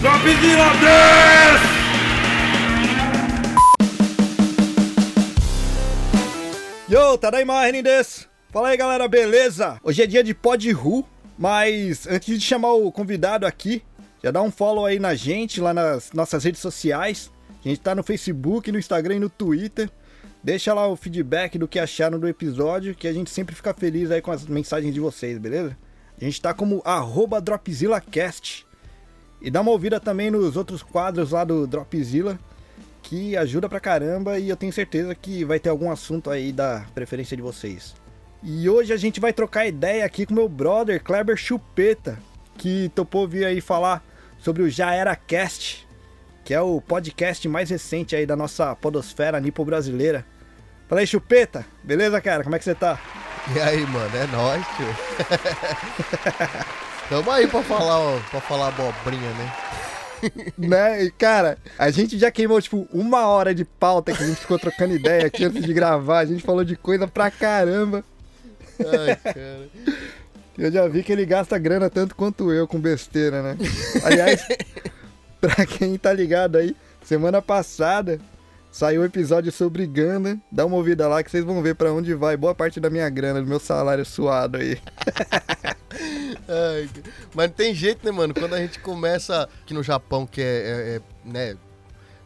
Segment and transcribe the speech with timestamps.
[0.00, 1.64] Dropzilla Dance!
[6.88, 8.26] Yo, Tadaima Renindes!
[8.48, 9.78] Fala aí galera, beleza?
[9.84, 11.06] Hoje é dia de Pod Ru,
[11.38, 13.82] mas antes de chamar o convidado aqui,
[14.24, 17.30] já dá um follow aí na gente, lá nas nossas redes sociais.
[17.62, 19.90] A gente tá no Facebook, no Instagram e no Twitter.
[20.42, 24.10] Deixa lá o feedback do que acharam do episódio, que a gente sempre fica feliz
[24.10, 25.76] aí com as mensagens de vocês, beleza?
[26.18, 28.69] A gente tá como arroba DropzillaCast.
[29.40, 32.38] E dá uma ouvida também nos outros quadros lá do Dropzilla,
[33.02, 36.84] que ajuda pra caramba e eu tenho certeza que vai ter algum assunto aí da
[36.94, 37.94] preferência de vocês.
[38.42, 42.18] E hoje a gente vai trocar ideia aqui com meu brother Kleber Chupeta,
[42.56, 44.04] que topou vir aí falar
[44.38, 45.86] sobre o Já Era Cast,
[46.44, 50.24] que é o podcast mais recente aí da nossa podosfera nipo-brasileira.
[50.88, 52.42] Fala aí, Chupeta, beleza, cara?
[52.42, 52.98] Como é que você tá?
[53.54, 54.86] E aí, mano, é nóis, tio.
[57.10, 59.52] Tamo aí pra falar, ó, pra falar abobrinha, né?
[60.56, 61.02] né?
[61.02, 64.60] E, cara, a gente já queimou, tipo, uma hora de pauta que a gente ficou
[64.60, 66.20] trocando ideia aqui antes de gravar.
[66.20, 68.04] A gente falou de coisa pra caramba.
[68.78, 69.68] Ai, cara.
[70.56, 73.56] Eu já vi que ele gasta grana tanto quanto eu com besteira, né?
[74.04, 74.46] Aliás,
[75.40, 78.20] pra quem tá ligado aí, semana passada
[78.70, 80.38] saiu o um episódio sobre Ganda.
[80.50, 83.08] Dá uma ouvida lá que vocês vão ver pra onde vai boa parte da minha
[83.08, 84.78] grana, do meu salário suado aí.
[86.48, 86.88] Ai,
[87.34, 88.32] mas não tem jeito, né, mano?
[88.32, 91.56] Quando a gente começa aqui no Japão, que é, é, é né,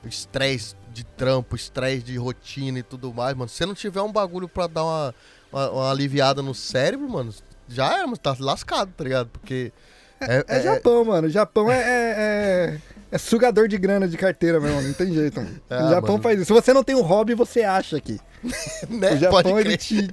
[0.04, 3.48] estresse de trampo, estresse de rotina e tudo mais, mano.
[3.48, 5.14] Se não tiver um bagulho pra dar uma,
[5.52, 7.34] uma, uma aliviada no cérebro, mano,
[7.68, 9.28] já é, mano, tá lascado, tá ligado?
[9.28, 9.72] Porque.
[10.20, 11.28] É, é, é Japão, mano.
[11.28, 12.80] Japão é,
[13.14, 14.82] é, sugador de grana de carteira, meu irmão.
[14.82, 15.60] Não tem jeito, mano.
[15.70, 16.22] Ah, o Japão mano.
[16.22, 16.46] faz isso.
[16.46, 18.18] Se você não tem um hobby, você acha que.
[18.90, 19.12] né?
[19.12, 20.10] O Japão, ele, te,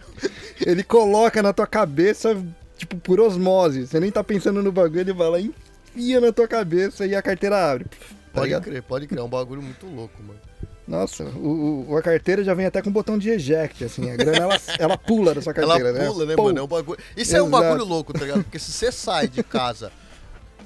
[0.66, 2.38] ele coloca na tua cabeça
[2.78, 3.88] tipo, por osmose.
[3.88, 5.52] Você nem tá pensando no bagulho, ele vai lá e
[5.96, 7.86] enfia na tua cabeça e a carteira abre.
[7.86, 7.90] Tá
[8.34, 8.64] pode ligado?
[8.64, 9.20] crer, pode crer.
[9.20, 10.40] É um bagulho muito louco, mano.
[10.88, 14.12] Nossa, o, o, a carteira já vem até com um botão de eject, assim.
[14.12, 16.06] A grana, ela, ela pula da sua carteira, ela né?
[16.06, 16.60] pula, né, mano?
[16.60, 17.00] É um bagulho...
[17.16, 17.38] Isso Exato.
[17.38, 18.44] é um bagulho louco, tá ligado?
[18.44, 19.92] Porque se você sai de casa...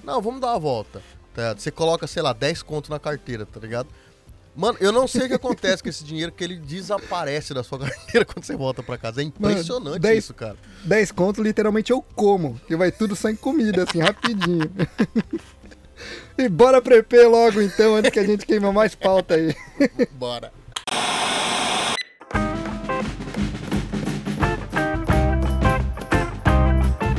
[0.03, 1.01] Não, vamos dar uma volta,
[1.35, 1.53] tá?
[1.53, 3.89] Você coloca, sei lá, 10 conto na carteira, tá ligado?
[4.55, 7.77] Mano, eu não sei o que acontece com esse dinheiro, que ele desaparece da sua
[7.85, 9.21] carteira quando você volta pra casa.
[9.21, 10.55] É impressionante Mano, 10, isso, cara.
[10.85, 12.59] 10 conto, literalmente, eu como.
[12.65, 14.71] Que vai tudo só em comida, assim, rapidinho.
[16.39, 19.53] e bora pro EP logo, então, antes que a gente queima mais pauta aí.
[20.11, 20.53] bora.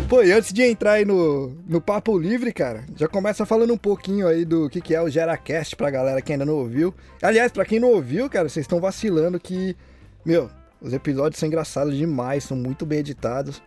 [0.09, 3.77] Pô, e antes de entrar aí no, no Papo Livre, cara, já começa falando um
[3.77, 6.95] pouquinho aí do que, que é o GeraCast pra galera que ainda não ouviu.
[7.21, 9.77] Aliás, pra quem não ouviu, cara, vocês estão vacilando que,
[10.25, 10.49] meu,
[10.81, 13.61] os episódios são engraçados demais, são muito bem editados.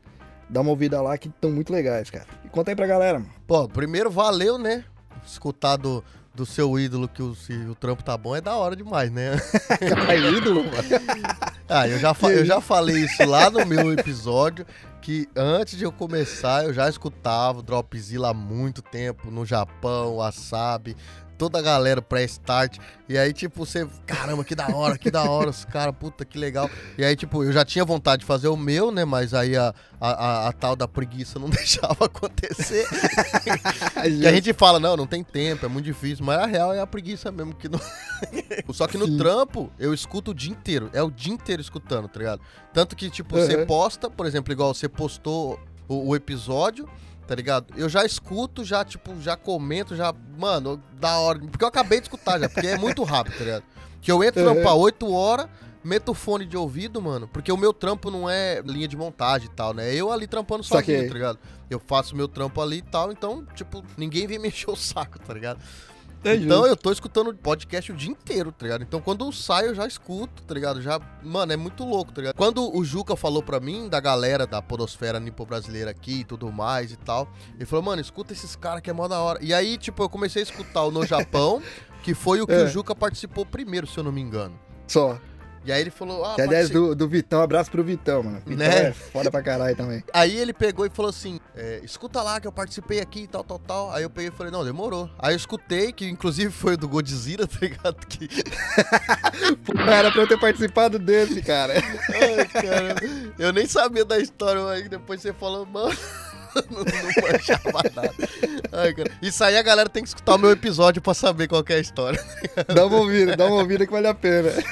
[0.49, 2.25] Dá uma ouvida lá que estão muito legais, cara.
[2.45, 3.31] E conta aí pra galera, mano.
[3.45, 4.85] Pô, primeiro valeu, né?
[5.27, 5.77] Escutar
[6.33, 9.37] do, seu ídolo que o, se o trampo tá bom é da hora demais, né?
[10.09, 11.49] é ídolo, mano.
[11.71, 14.65] Ah, eu já, eu já falei isso lá no meu episódio
[15.03, 20.15] que antes de eu começar eu já escutava o Dropzilla há muito tempo no Japão,
[20.15, 20.97] Wasabi,
[21.39, 22.77] toda a galera pré-start.
[23.07, 26.37] E aí, tipo, você, caramba, que da hora, que da hora, os caras, puta, que
[26.37, 26.69] legal.
[26.97, 29.05] E aí, tipo, eu já tinha vontade de fazer o meu, né?
[29.05, 32.85] Mas aí a, a, a, a tal da preguiça não deixava acontecer.
[34.05, 36.25] e a gente fala, não, não tem tempo, é muito difícil.
[36.25, 37.79] Mas a real é a preguiça mesmo que não.
[38.73, 39.17] Só que no Sim.
[39.17, 40.89] trampo, eu escuto o dia inteiro.
[40.91, 42.41] É o dia inteiro escutando, tá ligado?
[42.73, 43.45] Tanto que, tipo, uhum.
[43.45, 45.57] você posta, por exemplo, igual você postou
[45.87, 46.87] o, o episódio
[47.29, 47.67] tá ligado?
[47.77, 51.37] Eu já escuto, já, tipo, já comento, já, mano, da hora.
[51.37, 53.63] Porque eu acabei de escutar já, porque é muito rápido, tá ligado?
[54.01, 54.63] Que eu entro uhum.
[54.63, 55.47] pra 8 horas,
[55.83, 59.47] meto o fone de ouvido, mano, porque o meu trampo não é linha de montagem
[59.47, 59.93] e tal, né?
[59.93, 61.37] Eu ali trampando sozinho, tá ligado?
[61.69, 65.31] Eu faço meu trampo ali e tal, então, tipo, ninguém vem mexer o saco, tá
[65.31, 65.61] ligado?
[66.19, 66.45] Entendi.
[66.45, 68.81] Então eu tô escutando podcast o dia inteiro, tá ligado?
[68.83, 70.81] Então quando sai eu já escuto, tá ligado?
[70.81, 72.35] Já, mano, é muito louco, tá ligado?
[72.35, 76.91] Quando o Juca falou pra mim, da galera da podosfera nipo-brasileira aqui e tudo mais
[76.91, 79.39] e tal, ele falou, mano, escuta esses caras que é mó da hora.
[79.41, 81.61] E aí, tipo, eu comecei a escutar o No Japão,
[82.03, 82.63] que foi o que é.
[82.63, 84.59] o Juca participou primeiro, se eu não me engano.
[84.87, 85.19] Só.
[85.65, 88.41] E aí ele falou, ah, que, aliás, do, do Vitão, abraço pro Vitão, mano.
[88.45, 88.87] Vitão né?
[88.87, 90.03] é foda pra caralho também.
[90.13, 93.43] Aí ele pegou e falou assim: é, escuta lá que eu participei aqui e tal,
[93.43, 93.91] tal, tal.
[93.91, 95.09] Aí eu peguei e falei, não, demorou.
[95.17, 98.07] Aí eu escutei, que inclusive foi do Godzilla, tá ligado?
[98.07, 98.29] Que...
[99.87, 101.73] Era pra eu ter participado desse, cara.
[102.13, 102.95] Ai, cara.
[103.37, 105.95] Eu nem sabia da história, aí depois você falou, mano.
[106.69, 108.13] não, não manchava nada.
[108.71, 108.95] Ai.
[109.21, 111.79] Isso aí a galera tem que escutar o meu episódio pra saber qual é a
[111.79, 112.23] história.
[112.73, 114.49] dá uma ouvida, dá uma ouvida que vale a pena.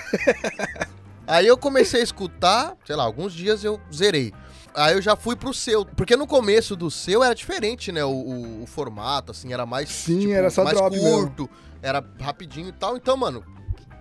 [1.28, 4.34] Aí eu comecei a escutar, sei lá, alguns dias eu zerei.
[4.74, 5.84] Aí eu já fui pro seu.
[5.86, 8.06] Porque no começo do seu era diferente, né?
[8.06, 9.90] O, o- o formato, assim, era mais.
[9.90, 11.10] Sim, era só mais drop mesmo.
[11.12, 11.50] curto.
[11.82, 12.96] Era rapidinho e tal.
[12.96, 13.44] Então, mano,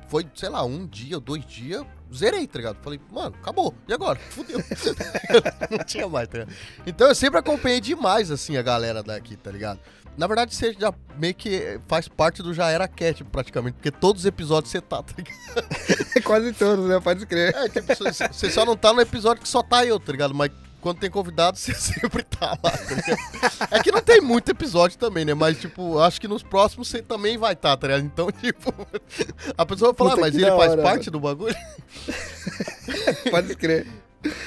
[0.08, 2.76] foi, sei lá, um dia, dois dias, zerei, tá ligado?
[2.82, 3.74] Falei, mano, acabou.
[3.88, 4.18] E agora?
[4.30, 4.58] Fudeu.
[5.70, 6.54] Não tinha mais, tá ligado?
[6.86, 9.80] Então eu sempre acompanhei demais, assim, a galera daqui, tá ligado?
[10.16, 14.22] Na verdade, você já meio que faz parte do Já Era Cat, praticamente, porque todos
[14.22, 15.66] os episódios você tá, tá ligado?
[16.24, 16.98] Quase todos, né?
[17.00, 17.54] Pode crer.
[17.54, 20.34] É, tipo, você- você só não tá no episódio que só tá eu, tá ligado?
[20.34, 20.50] Mas
[20.86, 23.68] quando tem convidado, você sempre tá lá, tá?
[23.72, 25.34] É que não tem muito episódio também, né?
[25.34, 28.04] Mas, tipo, acho que nos próximos você também vai estar, tá, tá ligado?
[28.04, 28.72] Então, tipo,
[29.58, 31.56] a pessoa vai falar, Puta, mas ele faz hora, parte do bagulho?
[33.28, 33.84] Pode crer.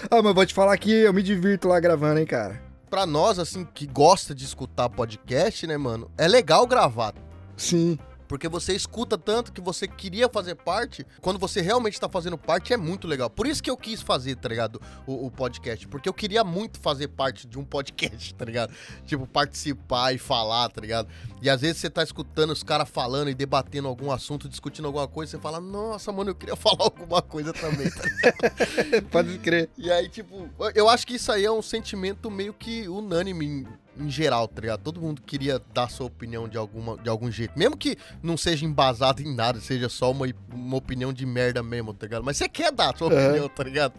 [0.09, 2.61] Ah, mas vou te falar que eu me divirto lá gravando, hein, cara.
[2.89, 6.09] Pra nós, assim, que gosta de escutar podcast, né, mano?
[6.17, 7.13] É legal gravar.
[7.57, 7.99] Sim.
[8.29, 12.71] Porque você escuta tanto que você queria fazer parte, quando você realmente tá fazendo parte,
[12.71, 13.27] é muito legal.
[13.27, 14.79] Por isso que eu quis fazer, tá ligado?
[15.07, 15.87] O, o podcast.
[15.87, 18.71] Porque eu queria muito fazer parte de um podcast, tá ligado?
[19.03, 21.09] Tipo, participar e falar, tá ligado?
[21.41, 25.07] E às vezes você tá escutando os caras falando e debatendo algum assunto, discutindo alguma
[25.07, 29.09] coisa, você fala, nossa, mano, eu queria falar alguma coisa também, tá ligado?
[29.09, 29.71] Pode crer.
[29.75, 33.67] E aí, tipo, eu acho que isso aí é um sentimento meio que unânime
[33.99, 34.81] em, geral, tá ligado?
[34.81, 37.57] Todo mundo queria dar sua opinião de, alguma, de algum jeito.
[37.57, 41.93] Mesmo que não seja embasado em nada, seja só uma, uma opinião de merda mesmo,
[41.93, 42.23] tá ligado?
[42.23, 43.93] Mas você quer dar a sua opinião, tá ligado?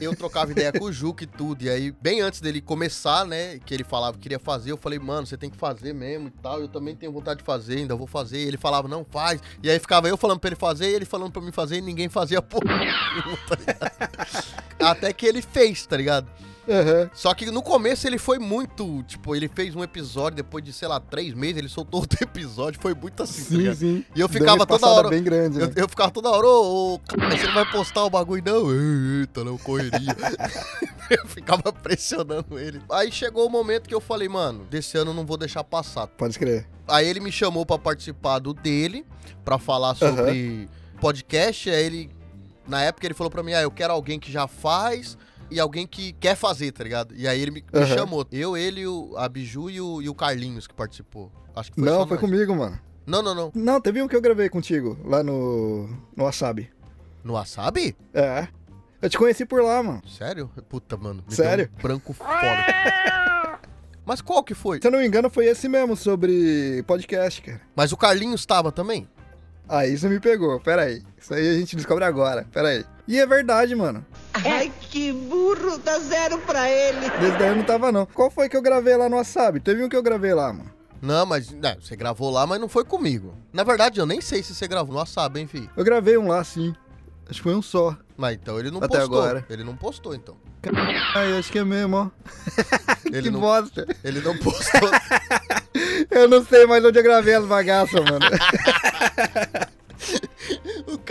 [0.00, 1.62] Eu trocava ideia com o Juca e tudo.
[1.62, 3.58] E aí, bem antes dele começar, né?
[3.58, 6.30] Que ele falava que queria fazer, eu falei, mano, você tem que fazer mesmo e
[6.30, 6.60] tal.
[6.60, 8.38] Eu também tenho vontade de fazer, ainda vou fazer.
[8.38, 9.40] E ele falava, não, faz.
[9.62, 11.80] E aí ficava eu falando pra ele fazer, e ele falando pra mim fazer, e
[11.80, 12.62] ninguém fazia porra
[14.78, 14.90] tá?
[14.90, 16.28] Até que ele fez, tá ligado?
[16.68, 17.10] Aham.
[17.12, 19.02] Só que no começo ele foi muito.
[19.04, 22.80] Tipo, ele fez um episódio, depois de, sei lá, três meses, ele soltou outro episódio.
[22.80, 23.76] Foi muito assim, tá Sim, ligado?
[23.76, 24.04] sim.
[24.14, 25.64] E eu ficava toda hora- bem grande, né?
[25.76, 28.70] Eu, eu ficava toda hora, ô, cara, você não vai postar o bagulho, não?
[29.20, 30.16] Eita, não, correria.
[31.10, 32.80] eu ficava pressionando ele.
[32.90, 36.06] Aí chegou o momento que eu falei, mano, desse ano eu não vou deixar passar.
[36.06, 36.66] Pode crer.
[36.88, 39.04] Aí ele me chamou pra participar do dele,
[39.44, 40.68] pra falar sobre
[41.00, 41.68] podcast.
[41.70, 42.10] Aí ele,
[42.66, 45.16] na época, ele falou pra mim: ah, eu quero alguém que já faz
[45.52, 47.14] e alguém que quer fazer, tá ligado?
[47.14, 47.94] E aí ele me, me Aham.
[47.94, 48.26] chamou.
[48.32, 51.30] Eu, ele, o, a Biju e o, e o Carlinhos que participou.
[51.54, 52.20] Acho que foi não, foi nós.
[52.20, 52.78] comigo, mano.
[53.06, 53.52] Não, não, não.
[53.54, 56.70] Não, teve um que eu gravei contigo, lá no, no Wasabi.
[57.22, 57.96] No Wasabi?
[58.14, 58.48] É.
[59.00, 60.02] Eu te conheci por lá, mano.
[60.08, 60.48] Sério?
[60.68, 61.24] Puta, mano.
[61.28, 61.68] Sério?
[61.78, 62.30] um branco foda.
[64.04, 64.80] Mas qual que foi?
[64.80, 67.60] Se eu não me engano, foi esse mesmo, sobre podcast, cara.
[67.74, 69.08] Mas o Carlinhos tava também?
[69.68, 71.02] Aí você me pegou, pera aí.
[71.18, 72.84] Isso aí a gente descobre agora, pera aí.
[73.08, 74.04] E é verdade, mano.
[74.34, 77.10] Ai, que burro, dá zero pra ele.
[77.20, 78.06] Desde daí eu não tava, não.
[78.06, 79.60] Qual foi que eu gravei lá no Wasabi?
[79.60, 80.70] Teve um que eu gravei lá, mano.
[81.00, 83.34] Não, mas né, você gravou lá, mas não foi comigo.
[83.52, 85.68] Na verdade, eu nem sei se você gravou no Wasabi, hein, fi?
[85.76, 86.74] Eu gravei um lá, sim.
[87.28, 87.96] Acho que foi um só.
[88.16, 89.18] Mas então ele não Até postou.
[89.20, 89.44] agora.
[89.48, 90.36] Ele não postou, então.
[91.14, 92.10] Ai, acho que é mesmo, ó.
[93.06, 93.84] Ele que não, bosta.
[94.04, 94.88] ele não postou.
[96.10, 98.20] Eu não sei mais onde eu gravei as bagaças, mano.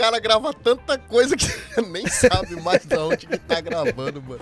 [0.02, 1.46] o cara grava tanta coisa que
[1.90, 4.40] nem sabe mais de onde que tá gravando, mano.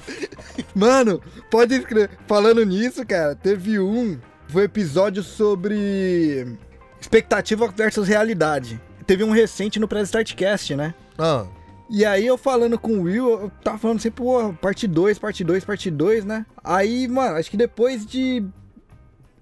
[0.74, 2.10] Mano, pode escrever.
[2.26, 4.18] Falando nisso, cara, teve um.
[4.48, 6.56] Foi episódio sobre
[7.00, 8.80] expectativa versus realidade.
[9.06, 10.94] Teve um recente no Press Startcast, né?
[11.18, 11.44] Ah,
[11.90, 15.44] E aí eu falando com o Will, eu tava falando sempre, pô, parte 2, parte
[15.44, 16.46] 2, parte 2, né?
[16.64, 18.44] Aí, mano, acho que depois de.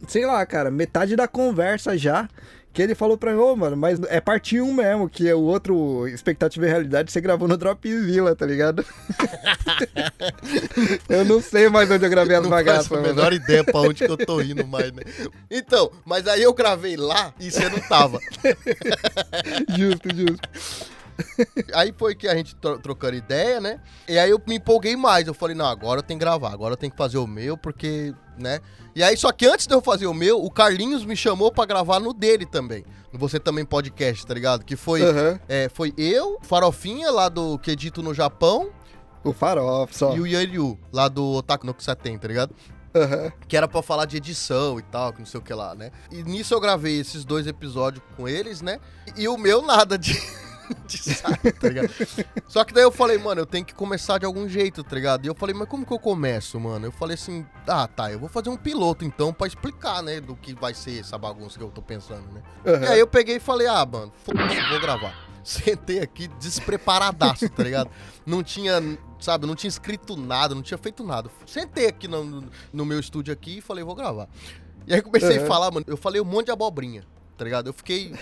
[0.07, 2.29] Sei lá, cara, metade da conversa já.
[2.79, 5.41] Que ele falou pra mim, ô, mano, mas é parte 1 mesmo, que é o
[5.41, 8.87] outro Expectativa e Realidade, você gravou no Dropzilla, tá ligado?
[11.11, 13.03] eu não sei mais onde eu gravei as bagaças, mano.
[13.03, 15.03] menor ideia pra onde que eu tô indo mais, né?
[15.51, 18.21] Então, mas aí eu gravei lá e você não tava.
[19.77, 20.49] Justo, justo.
[21.75, 23.81] Aí foi que a gente tro- trocando ideia, né?
[24.09, 25.27] E aí eu me empolguei mais.
[25.27, 27.57] Eu falei, não, agora eu tenho que gravar, agora eu tenho que fazer o meu,
[27.57, 28.61] porque, né?
[28.95, 31.65] E aí, só que antes de eu fazer o meu, o Carlinhos me chamou pra
[31.67, 32.85] gravar no dele também.
[33.13, 34.65] No Você Também Podcast, tá ligado?
[34.65, 35.39] Que foi, Aham.
[35.49, 38.71] é, foi eu, Farofinha, lá do Kedito no Japão,
[39.25, 40.15] O farofa só.
[40.17, 42.55] e o Yanryu, lá do Otaku no Kusaten, tá ligado?
[42.95, 43.31] Aham.
[43.47, 45.91] que era pra falar de edição e tal, que não sei o que lá, né?
[46.11, 48.81] E nisso eu gravei esses dois episódios com eles, né?
[49.17, 50.19] E o meu nada de,
[50.87, 51.91] de saco, tá ligado?
[52.47, 55.25] Só que daí eu falei, mano, eu tenho que começar de algum jeito, tá ligado?
[55.25, 56.87] E eu falei, mas como que eu começo, mano?
[56.87, 60.35] Eu falei assim, ah, tá, eu vou fazer um piloto então pra explicar, né, do
[60.37, 62.43] que vai ser essa bagunça que eu tô pensando, né?
[62.67, 62.85] Aham.
[62.85, 65.15] E aí eu peguei e falei, ah, mano, foda-se, vou gravar.
[65.45, 67.91] Sentei aqui despreparadaço, tá ligado?
[68.27, 68.83] Não tinha,
[69.19, 71.31] sabe, não tinha escrito nada, não tinha feito nada.
[71.47, 74.29] Sentei aqui no, no- no meu estúdio aqui e falei, vou gravar.
[74.87, 75.45] E aí comecei Uhum.
[75.45, 77.03] a falar, mano, eu falei um monte de abobrinha,
[77.37, 77.69] tá ligado?
[77.69, 78.15] Eu fiquei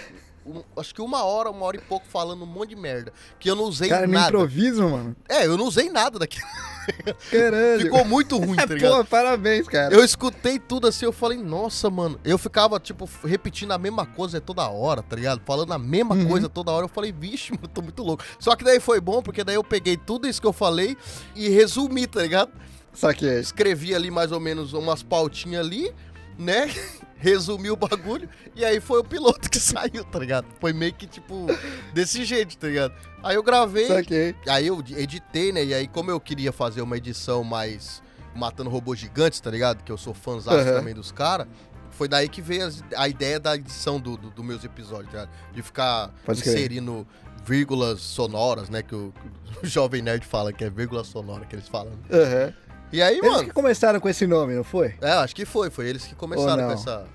[0.47, 3.13] um- acho que uma hora, uma hora e pouco falando um monte de merda.
[3.39, 4.29] Que eu não usei Cara, nada.
[4.29, 5.17] improviso, mano.
[5.29, 6.47] É, eu não usei nada daquilo.
[7.31, 7.81] Caralho.
[7.81, 8.97] Ficou muito ruim, tá ligado?
[8.99, 9.95] Pô, parabéns, cara.
[9.95, 12.19] Eu escutei tudo assim, eu falei, nossa, mano.
[12.25, 15.41] Eu ficava, tipo, repetindo a mesma coisa toda hora, tá ligado?
[15.45, 16.29] Falando a mesma Uhum.
[16.29, 16.85] coisa toda hora.
[16.85, 18.25] Eu falei, vixe, mano, eu tô muito louco.
[18.39, 20.97] Só que daí foi bom, porque daí eu peguei tudo isso que eu falei
[21.35, 22.53] e resumi, tá ligado?
[22.93, 23.41] Saquei.
[23.41, 25.93] Escrevi ali mais ou menos umas pautinhas ali,
[26.39, 26.71] né?
[27.19, 28.29] Resumi o bagulho.
[28.55, 30.47] E aí foi o piloto que saiu, tá ligado?
[30.61, 31.47] Foi meio que, tipo,
[31.93, 32.95] desse jeito, tá ligado?
[33.23, 33.89] Aí eu gravei.
[33.89, 34.35] Saquei.
[34.49, 35.65] Aí eu editei, né?
[35.65, 38.03] E aí, como eu queria fazer uma edição mais
[38.35, 39.83] matando robôs gigantes, tá ligado?
[39.83, 40.75] Que eu sou fãzão Aham.
[40.75, 41.47] também dos caras.
[41.91, 45.31] Foi daí que veio a ideia da edição dos do, do meus episódios, tá ligado?
[45.55, 47.07] De ficar Pode inserindo
[47.47, 48.83] vírgulas sonoras, né?
[48.83, 49.15] Que o,
[49.63, 51.93] o Jovem Nerd fala que é vírgula sonora que eles falam.
[52.13, 52.53] Aham.
[52.93, 53.45] E aí, Eles mano.
[53.45, 54.95] que começaram com esse nome, não foi?
[55.01, 55.71] É, acho que foi.
[55.71, 57.07] Foi eles que começaram com essa.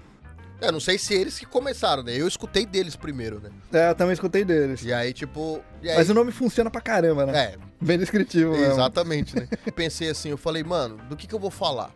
[0.60, 2.13] É, não sei se eles que começaram, né?
[2.16, 3.50] Eu escutei deles primeiro, né?
[3.74, 4.84] É, eu também escutei deles.
[4.84, 5.60] E aí, tipo.
[5.82, 7.40] E aí, Mas o nome funciona pra caramba, né?
[7.40, 8.74] É, Bem descritivo mesmo.
[8.74, 9.48] Exatamente, né?
[9.75, 11.90] Pensei assim, eu falei, mano, do que que eu vou falar?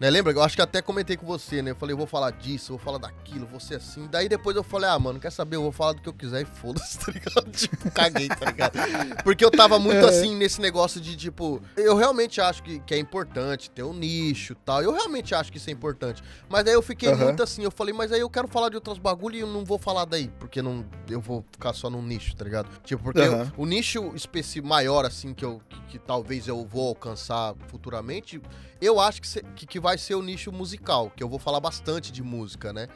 [0.00, 0.32] Né, lembra?
[0.32, 1.72] Eu acho que até comentei com você, né?
[1.72, 4.06] Eu falei, eu vou falar disso, eu vou falar daquilo, vou ser assim.
[4.08, 5.56] Daí depois eu falei, ah, mano, quer saber?
[5.56, 7.50] Eu vou falar do que eu quiser e foda-se, tá ligado?
[7.50, 8.78] Tipo, caguei, tá ligado?
[9.24, 10.08] Porque eu tava muito É.
[10.08, 14.52] assim nesse negócio de, tipo, eu realmente acho que, que é importante ter um nicho
[14.52, 14.80] e tal.
[14.82, 16.22] Eu realmente acho que isso é importante.
[16.48, 17.24] Mas daí eu fiquei Aham.
[17.24, 19.64] muito assim, eu falei, mas aí eu quero falar de outros bagulho e eu não
[19.64, 22.68] vou falar daí, porque não, eu vou ficar só num nicho, tá ligado?
[22.84, 23.52] Tipo, porque Aham.
[23.56, 28.40] o nicho específico maior, assim, que, eu, que, que talvez eu vou alcançar futuramente,
[28.80, 32.12] eu acho que, que, que vai ser o nicho musical, que eu vou falar bastante
[32.12, 32.88] de música, né?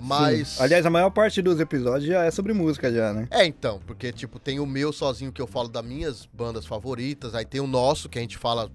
[0.00, 0.48] Mas.
[0.48, 0.62] Sim.
[0.62, 3.26] Aliás, a maior parte dos episódios já é sobre música, já, né?
[3.30, 7.34] É, então, porque, tipo, tem o meu sozinho que eu falo das minhas bandas favoritas,
[7.34, 8.70] aí tem o nosso, que a gente fala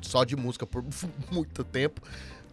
[0.00, 0.84] só de música por
[1.30, 2.00] muito tempo,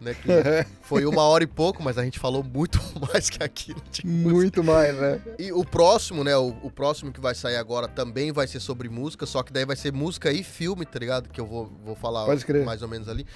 [0.00, 0.14] né?
[0.14, 0.28] Que
[0.82, 2.80] foi uma hora e pouco, mas a gente falou muito
[3.12, 3.82] mais que aquilo.
[4.04, 4.34] música.
[4.34, 5.20] Muito mais, né?
[5.38, 6.36] E o próximo, né?
[6.36, 9.64] O, o próximo que vai sair agora também vai ser sobre música, só que daí
[9.64, 11.28] vai ser música e filme, tá ligado?
[11.28, 12.26] Que eu vou, vou falar
[12.64, 13.26] mais ou menos ali.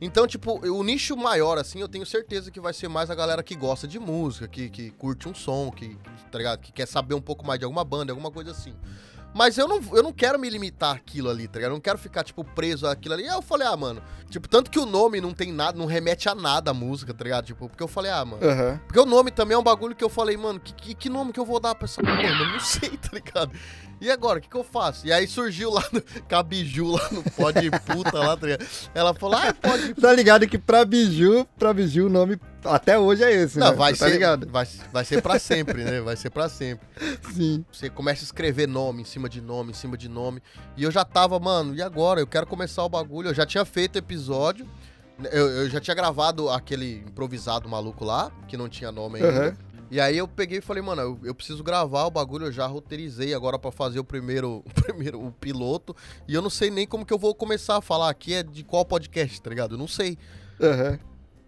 [0.00, 3.42] Então, tipo, o nicho maior, assim, eu tenho certeza que vai ser mais a galera
[3.42, 5.96] que gosta de música, que, que curte um som, que,
[6.30, 6.60] tá ligado?
[6.60, 8.74] Que quer saber um pouco mais de alguma banda, alguma coisa assim.
[9.34, 11.72] Mas eu não, eu não quero me limitar àquilo ali, tá ligado?
[11.72, 13.24] Eu não quero ficar, tipo, preso àquilo ali.
[13.24, 14.00] Aí eu falei, ah, mano,
[14.30, 17.24] tipo, tanto que o nome não tem nada, não remete a nada a música, tá
[17.24, 17.46] ligado?
[17.46, 18.46] Tipo, porque eu falei, ah, mano.
[18.46, 18.80] Aham.
[18.86, 21.32] Porque o nome também é um bagulho que eu falei, mano, que, que, que nome
[21.32, 22.22] que eu vou dar pra essa porra?
[22.22, 23.50] Eu não sei, tá ligado?
[24.00, 25.06] E agora, o que, que eu faço?
[25.06, 28.66] E aí surgiu lá no Cabiju, lá no Pode Puta lá, tá ligado?
[28.94, 33.22] Ela falou, ah, pode Tá ligado que pra Biju, pra Biju o nome até hoje
[33.24, 33.76] é esse, Não, né?
[33.76, 34.48] vai Tá ser, ligado?
[34.50, 36.00] vai, vai ser pra sempre, né?
[36.00, 36.86] Vai ser pra sempre.
[37.34, 37.64] Sim.
[37.72, 40.40] Você começa a escrever nome em cima de nome, em cima de nome.
[40.76, 42.20] E eu já tava, mano, e agora?
[42.20, 43.28] Eu quero começar o bagulho.
[43.30, 44.66] Eu já tinha feito episódio.
[45.30, 49.28] Eu, eu já tinha gravado aquele improvisado maluco lá, que não tinha nome ainda.
[49.46, 49.56] Aham.
[49.90, 52.66] E aí eu peguei e falei, mano, eu, eu preciso gravar o bagulho, eu já
[52.66, 55.94] roteirizei agora pra fazer o primeiro, o primeiro, o piloto.
[56.26, 58.64] E eu não sei nem como que eu vou começar a falar aqui, é de
[58.64, 59.74] qual podcast, tá ligado?
[59.74, 60.18] Eu não sei.
[60.60, 60.98] Aham.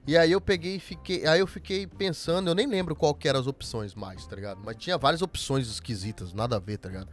[0.06, 1.26] E aí eu peguei e fiquei.
[1.26, 4.60] Aí eu fiquei pensando, eu nem lembro qual que eram as opções mais, tá ligado?
[4.64, 7.08] Mas tinha várias opções esquisitas, nada a ver, tá ligado?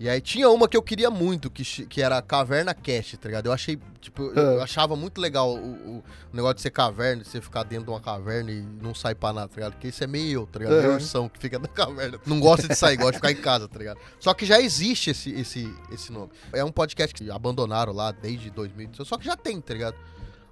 [0.00, 3.46] E aí tinha uma que eu queria muito, que, que era Caverna Cash, tá ligado?
[3.46, 4.64] Eu achei, tipo, eu Ah.
[4.64, 8.00] achava muito legal o, o- negócio de ser caverna, de você ficar dentro de uma
[8.00, 9.72] caverna e não sair pra nada, tá ligado?
[9.74, 10.74] Porque isso é meio eu, tá ligado?
[10.78, 10.94] Aham.
[10.96, 12.18] ursão que fica na caverna.
[12.26, 14.00] Não gosta de sair, gosta de ficar em casa, tá ligado?
[14.18, 16.32] Só que já existe esse, esse, esse nome.
[16.52, 19.96] É um podcast que abandonaram lá desde 2018, só que já tem, tá ligado?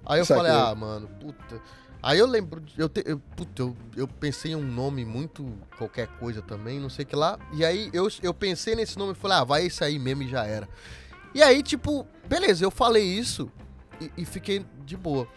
[0.05, 1.61] Aí eu falei, ah, mano, puta.
[2.01, 6.07] Aí eu lembro, eu, te, eu, puta, eu, eu pensei em um nome muito qualquer
[6.19, 7.39] coisa também, não sei o que lá.
[7.53, 10.27] E aí eu, eu pensei nesse nome e falei, ah, vai esse aí mesmo e
[10.29, 10.67] já era.
[11.33, 13.49] E aí, tipo, beleza, eu falei isso
[14.01, 15.27] e, e fiquei de boa.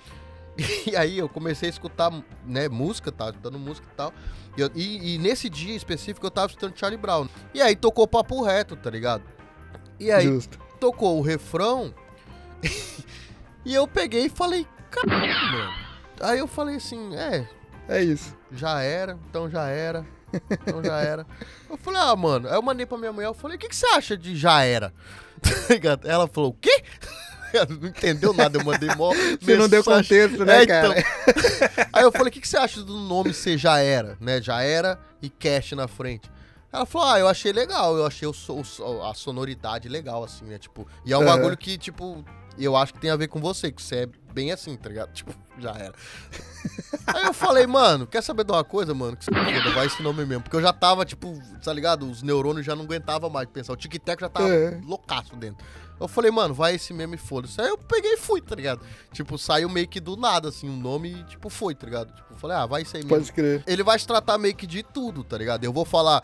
[0.91, 2.11] E aí eu comecei a escutar,
[2.45, 4.13] né, música, tava escutando música e tal.
[4.57, 7.29] E, eu- e- e nesse dia específico eu tava escutando Charlie Brown.
[7.55, 9.23] E aí tocou papo reto, tá ligado?
[10.01, 10.59] E aí Justo.
[10.81, 11.95] tocou o refrão
[13.67, 15.75] e eu peguei e falei, caralho, mano.
[16.21, 17.47] Aí eu falei assim, é,
[17.89, 18.35] É isso.
[18.53, 21.27] já era, então já era, então já era.
[21.69, 23.77] Eu falei, ah, mano, aí eu mandei pra minha mulher, eu falei, o que, que
[23.77, 24.93] você acha de já era?
[26.05, 26.83] Ela falou, o quê?
[27.53, 30.99] Ela não entendeu nada, eu mandei mó Você não deu contexto, né, É, cara?
[30.99, 31.87] então.
[31.93, 34.41] Aí eu falei, o que, que você acha do nome ser já era, né?
[34.43, 36.31] Já era e cash na frente.
[36.73, 38.33] Ela falou, ah, eu achei legal, eu achei o
[38.81, 40.59] o a sonoridade legal, assim, né?
[40.59, 41.37] Tipo, e é um Aham.
[41.37, 42.25] bagulho que, tipo,
[42.65, 45.13] eu acho que tem a ver com você, que você é bem assim, tá ligado?
[45.15, 45.95] Tipo, já era.
[47.07, 49.17] Aí eu falei, mano, quer saber de uma coisa, mano?
[49.17, 50.43] Que você foda, vai esse nome mesmo.
[50.43, 51.33] Porque eu já tava, tipo,
[51.65, 52.11] tá ligado?
[52.11, 53.73] Os neurônios já não aguentavam mais pensar.
[53.73, 54.81] O tic-tac já tava É.
[54.85, 55.65] loucaço dentro.
[55.99, 57.59] Eu falei, mano, vai esse mesmo e foda-se.
[57.61, 58.81] Aí eu peguei e fui, tá ligado?
[59.13, 62.13] Tipo, saiu meio que do nada, assim, um nome e, tipo, foi, tá ligado?
[62.15, 63.17] Tipo, eu falei, ah, vai isso aí mesmo.
[63.19, 63.65] Pode crer.
[63.67, 65.65] Ele vai se tratar meio que de tudo, tá ligado?
[65.65, 66.23] Eu vou falar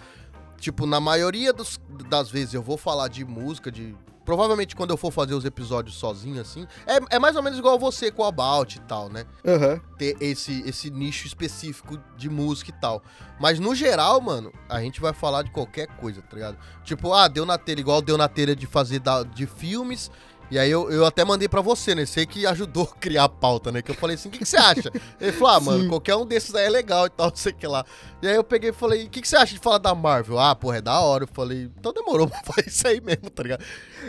[0.58, 3.96] tipo, na maioria dos- das vezes eu vou falar de música, de.
[4.24, 6.66] Provavelmente quando eu for fazer os episódios sozinho, assim.
[6.86, 9.24] É, é mais ou menos igual você com o About e tal, né?
[9.46, 9.80] Aham.
[9.98, 13.02] ter esse, esse nicho específico de música e tal.
[13.40, 16.56] Mas no geral, mano, a gente vai falar de qualquer coisa, tá ligado?
[16.84, 20.10] Tipo, ah, deu na telha, igual deu na telha de fazer da- de filmes.
[20.52, 22.04] E aí eu, eu até mandei pra você, né?
[22.04, 23.80] Você que ajudou a criar a pauta, né?
[23.80, 24.92] Que eu falei assim, o que, que você acha?
[25.18, 25.88] Ele falou, ah, mano, Sim.
[25.88, 27.87] qualquer um desses aí é legal e tal, não sei o que lá.
[28.21, 30.38] E aí eu peguei e falei, o que, que você acha de falar da Marvel?
[30.38, 31.25] Ah, porra, é da hora.
[31.25, 33.64] Eu falei, então demorou pra fazer isso aí mesmo, tá ligado?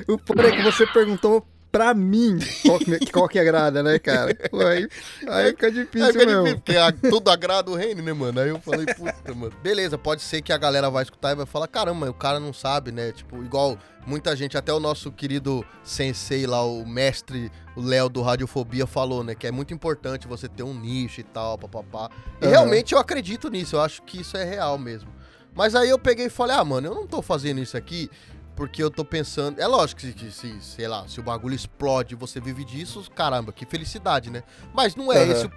[0.05, 4.33] O porém que você perguntou pra mim qual que, qual que agrada, né, cara?
[4.51, 4.87] Pô, aí,
[5.27, 6.43] aí fica difícil Aí fica mesmo.
[6.43, 8.39] difícil, porque a- tudo agrada o reino, né, mano?
[8.39, 9.51] Aí eu falei, puta, mano.
[9.63, 12.53] Beleza, pode ser que a galera vai escutar e vai falar, caramba, o cara não
[12.53, 13.11] sabe, né?
[13.11, 13.75] Tipo, igual
[14.05, 19.33] muita gente, até o nosso querido sensei lá, o mestre, Léo do Radiofobia falou, né?
[19.33, 22.07] Que é muito importante você ter um nicho e tal, papapá.
[22.39, 25.09] E realmente eu acredito nisso, eu acho que isso é real mesmo.
[25.55, 28.09] Mas aí eu peguei e falei, ah, mano, eu não tô fazendo isso aqui
[28.55, 29.59] porque eu tô pensando.
[29.59, 33.51] É lógico que, se, sei lá, se o bagulho explode e você vive disso, caramba,
[33.51, 34.43] que felicidade, né?
[34.73, 35.31] Mas não é Aham.
[35.31, 35.51] esse o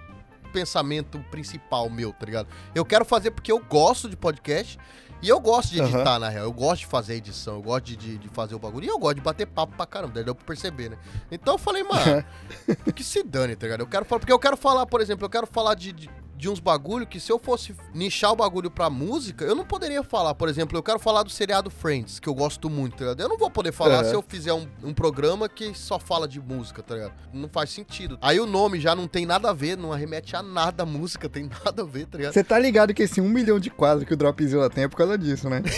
[0.51, 2.47] pensamento principal meu, tá ligado?
[2.73, 4.79] Eu quero fazer porque eu gosto de podcast
[5.21, 6.45] e eu gosto de editar, na real.
[6.45, 8.97] Eu gosto de fazer edição, eu gosto de, de, de fazer o bagulho e eu
[8.97, 10.97] gosto de bater papo pra caramba, daí deu pra perceber, né?
[11.31, 12.23] Então eu falei, mano,
[12.95, 13.81] que se dane, tá ligado?
[13.81, 16.47] Eu quero falar, porque eu quero falar, por exemplo, eu quero falar de, de, de
[16.47, 20.35] uns bagulho que se eu fosse nichar o bagulho pra música, eu não poderia falar,
[20.35, 23.21] por exemplo, eu quero falar do seriado Friends, que eu gosto muito, tá ligado?
[23.21, 24.03] Eu não vou poder falar Aham.
[24.03, 27.13] se eu fizer um, um programa que só fala de música, tá ligado?
[27.33, 28.19] Não faz sentido.
[28.21, 31.27] Aí o nome já não tem nada a ver, não arremete a nada a música,
[31.27, 32.33] tem nada a ver, tá ligado?
[32.33, 34.97] Você tá ligado que esse um milhão de quadros que o Dropzilla tem é por
[34.97, 35.63] causa disso, né?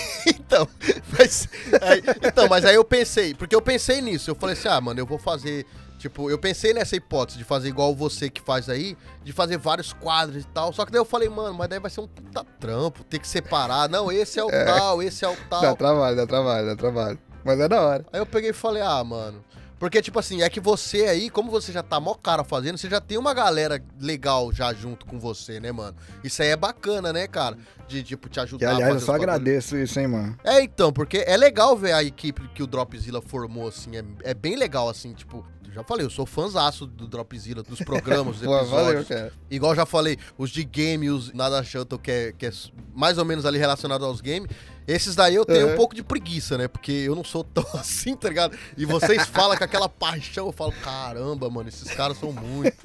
[0.50, 0.68] Então,
[1.16, 1.48] mas
[1.80, 5.00] aí, então, mas aí eu pensei, porque eu pensei nisso, eu falei assim, ah, mano,
[5.00, 5.64] eu vou fazer,
[6.00, 9.94] tipo, eu pensei nessa hipótese de fazer igual você que faz aí, de fazer vários
[9.94, 12.44] quadros e tal, só que daí eu falei, mano, mas daí vai ser um puta
[12.60, 15.76] trampo, ter que separar, não, esse é o tal, esse é o Dá tal.
[15.76, 17.20] trabalho, dá trabalho, dá trabalho.
[17.44, 18.06] Mas é da hora.
[18.12, 19.44] Aí eu peguei e falei, ah, mano.
[19.80, 22.90] Porque, tipo assim, é que você aí, como você já tá mó cara fazendo, você
[22.90, 25.96] já tem uma galera legal já junto com você, né, mano?
[26.22, 27.58] Isso aí é bacana, né, cara?
[27.88, 30.38] De, tipo, te Que, ajudar aliás, a eu só agradeço isso, hein, mano.
[30.44, 34.34] É, então, porque é legal ver a equipe que o Dropzilla formou, assim, é, é
[34.34, 38.58] bem legal, assim, tipo, já falei, eu sou fãzaço do Dropzilla, dos programas, dos Pô,
[38.58, 38.70] episódios.
[38.70, 39.34] valeu, cara.
[39.50, 42.52] Igual já falei, os de game, os Nada Shuttle, que é, que é
[42.94, 44.50] mais ou menos ali relacionado aos games,
[44.88, 45.74] esses daí eu tenho Uhum.
[45.74, 46.68] um pouco de preguiça, né?
[46.68, 48.58] Porque eu não sou tão assim, tá ligado?
[48.76, 52.76] E vocês falam com aquela paixão, eu falo, caramba, mano, esses caras são muito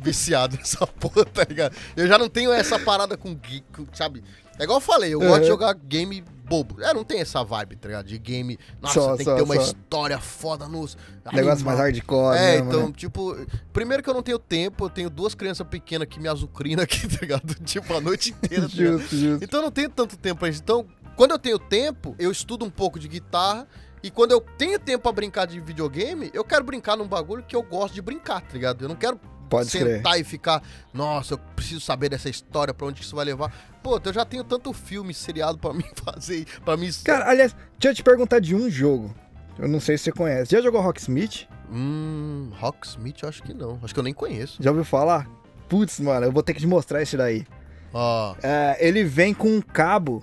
[0.00, 1.76] viciados nessa porra, tá ligado?
[1.96, 4.22] Eu já não tenho essa parada com geek, sabe?
[4.58, 5.46] É igual eu falei, eu gosto de Uhum.
[5.48, 6.80] jogar game bobo.
[6.82, 8.06] É, não tem essa vibe, tá ligado?
[8.06, 9.62] De game, nossa, Só, tem só, que ter uma só.
[9.62, 10.96] história foda nos...
[11.32, 12.92] Negócio mais hardcore, É, mesmo, então, né?
[12.96, 13.36] tipo,
[13.72, 17.06] primeiro que eu não tenho tempo, eu tenho duas crianças pequenas que me azucrinam aqui,
[17.08, 17.54] tá ligado?
[17.64, 19.14] Tipo, a noite inteira, tá justo.
[19.42, 20.60] Então eu não tenho tanto tempo pra isso.
[20.62, 23.66] Então, quando eu tenho tempo, eu estudo um pouco de guitarra.
[24.02, 27.56] E quando eu tenho tempo pra brincar de videogame, eu quero brincar num bagulho que
[27.56, 28.84] eu gosto de brincar, tá ligado?
[28.84, 29.96] Eu não quero Pode crer.
[29.98, 33.52] sentar e ficar, nossa, eu preciso saber dessa história, pra onde isso vai levar.
[33.82, 36.90] Pô, eu já tenho tanto filme, seriado pra mim fazer, pra mim...
[37.04, 39.14] Cara, aliás, deixa eu te perguntar de um jogo.
[39.58, 40.50] Eu não sei se você conhece.
[40.52, 41.46] Já jogou Rocksmith?
[41.70, 43.78] Hum, Rocksmith eu acho que não.
[43.82, 44.60] Acho que eu nem conheço.
[44.60, 45.28] Já ouviu falar?
[45.68, 47.46] Putz, mano, eu vou ter que te mostrar esse daí.
[47.92, 50.22] Ó, É, ele vem com um cabo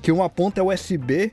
[0.00, 1.32] que uma ponta é USB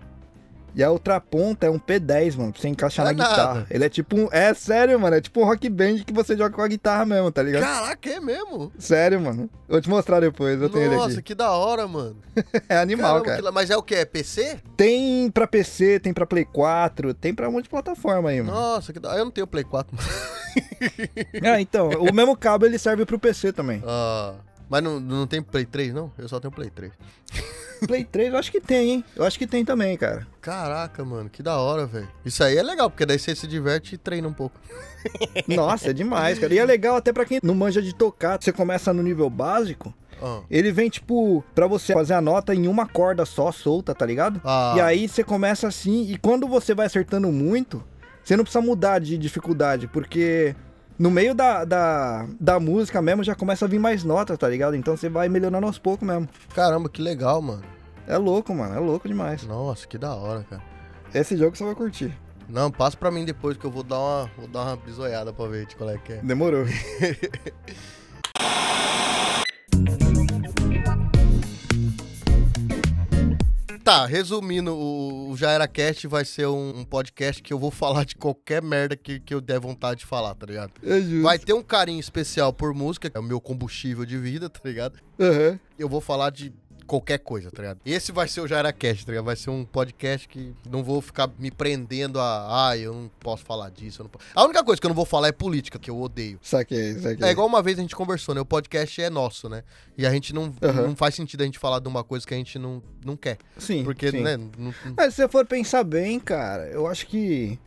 [0.76, 3.30] e a outra ponta é um P10, mano, pra você encaixar É na nada.
[3.30, 3.68] guitarra.
[3.70, 4.28] Ele é tipo um.
[4.32, 5.16] É sério, mano.
[5.16, 7.62] É tipo um rock band que você joga com a guitarra mesmo, tá ligado?
[7.64, 8.72] caraca, é mesmo?
[8.78, 9.50] Sério, mano.
[9.68, 11.24] Vou te mostrar depois, eu tenho Nossa, ele aqui.
[11.24, 12.16] que da hora, mano.
[12.70, 13.42] É animal, Caramba, cara.
[13.44, 13.96] que Mas é o que?
[13.96, 14.60] É PC?
[14.78, 18.58] Tem pra PC, tem pra Play 4, tem pra um monte de plataforma aí, mano.
[18.58, 19.20] Nossa, que da hora.
[19.20, 19.96] Eu não tenho Play 4.
[21.44, 23.82] É, então, o mesmo cabo ele serve pro PC também.
[23.86, 24.34] Ah,
[24.70, 26.12] mas não, não tem Play 3, não?
[26.18, 26.92] Eu só tenho Play 3.
[27.88, 29.06] Play 3 eu acho que tem, hein?
[29.16, 30.26] Eu acho que tem também, cara.
[30.42, 32.08] Caraca, mano, que da hora, velho.
[32.26, 34.60] Isso aí é legal, porque daí você se diverte e treina um pouco.
[35.48, 36.54] Nossa, é demais, cara.
[36.54, 38.38] E é legal até pra quem não manja de tocar.
[38.42, 40.42] Você começa no nível básico, Ah.
[40.50, 44.40] ele vem, tipo, pra você fazer a nota em uma corda só, solta, tá ligado?
[44.44, 44.74] Ah.
[44.78, 47.84] E aí você começa assim, e quando você vai acertando muito,
[48.24, 50.56] você não precisa mudar de dificuldade, porque
[51.04, 54.74] no meio da, da, da música mesmo já começa a vir mais notas, tá ligado?
[54.74, 56.30] Então você vai melhorando aos poucos mesmo.
[56.56, 57.62] Caramba, que legal, mano.
[58.08, 59.44] É louco, mano, é louco demais.
[59.44, 60.64] Nossa, que da hora, cara.
[61.14, 62.18] Esse jogo você vai curtir.
[62.48, 65.46] Não, passa pra mim depois que eu vou dar uma, vou dar uma bisoiada pra
[65.46, 66.22] ver de qual é que é.
[66.22, 66.64] Demorou.
[73.84, 78.06] Tá, resumindo, o, Já Era Cast vai ser um, um podcast que eu vou falar
[78.06, 80.72] de qualquer merda que, que eu der vontade de falar, tá ligado?
[80.82, 81.24] É justo.
[81.24, 84.62] Vai ter um carinho especial por música, que é o meu combustível de vida, tá
[84.64, 85.00] ligado?
[85.20, 85.60] Aham.
[85.78, 86.54] Eu vou falar de
[86.88, 87.80] qualquer coisa, tá ligado?
[87.86, 89.26] Esse vai ser o Já Era Cast, tá ligado?
[89.26, 92.70] Vai ser um podcast que não vou ficar me prendendo a.
[92.70, 94.02] Ah, eu não posso falar disso.
[94.02, 96.00] eu não posso." A única coisa que eu não vou falar é política, que eu
[96.00, 96.40] odeio.
[96.42, 97.28] Saquei, saquei.
[97.28, 98.42] É igual uma vez a gente conversou, né?
[98.42, 99.64] O podcast é nosso, né?
[99.98, 100.88] E a gente não, Aham.
[100.88, 103.38] não faz sentido a gente falar de uma coisa que a gente não, não quer.
[103.58, 104.22] Sim, Porque, sim.
[104.22, 104.38] né?
[104.38, 107.58] não- não- Mas se você for pensar bem, cara, eu acho que.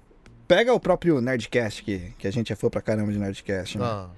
[0.49, 3.85] Pega o próprio Nerdcast, que, que a gente é fã pra caramba de Nerdcast, né?
[3.85, 4.09] Ah.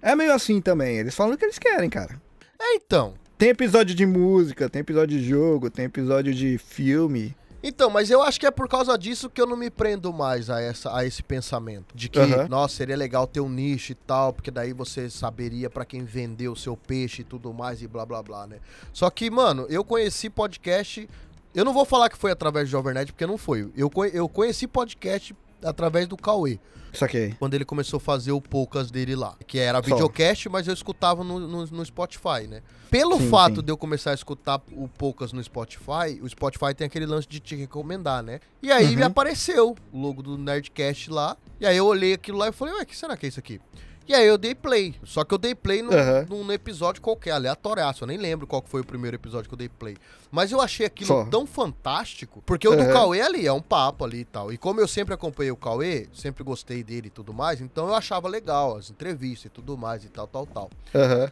[0.00, 0.96] É meio assim também.
[0.98, 2.20] Eles falam o que eles querem, cara.
[2.60, 3.14] É, então.
[3.42, 7.34] Tem episódio de música, tem episódio de jogo, tem episódio de filme.
[7.60, 10.48] Então, mas eu acho que é por causa disso que eu não me prendo mais
[10.48, 11.86] a, essa, a esse pensamento.
[11.92, 12.46] De que, Aham.
[12.48, 16.46] nossa, seria legal ter um nicho e tal, porque daí você saberia pra quem vender
[16.46, 18.60] o seu peixe e tudo mais e blá blá blá, né?
[18.92, 21.10] Só que, mano, eu conheci podcast.
[21.52, 23.72] Eu não vou falar que foi através do Jovem Nerd, porque não foi.
[23.76, 26.58] Eu, eu conheci podcast através do Cauê.
[26.94, 27.34] Saquei.
[27.38, 29.34] quando ele começou a fazer o poucas dele lá.
[29.46, 32.60] Que era videocast, mas eu escutava no, no, no Spotify, né?
[32.90, 33.62] Pelo Sim, fato sim.
[33.62, 37.40] de eu começar a escutar o poucas no Spotify, o Spotify tem aquele lance de
[37.40, 38.40] te recomendar, né?
[38.62, 38.96] E aí Uhum.
[38.96, 41.34] me apareceu o logo do Nerdcast lá.
[41.58, 43.40] E aí eu olhei aquilo lá e falei, ué, o que será que é isso
[43.40, 43.58] aqui?
[44.08, 44.94] E aí eu dei play.
[45.04, 46.26] Só que eu dei play num, Aham.
[46.28, 48.02] num- episódio qualquer, aleatóriaço.
[48.04, 49.96] Eu nem lembro qual foi o primeiro episódio que eu dei play.
[50.30, 51.24] Mas eu achei aquilo Só.
[51.26, 52.42] tão fantástico.
[52.44, 52.92] Porque o do.
[52.92, 54.52] Cauê ali é um papo ali e tal.
[54.52, 57.94] E como eu sempre acompanhei o Cauê, sempre gostei dele e tudo mais, então eu
[57.94, 60.70] achava legal as entrevistas e tudo mais e tal, tal, tal.
[60.94, 61.30] Aham.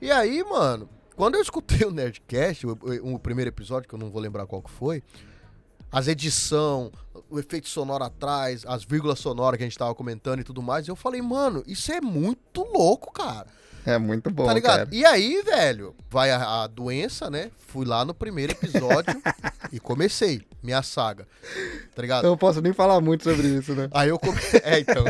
[0.00, 3.98] E aí, mano, quando eu escutei o Nerdcast, o, o- o primeiro episódio, que eu
[3.98, 5.02] não vou lembrar qual que foi,
[5.92, 6.90] as edição,
[7.28, 10.88] o efeito sonoro atrás, as vírgulas sonoras que a gente tava comentando e tudo mais,
[10.88, 13.46] eu falei, mano, isso é muito louco, cara.
[13.84, 14.78] É muito bom, tá ligado?
[14.78, 14.88] cara.
[14.90, 17.50] E aí, velho, vai a, a doença, né?
[17.58, 19.20] Fui lá no primeiro episódio
[19.70, 21.26] e comecei minha saga.
[21.94, 22.24] Tá ligado?
[22.24, 23.88] Eu não posso nem falar muito sobre isso, né?
[23.92, 24.38] Aí eu come...
[24.62, 25.04] É, então.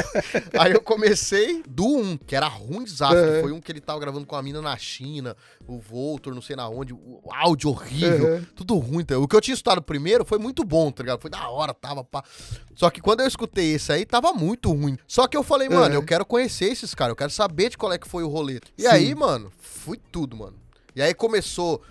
[0.58, 3.18] Aí eu comecei do 1, que era ruim desastre.
[3.36, 3.40] Uhum.
[3.42, 5.36] Foi um que ele tava gravando com a mina na China,
[5.68, 8.44] o Voltor, não sei na onde, o áudio horrível, Uhum.
[8.56, 9.04] tudo ruim.
[9.04, 9.18] Tá?
[9.18, 11.20] O que eu tinha escutado primeiro foi muito bom, tá ligado?
[11.20, 12.24] Foi da hora, tava pá.
[12.74, 14.96] Só que quando eu escutei esse aí, tava muito ruim.
[15.06, 16.00] Só que eu falei, mano, Uhum.
[16.00, 18.58] eu quero conhecer esses caras, eu quero saber de qual é que foi o rolê.
[18.78, 18.88] E Sim.
[18.88, 20.54] aí, mano, fui tudo, mano.
[20.96, 21.82] E aí começou,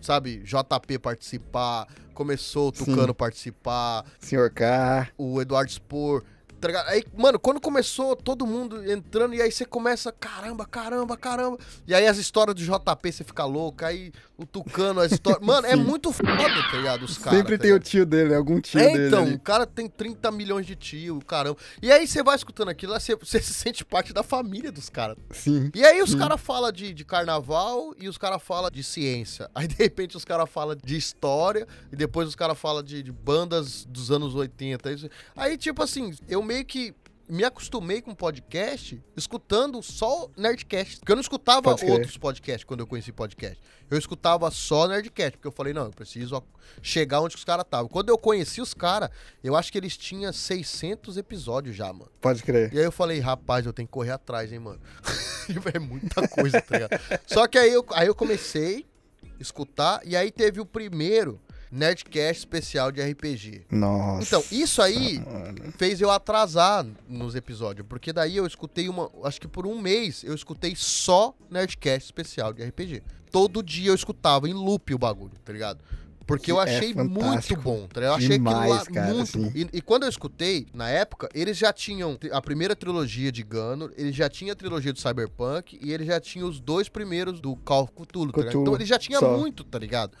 [0.00, 1.86] sabe, JP participar,
[2.20, 2.84] começou o Sim.
[2.84, 5.08] Tucano participar, Senhor K.
[5.16, 6.22] o Eduardo Spor.
[6.60, 6.68] Tá?
[6.88, 11.56] Aí, mano, quando começou todo mundo entrando, e aí você começa, caramba, caramba, caramba.
[11.86, 15.44] E aí as histórias do JP você fica louco, aí o Tucano, as histórias.
[15.46, 16.32] Mano, é muito foda,
[16.70, 17.04] tá ligado?
[17.04, 17.38] Os caras.
[17.38, 19.06] Sempre tá tem o tio dele, algum tio É, dele.
[19.08, 19.34] então, ali.
[19.34, 21.58] o cara tem 30 milhões de tio, caramba.
[21.82, 25.16] E aí você vai escutando aquilo, você, você se sente parte da família dos caras.
[25.30, 25.70] Sim.
[25.74, 29.50] E aí os caras falam de, de carnaval e os caras falam de ciência.
[29.54, 33.12] Aí de repente os caras falam de história e depois os caras falam de, de
[33.12, 34.92] bandas dos anos 80.
[34.92, 36.94] Isso- Aí, tipo assim, eu meio que
[37.30, 40.98] me acostumei com podcast escutando só Nerdcast.
[40.98, 43.60] Porque eu não escutava outros podcasts quando eu conheci podcast.
[43.88, 46.42] Eu escutava só Nerdcast, porque eu falei, não, eu preciso
[46.82, 47.88] chegar onde os caras estavam.
[47.88, 49.10] Quando eu conheci os caras,
[49.44, 52.10] eu acho que eles tinham 600 episódios já, mano.
[52.20, 52.72] Pode crer.
[52.74, 54.80] E aí eu falei, rapaz, eu tenho que correr atrás, hein, mano.
[55.72, 57.00] é muita coisa, tá ligado?
[57.26, 58.84] Só que aí eu, aí eu comecei
[59.22, 61.40] a escutar, e aí teve o primeiro
[61.70, 63.62] Nerdcast especial de RPG.
[63.70, 64.22] Nossa.
[64.22, 65.72] Então, isso aí mano.
[65.76, 69.10] fez eu atrasar nos episódios, porque daí eu escutei uma.
[69.24, 73.02] Acho que por um mês eu escutei só Nerdcast especial de RPG.
[73.30, 75.78] Todo dia eu escutava em loop o bagulho, tá ligado?
[76.26, 77.60] Porque eu É achei muito fantástico.
[77.60, 78.12] bom, tá ligado?
[78.12, 79.42] Eu achei aquilo lá Demais, cara, muito assim.
[79.42, 79.52] bom.
[79.54, 83.90] E, e quando eu escutei, na época, eles já tinham a primeira trilogia de Gunner,
[83.96, 87.56] eles já tinham a trilogia do Cyberpunk e eles já tinham os dois primeiros do
[87.56, 88.50] Call of Cthulhu, tá ligado?
[88.52, 89.36] Cthulhu, Então ele já tinha só.
[89.36, 90.16] muito, tá ligado?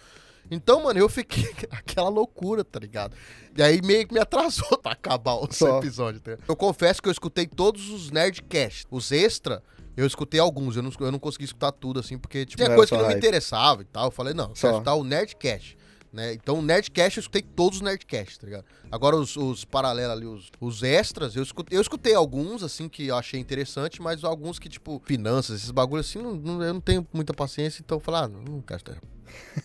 [0.50, 3.16] Então, mano, eu fiquei aquela loucura, tá ligado?
[3.56, 5.78] E aí meio que me atrasou pra acabar o Só.
[5.78, 6.20] episódio.
[6.20, 6.36] Tá?
[6.48, 8.86] Eu confesso que eu escutei todos os Nerdcasts.
[8.90, 9.62] Os extra,
[9.96, 10.76] eu escutei alguns.
[10.76, 13.14] Eu não, eu não consegui escutar tudo, assim, porque tipo, tinha coisa que não me
[13.14, 14.06] interessava e tal.
[14.06, 14.62] Eu falei, não, eu Só.
[14.66, 15.78] quero escutar o Nerdcast.
[16.12, 16.32] Né?
[16.32, 18.64] Então, o Nerdcast, eu escutei todos os Nerdcasts, tá ligado?
[18.90, 23.06] Agora, os, os paralelos ali, os, os extras, eu escutei, eu escutei alguns, assim, que
[23.06, 26.80] eu achei interessante, mas alguns que, tipo, finanças, esses bagulhos, assim, não, não- eu não
[26.80, 29.00] tenho muita paciência, então eu falei, ah, não, não quero escutar.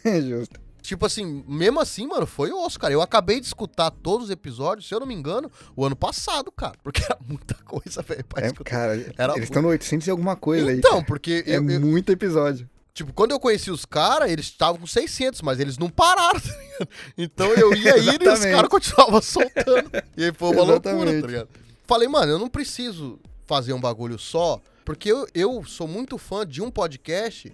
[0.21, 0.64] Justo.
[0.85, 2.93] Tipo assim, mesmo assim, mano, foi osso, cara.
[2.93, 6.51] Eu acabei de escutar todos os episódios, se eu não me engano, o ano passado,
[6.51, 6.73] cara.
[6.83, 8.69] Porque era muita coisa, velho, pra É, escutar.
[8.69, 10.77] cara, Era eles estão no 800 e alguma coisa aí.
[10.77, 12.69] Então, porque É eu, eu- muito episódio.
[12.93, 16.49] tipo, quando eu conheci os caras, eles estavam com 600, mas eles não pararam, tá
[16.57, 16.89] ligado?
[17.17, 19.91] Então eu ia indo e os caras continuavam soltando.
[20.15, 21.49] E aí foi uma loucura, tá ligado?
[21.87, 26.45] Falei, mano, eu não preciso fazer um bagulho só, porque eu, eu sou muito fã
[26.45, 27.51] de um podcast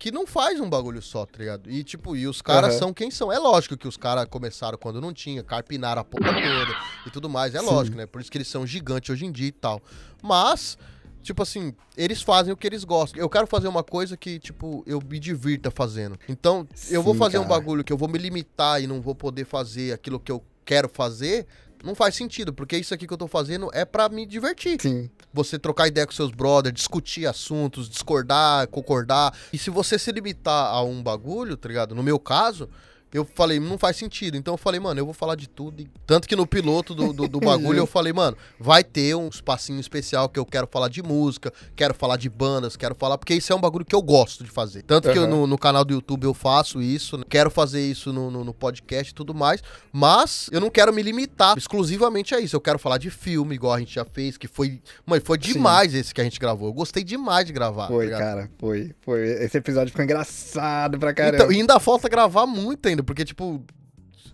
[0.00, 1.70] que não faz um bagulho só, tá ligado?
[1.70, 2.78] E tipo, e os caras Aham.
[2.78, 3.30] são quem são.
[3.30, 7.28] É lógico que os caras começaram quando não tinha, carpinaram a porra toda e tudo
[7.28, 7.54] mais.
[7.54, 7.66] É Sim.
[7.66, 8.06] lógico, né?
[8.06, 9.80] Por isso que eles são gigantes hoje em dia e tal.
[10.22, 10.78] Mas
[11.22, 13.20] tipo assim, eles fazem o que eles gostam.
[13.20, 16.18] Eu quero fazer uma coisa que, tipo, eu me divirta fazendo.
[16.26, 17.60] Então, eu vou Sim, fazer um cara.
[17.60, 20.88] bagulho que eu vou me limitar e não vou poder fazer aquilo que eu quero
[20.88, 21.46] fazer.
[21.82, 24.80] Não faz sentido, porque isso aqui que eu tô fazendo é pra me divertir.
[24.80, 25.08] Sim.
[25.32, 29.34] Você trocar ideia com seus brothers, discutir assuntos, discordar, concordar.
[29.52, 31.94] E se você se limitar a um bagulho, tá ligado?
[31.94, 32.68] No meu caso,
[33.12, 34.36] eu falei, não faz sentido.
[34.36, 35.84] Então eu falei, mano, eu vou falar de tudo.
[36.06, 39.80] Tanto que no piloto do, do, do bagulho eu falei, mano, vai ter um espacinho
[39.80, 43.18] especial que eu quero falar de música, quero falar de bandas, quero falar.
[43.18, 44.82] Porque isso é um bagulho que eu gosto de fazer.
[44.82, 47.24] Tanto que eu, no, no canal do YouTube eu faço isso, né?
[47.28, 49.62] quero fazer isso no, no, no podcast e tudo mais.
[49.92, 52.54] Mas eu não quero me limitar exclusivamente a isso.
[52.54, 54.80] Eu quero falar de filme, igual a gente já fez, que foi.
[55.04, 55.54] Mano, foi Sim.
[55.54, 56.68] demais esse que a gente gravou.
[56.68, 57.88] Eu gostei demais de gravar.
[57.88, 58.50] Foi, tá cara.
[58.58, 58.94] Foi.
[59.00, 59.20] Foi.
[59.20, 61.36] Esse episódio ficou engraçado pra caramba.
[61.36, 63.64] Então, e ainda falta gravar muito ainda, porque, tipo,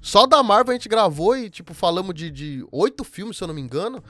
[0.00, 3.48] só da Marvel a gente gravou e, tipo, falamos de, de oito filmes, se eu
[3.48, 4.02] não me engano.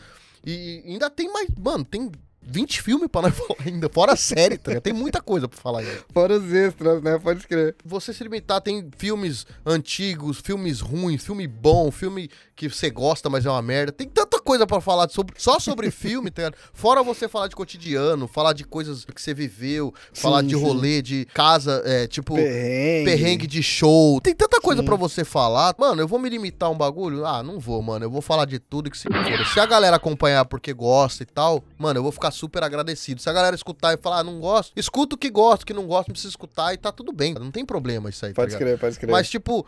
[0.45, 1.49] E ainda tem mais.
[1.59, 2.11] Mano, tem
[2.47, 4.81] 20 filmes pra nós falar ainda, fora a série, tá?
[4.81, 6.05] Tem muita coisa pra falar ainda.
[6.12, 7.19] Fora os extras, né?
[7.19, 7.75] Pode escrever.
[7.85, 13.45] Você se limitar, tem filmes antigos, filmes ruins, filme bom, filme que você gosta, mas
[13.45, 13.92] é uma merda.
[13.92, 16.57] Tem tanta coisa pra falar sobre, só sobre filme, tá ligado?
[16.73, 20.62] Fora você falar de cotidiano, falar de coisas que você viveu, falar Sim, de sim.
[20.62, 22.35] rolê, de casa, é, tipo.
[22.35, 23.05] Perrengue.
[23.05, 24.21] Perrengue de show.
[24.23, 24.87] Tem tanta coisa Sim.
[24.87, 25.75] pra você falar.
[25.79, 27.27] Mano, eu vou me limitar a um bagulho?
[27.27, 28.07] Ah, não vou, mano.
[28.07, 29.45] Eu vou falar de tudo que se foda.
[29.53, 33.21] Se a galera acompanhar porque gosta e tal, mano, eu vou ficar super agradecido.
[33.21, 35.75] Se a galera escutar e falar, ah, não gosto, escuta o que gosta, o que
[35.75, 37.35] não gosta, não precisa escutar e tá tudo bem.
[37.35, 38.61] Não tem problema isso aí, tá Pode ligado?
[38.62, 39.12] escrever, pode escrever.
[39.12, 39.66] Mas, tipo,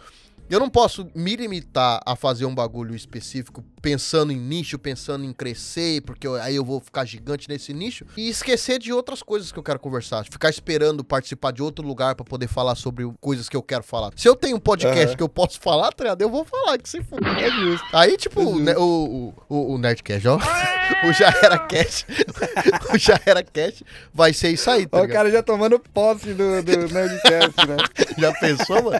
[0.50, 5.32] eu não posso me limitar a fazer um bagulho específico pensando em nicho, pensando em
[5.32, 9.52] crescer, porque eu- aí eu vou ficar gigante nesse nicho e esquecer de outras coisas
[9.52, 10.24] que eu quero conversar.
[10.24, 14.11] Ficar esperando participar de outro lugar pra poder falar sobre coisas que eu quero falar.
[14.16, 15.16] Se eu tenho um podcast Aham.
[15.16, 16.22] que eu posso falar, tá ligado?
[16.22, 17.18] Eu vou falar que se for.
[17.24, 17.87] É justo.
[17.92, 18.58] Aí, tipo, Uhum.
[18.58, 20.37] né, o, o, o, o Nerdcast, ó.
[21.08, 22.06] o Já Era Cast.
[22.92, 26.62] o Já Era Cast vai ser isso aí, tá o cara já tomando posse do,
[26.62, 27.76] do Nerdcast, né?
[28.18, 28.98] Já pensou, mano?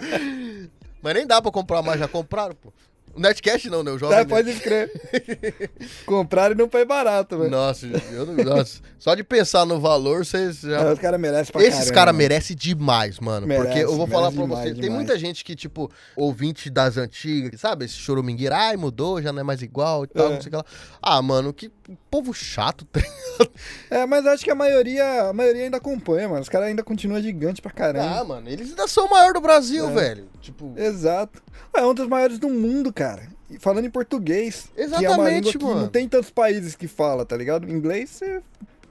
[1.02, 2.72] Mas nem dá pra comprar mais, já compraram, pô.
[3.14, 3.90] O Nerdcast não, né?
[3.90, 4.92] O Jovem Tá, pode escrever.
[6.06, 7.50] Compraram e não foi barato, velho.
[7.50, 10.88] Nossa, eu não, nossa, só de pensar no valor, vocês já...
[10.88, 13.46] Ah, Os caras merecem pra Esses caras merecem demais, mano.
[13.46, 14.94] Merece, porque eu vou falar pra demais, você, tem demais.
[14.98, 17.87] muita gente que, tipo, ouvinte das antigas, sabe?
[17.87, 20.34] Esse choramingueira, ai, mudou, já não é mais igual e tal, É.
[20.34, 20.64] não sei o que lá.
[21.02, 21.70] Ah, mano, que
[22.11, 22.85] povo chato.
[22.87, 23.01] tá
[23.90, 26.40] É, mas acho que a maioria, a maioria ainda acompanha, mano.
[26.42, 28.18] Os caras ainda continuam gigante pra caramba.
[28.20, 29.92] Ah, mano, eles ainda são o maior do Brasil, É.
[29.92, 30.29] velho.
[30.40, 31.42] Tipo, Exato.
[31.74, 33.29] É um dos maiores do mundo, cara.
[33.51, 34.68] E falando em português.
[34.74, 35.81] Que é uma Exatamente, língua que mano.
[35.83, 37.68] não tem tantos países que fala, tá ligado?
[37.68, 38.42] Em inglês, você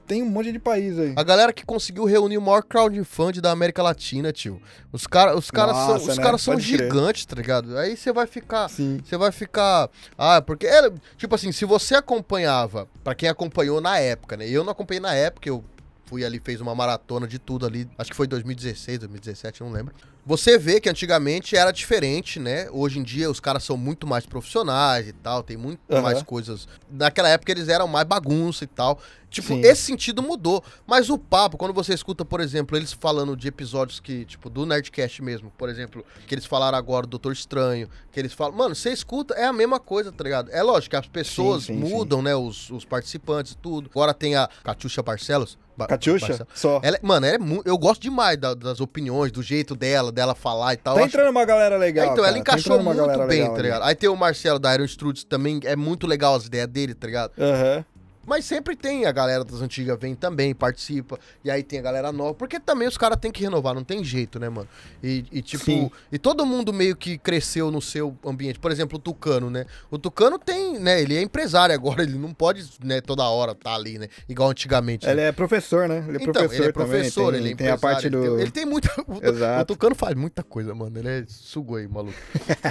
[0.08, 1.12] tem um monte de país aí.
[1.14, 4.60] a galera que conseguiu reunir o maior crowdfunding da América Latina, tio.
[4.90, 6.22] Os, cara, os caras são, os né?
[6.22, 6.66] caras são crer.
[6.66, 7.76] gigantes, tá ligado?
[7.76, 8.68] Aí você vai ficar.
[8.68, 9.90] Você vai ficar.
[10.16, 10.66] Ah, porque.
[10.66, 14.48] Era, tipo assim, se você acompanhava, pra quem acompanhou na época, né?
[14.48, 15.62] Eu não acompanhei na época, eu
[16.06, 17.86] fui ali, fez uma maratona de tudo ali.
[17.98, 19.94] Acho que foi 2016, 2017, não lembro.
[20.24, 22.68] Você vê que antigamente era diferente, né?
[22.70, 26.02] Hoje em dia os caras são muito mais profissionais e tal, tem muito Aham.
[26.02, 26.68] mais coisas.
[26.90, 29.00] Naquela época eles eram mais bagunça e tal.
[29.30, 29.60] Tipo, Sim.
[29.60, 30.64] esse sentido mudou.
[30.86, 34.64] Mas o papo, quando você escuta, por exemplo, eles falando de episódios que, tipo, do
[34.64, 38.56] Nerdcast mesmo, por exemplo, que eles falaram agora do Doutor Estranho, que eles falam.
[38.56, 40.50] Mano, você escuta, é a mesma coisa, tá ligado?
[40.50, 42.34] É lógico que as pessoas Sim, sim, mudam, né?
[42.34, 43.90] Os, os participantes e tudo.
[43.90, 45.58] Agora tem a Catiuxa Barcelos.
[45.76, 46.46] Ba- Catiuxa?
[46.54, 46.80] Só.
[46.82, 50.34] Ela, é- mano, ela é eu gosto demais da- das opiniões, do jeito dela, dela
[50.34, 50.94] falar e tal.
[50.94, 52.06] Tá Eu acho- entrando uma galera É, legal.
[52.06, 52.34] então, ela cara.
[52.34, 53.82] Tá encaixou entrando uma muito bem, legal tá ligado?
[53.84, 54.86] Aí tem o Marcelo da Iron
[55.28, 57.32] também, é muito legal as ideias dele, tá ligado?
[57.38, 57.84] Aham.
[58.28, 61.18] Mas sempre tem a galera das antigas vem também, participa.
[61.42, 62.34] E aí tem a galera nova.
[62.34, 64.68] Porque também os caras têm que renovar, não tem jeito, né, mano?
[65.02, 65.90] E, e, tipo, Sim.
[66.12, 68.58] e todo mundo meio que cresceu no seu ambiente.
[68.58, 69.64] Por exemplo, o Tucano, né?
[69.90, 71.00] O Tucano tem, né?
[71.00, 74.08] Ele é empresário agora, ele não pode, né, toda hora tá ali, né?
[74.28, 75.06] Igual antigamente.
[75.06, 75.12] né?
[75.12, 76.04] Ele é professor, né?
[76.06, 77.40] Ele é Então, professor ele é professor, também.
[77.40, 78.22] Tem, ele é tem a empresário, parte ele do...
[78.36, 78.88] tem- Ele tem muita.
[79.08, 79.62] O, Exato.
[79.62, 80.98] o Tucano faz muita coisa, mano.
[80.98, 82.14] Ele é sugo aí, maluco.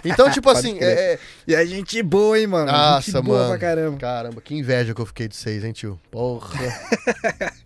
[0.06, 2.72] Então, tipo assim, é, é- E a gente boa, hein, mano?
[2.72, 3.50] Nossa, boa mano.
[3.50, 3.98] pra caramba.
[3.98, 6.00] Caramba, que inveja que eu fiquei de vocês, hein, tio?
[6.12, 6.58] Porra.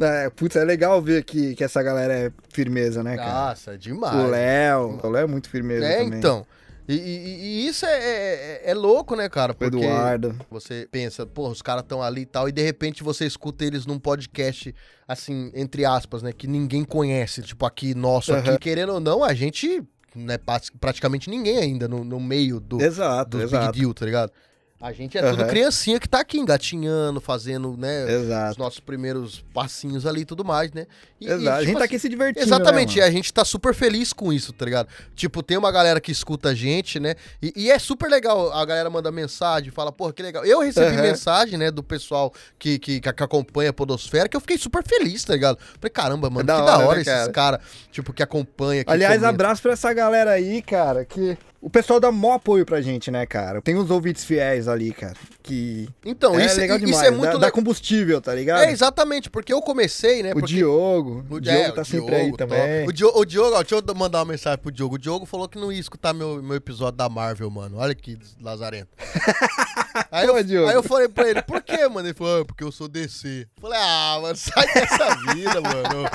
[0.00, 3.48] É, putz, é legal ver que, que essa galera é firmeza, né, cara?
[3.50, 4.16] Nossa, demais.
[4.16, 4.98] o Léo.
[5.02, 6.18] O Léo é muito firmeza É, também.
[6.18, 6.44] então.
[6.88, 9.54] E, e- e isso é, é, é louco, né, cara?
[9.54, 10.34] Porque Eduardo.
[10.50, 13.86] você pensa, pô, os caras estão ali e tal, e de repente você escuta eles
[13.86, 14.74] num podcast,
[15.06, 18.48] assim, entre aspas, né, que ninguém conhece, tipo aqui, nosso aqui.
[18.48, 18.58] Aham.
[18.58, 19.84] Querendo ou não, a gente
[20.16, 23.66] não é pra- praticamente ninguém ainda no, no meio do, Exato, dos exato.
[23.72, 24.32] Big Deal, tá ligado?
[24.82, 25.48] A gente é tudo Aham.
[25.48, 28.58] criancinha que tá aqui engatinhando, fazendo, né, os Exato.
[28.58, 30.86] nossos primeiros passinhos ali e tudo mais, né?
[31.20, 31.48] E- e, Exato.
[31.50, 32.44] a gente tipo tá assim, aqui se divertindo.
[32.44, 34.88] Exatamente, e né, a gente tá super feliz com isso, tá ligado?
[35.14, 37.14] Tipo, tem uma galera que escuta a gente, né?
[37.40, 40.44] E, e é super legal, a galera manda mensagem, fala, porra, que legal.
[40.44, 41.02] Eu recebi Aham.
[41.02, 45.22] mensagem, né, do pessoal que, que, que acompanha a Podosfera, que eu fiquei super feliz,
[45.22, 45.58] tá ligado?
[45.80, 47.32] Falei, caramba, mano, da que hora, da hora né, esses cara?
[47.32, 47.60] caras,
[47.92, 49.28] tipo, que acompanha, que Aliás, comenta.
[49.28, 53.24] abraço pra essa galera aí, cara, que o pessoal dá maior apoio pra gente, né,
[53.24, 53.62] cara?
[53.62, 57.22] Tem uns ouvintes fiéis ali, cara, que Então, é isso, legal isso demais, é muito
[57.22, 57.52] dá, dá legal.
[57.52, 58.64] combustível, tá ligado?
[58.64, 60.30] É, exatamente, porque eu comecei, né?
[60.30, 60.54] o porque...
[60.54, 62.58] Diogo, o Diogo é, tá o sempre aí Diogo, também.
[62.58, 62.88] top.
[62.88, 64.96] O Diogo, o Diogo, ó, deixa eu mandar uma mensagem pro Diogo.
[64.96, 67.78] O Diogo falou que não ia escutar meu, meu episódio da Marvel, mano.
[67.78, 68.90] Olha que lazarento.
[70.10, 70.68] aí, Pô, eu, Diogo.
[70.68, 72.08] aí eu falei pra ele, por quê, mano?
[72.08, 73.46] Ele falou, ah, porque eu sou DC.
[73.60, 76.08] Falei, ah, mano, sai dessa vida, mano.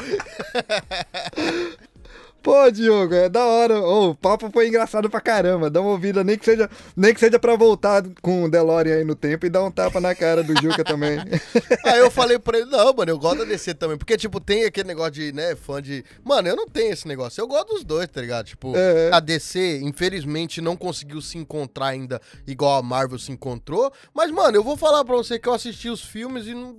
[2.42, 3.80] Pô, Diogo, é da hora.
[3.82, 5.70] Ô, o papo foi engraçado pra caramba.
[5.70, 9.04] Dá uma ouvida, nem que seja, nem que seja pra voltar com o DeLorean aí
[9.04, 11.18] no tempo e dar um tapa na cara do Juca também.
[11.84, 13.98] Aí eu falei pra ele, não, mano, eu gosto da DC também.
[13.98, 16.06] Porque, tipo, tem aquele negócio de, né, fã de.
[16.24, 17.42] Mano, eu não tenho esse negócio.
[17.42, 18.46] Eu gosto dos dois, tá ligado?
[18.46, 19.10] Tipo, É.
[19.12, 23.92] a DC, infelizmente, não conseguiu se encontrar ainda igual a Marvel se encontrou.
[24.14, 26.78] Mas, mano, eu vou falar pra você que eu assisti os filmes e não.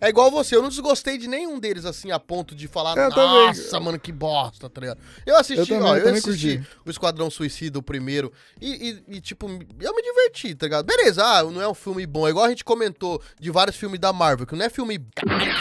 [0.00, 3.10] É igual você, eu não desgostei de nenhum deles, assim, a ponto de falar, Eu
[3.10, 3.46] também.
[3.46, 4.98] nossa, mano, que bosta, tá ligado?
[5.26, 6.68] Eu assisti, Eu também, ó, eu eu assisti curti.
[6.86, 9.46] o Esquadrão Suicida, o primeiro, e, e- e, tipo,
[9.80, 10.84] eu me diverti, tá ligado?
[10.86, 13.98] Beleza, ah, não é um filme bom, é igual a gente comentou de vários filmes
[14.00, 15.00] da Marvel, que não é filme,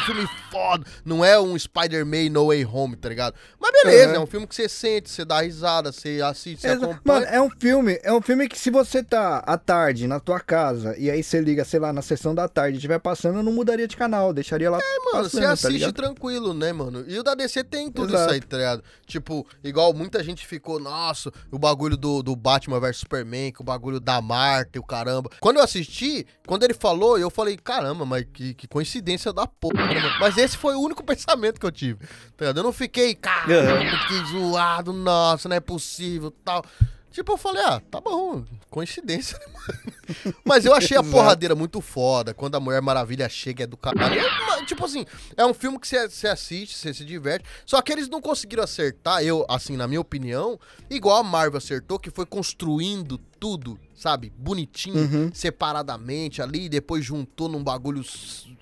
[0.06, 3.36] filme foda, não é um Spider-Man No Way Home, tá ligado?
[3.60, 4.16] Mas beleza, Uhum.
[4.16, 7.00] é um filme que você sente, você dá risada, você assiste, você acompanha.
[7.04, 10.40] Mano, é um filme, é um filme que se você tá à tarde na tua
[10.40, 13.44] casa e aí você liga, sei lá, na sessão da tarde e estiver passando, eu
[13.44, 15.94] não mudaria de canal, deixaria lá É, Mano, você tá assiste ligado?
[15.94, 17.04] tranquilo, né, mano?
[17.08, 18.24] E o da DC tem tudo Exato.
[18.26, 18.84] isso aí, tá ligado?
[19.06, 23.64] Tipo, igual muita gente ficou, nossa, o bagulho do, do Batman vs Superman, que o
[23.64, 25.30] bagulho da Marta e o caramba.
[25.40, 29.86] Quando eu assisti, quando ele falou, eu falei, caramba, mas que, que coincidência da porra,
[29.88, 30.16] né, mano?
[30.20, 32.00] Mas esse foi o único pensamento que eu tive,
[32.38, 32.58] tá ligado?
[32.58, 36.64] Eu não fiquei, caramba, que zoado, nossa, não é possível, tal.
[37.12, 40.36] Tipo, eu falei, ah, tá bom, coincidência, né, mano?
[40.46, 42.34] Mas eu achei a porradeira muito foda.
[42.34, 44.20] Quando a Mulher Maravilha chega é do caralho.
[44.20, 47.46] É, tipo assim, é um filme que você assiste, você se diverte.
[47.66, 52.00] Só que eles não conseguiram acertar, eu, assim, na minha opinião, igual a Marvel acertou,
[52.00, 54.34] que foi construindo tudo, sabe?
[54.36, 55.30] Bonitinho, Uhum.
[55.32, 58.04] separadamente ali, depois juntou num bagulho,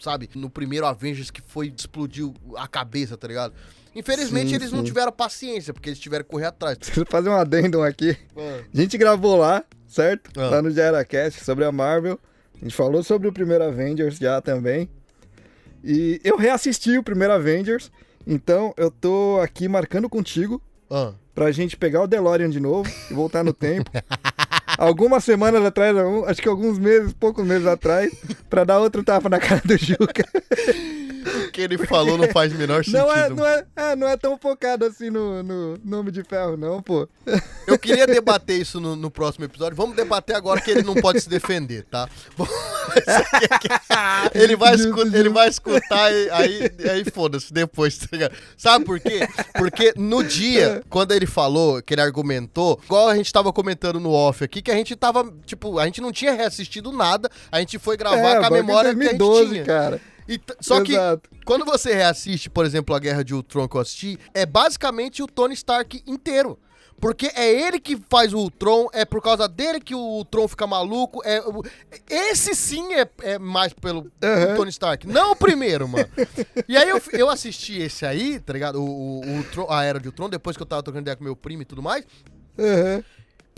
[0.02, 0.30] sabe?
[0.36, 3.54] No primeiro Avengers que foi, explodiu a cabeça, tá ligado?
[3.96, 4.86] Infelizmente Sim, eles não sim.
[4.86, 6.78] tiveram paciência, porque eles tiveram que correr atrás.
[6.80, 8.18] Preciso fazer um adendum aqui.
[8.38, 10.30] A gente gravou lá, certo?
[10.38, 10.50] Ah.
[10.50, 12.20] Lá no GeraCast sobre a Marvel.
[12.56, 14.90] A gente falou sobre o primeiro Avengers já também.
[15.82, 17.90] E eu reassisti o primeiro Avengers.
[18.28, 21.14] Então eu tô aqui marcando contigo Ah.
[21.34, 23.90] pra gente pegar o DeLorean de novo e voltar no tempo.
[24.80, 25.94] Algumas semanas atrás,
[26.26, 28.10] acho que alguns meses, poucos meses atrás,
[28.50, 30.24] pra dar outro tapa na cara do Juca.
[31.48, 33.00] O que ele falou não faz menor sentido.
[33.00, 36.58] Não é, não é, é, não é tão focado assim no, no Nome de Ferro,
[36.58, 37.08] não, pô.
[37.68, 39.76] Eu queria debater isso no, no próximo episódio.
[39.76, 42.08] Vamos debater agora que ele não pode se defender, tá?
[42.38, 42.48] Bom,
[44.34, 48.34] ele, vai escutar, ele vai escutar e aí, aí foda-se depois, tá ligado?
[48.58, 49.28] Sabe por quê?
[49.58, 54.12] Porque no dia, quando ele falou, que ele argumentou, igual a gente tava comentando no
[54.12, 57.78] off aqui, que a gente tava, tipo, a gente não tinha reassistido nada, a gente
[57.78, 59.66] foi gravar é, com a memória de que a gente 2012, tinha.
[59.66, 60.02] cara.
[60.30, 61.28] E só que Exato.
[61.44, 65.28] quando você reassiste, por exemplo, a Guerra de Ultron que eu assisti, é basicamente o
[65.28, 66.60] Tony Stark inteiro.
[67.02, 70.68] Porque é ele que faz o Ultron, é por causa dele que o Ultron fica
[70.68, 71.22] maluco.
[71.24, 71.42] É,
[72.10, 74.56] esse sim é, é mais pelo Aham.
[74.56, 76.08] Tony Stark, não o primeiro, mano.
[76.68, 78.84] E aí eu, eu assisti esse aí, tá ligado?
[78.84, 81.36] O, o, o a Era de Ultron, depois que eu tava trocando ideia com meu
[81.38, 82.06] primo e tudo mais.
[82.60, 83.04] Aham.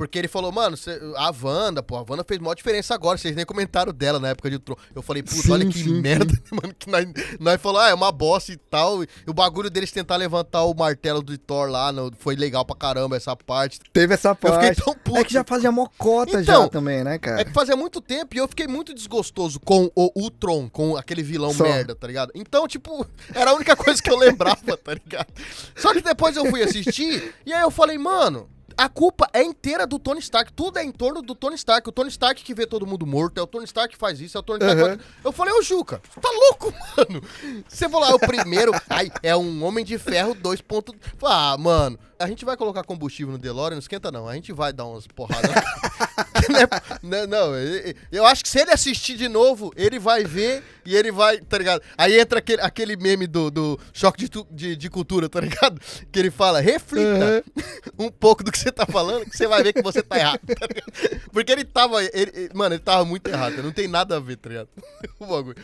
[0.02, 3.20] Porque ele falou, mano, cê- a Wanda, pô, a Wanda fez maior diferença agora.
[3.20, 4.76] Vocês nem comentaram dela na época de Ultron.
[4.96, 6.74] Eu falei, puta, Sim, olha que sim, merda, mano.
[6.74, 7.06] Que nós,
[7.40, 9.04] nós falou, ah, é uma bosta e tal.
[9.04, 12.76] E o bagulho deles tentar levantar o martelo do Thor lá, no- foi legal pra
[12.76, 13.80] caramba essa parte.
[13.94, 14.70] Teve essa Eu parte.
[14.70, 15.18] fiquei tão puto.
[15.20, 17.46] É que já fazia mocota Então, já também, né, É cara?
[17.46, 21.54] que fazia muito tempo e eu fiquei muito desgostoso com o Ultron, com aquele vilão
[21.54, 21.64] Só.
[21.64, 22.32] merda, tá ligado?
[22.34, 25.28] Então, tipo, era a única coisa que eu lembrava, tá ligado?
[25.76, 28.50] Só que depois eu fui assistir e aí eu falei, mano.
[28.82, 30.52] A culpa é inteira do Tony Stark.
[30.54, 31.88] Tudo é em torno do Tony Stark.
[31.88, 33.38] O Tony Stark que vê todo mundo morto.
[33.38, 34.36] É o Tony Stark que faz isso.
[34.36, 35.00] É o Tony Stark faz...
[35.24, 37.22] Eu falei, ô Juca, tá louco, mano?
[37.68, 38.72] Você falou, ah, o primeiro.
[38.90, 40.62] Ai, é um Homem de Ferro 2.
[40.62, 44.28] ponto- Ah, mano, a gente vai colocar combustível no DeLorean, não esquenta não.
[44.28, 45.52] A gente vai dar umas porradas.
[47.04, 50.96] Né, não, ele- eu acho que se ele assistir de novo, ele vai ver e
[50.96, 51.82] ele vai, tá ligado?
[51.98, 55.80] Aí entra aquele, aquele meme do, do choque de, de, de cultura, tá ligado?
[56.12, 57.44] Que ele fala, reflita
[57.98, 60.40] um pouco do que você tá falando, que você vai ver que você tá errado,
[60.48, 61.22] tá ligado?
[61.32, 64.50] Porque ele tava, ele- mano, ele tava muito errado, não tem nada a ver, tá
[64.50, 64.70] ligado?
[65.20, 65.56] O bagulho.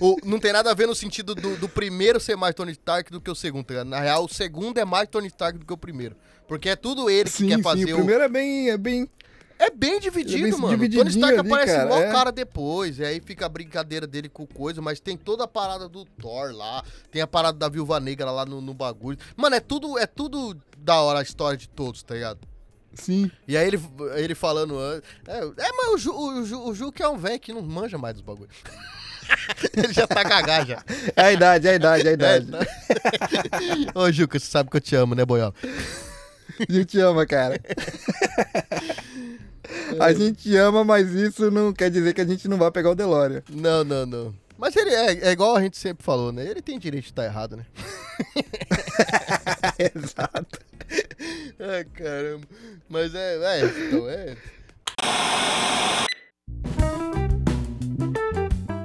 [0.00, 2.70] O- o- não tem nada a ver no sentido do, do primeiro ser mais Tony
[2.72, 3.88] Stark do que o segundo, tá ligado?
[3.88, 6.16] Na real, o segundo é mais Tony Stark do que o primeiro.
[6.46, 8.76] Porque é tudo ele que Sim, quer sim, fazer o o, primeiro é bem, é
[8.78, 9.08] bem...
[9.58, 10.84] é bem dividido, é bem mano.
[10.84, 12.12] O Tony Stark ali, aparece cara, mó é.
[12.12, 15.88] cara depois, e aí fica a brincadeira dele com coisa, mas tem toda a parada
[15.88, 19.18] do Thor lá, tem a parada da Viúva Negra lá no, no bagulho.
[19.36, 22.40] Mano, é tudo, é tudo da hora a história de todos, tá ligado?
[22.94, 23.30] Sim.
[23.46, 23.80] E aí ele,
[24.14, 24.78] ele falando.
[24.78, 27.52] an- É, é, mas o Ju, o, Ju, o Ju que é um velho que
[27.52, 28.56] não manja mais dos bagulhos.
[29.76, 30.82] ele já tá cagá já.
[31.14, 32.46] É a idade, é a idade, é a idade.
[32.54, 33.98] É.
[33.98, 35.54] Ô, Juca, você sabe que eu te amo, né, Boiola?
[36.68, 37.60] A gente ama, cara.
[40.00, 42.94] A gente ama, mas isso não quer dizer que a gente não vai pegar o
[42.94, 43.42] Delória.
[43.50, 44.34] Não, não, não.
[44.58, 46.46] Mas ele é, é igual a gente sempre falou, né?
[46.46, 47.66] Ele tem direito de estar errado, né?
[49.94, 50.60] Exato.
[51.60, 52.46] Ai, caramba.
[52.88, 54.36] Mas é, é, então é.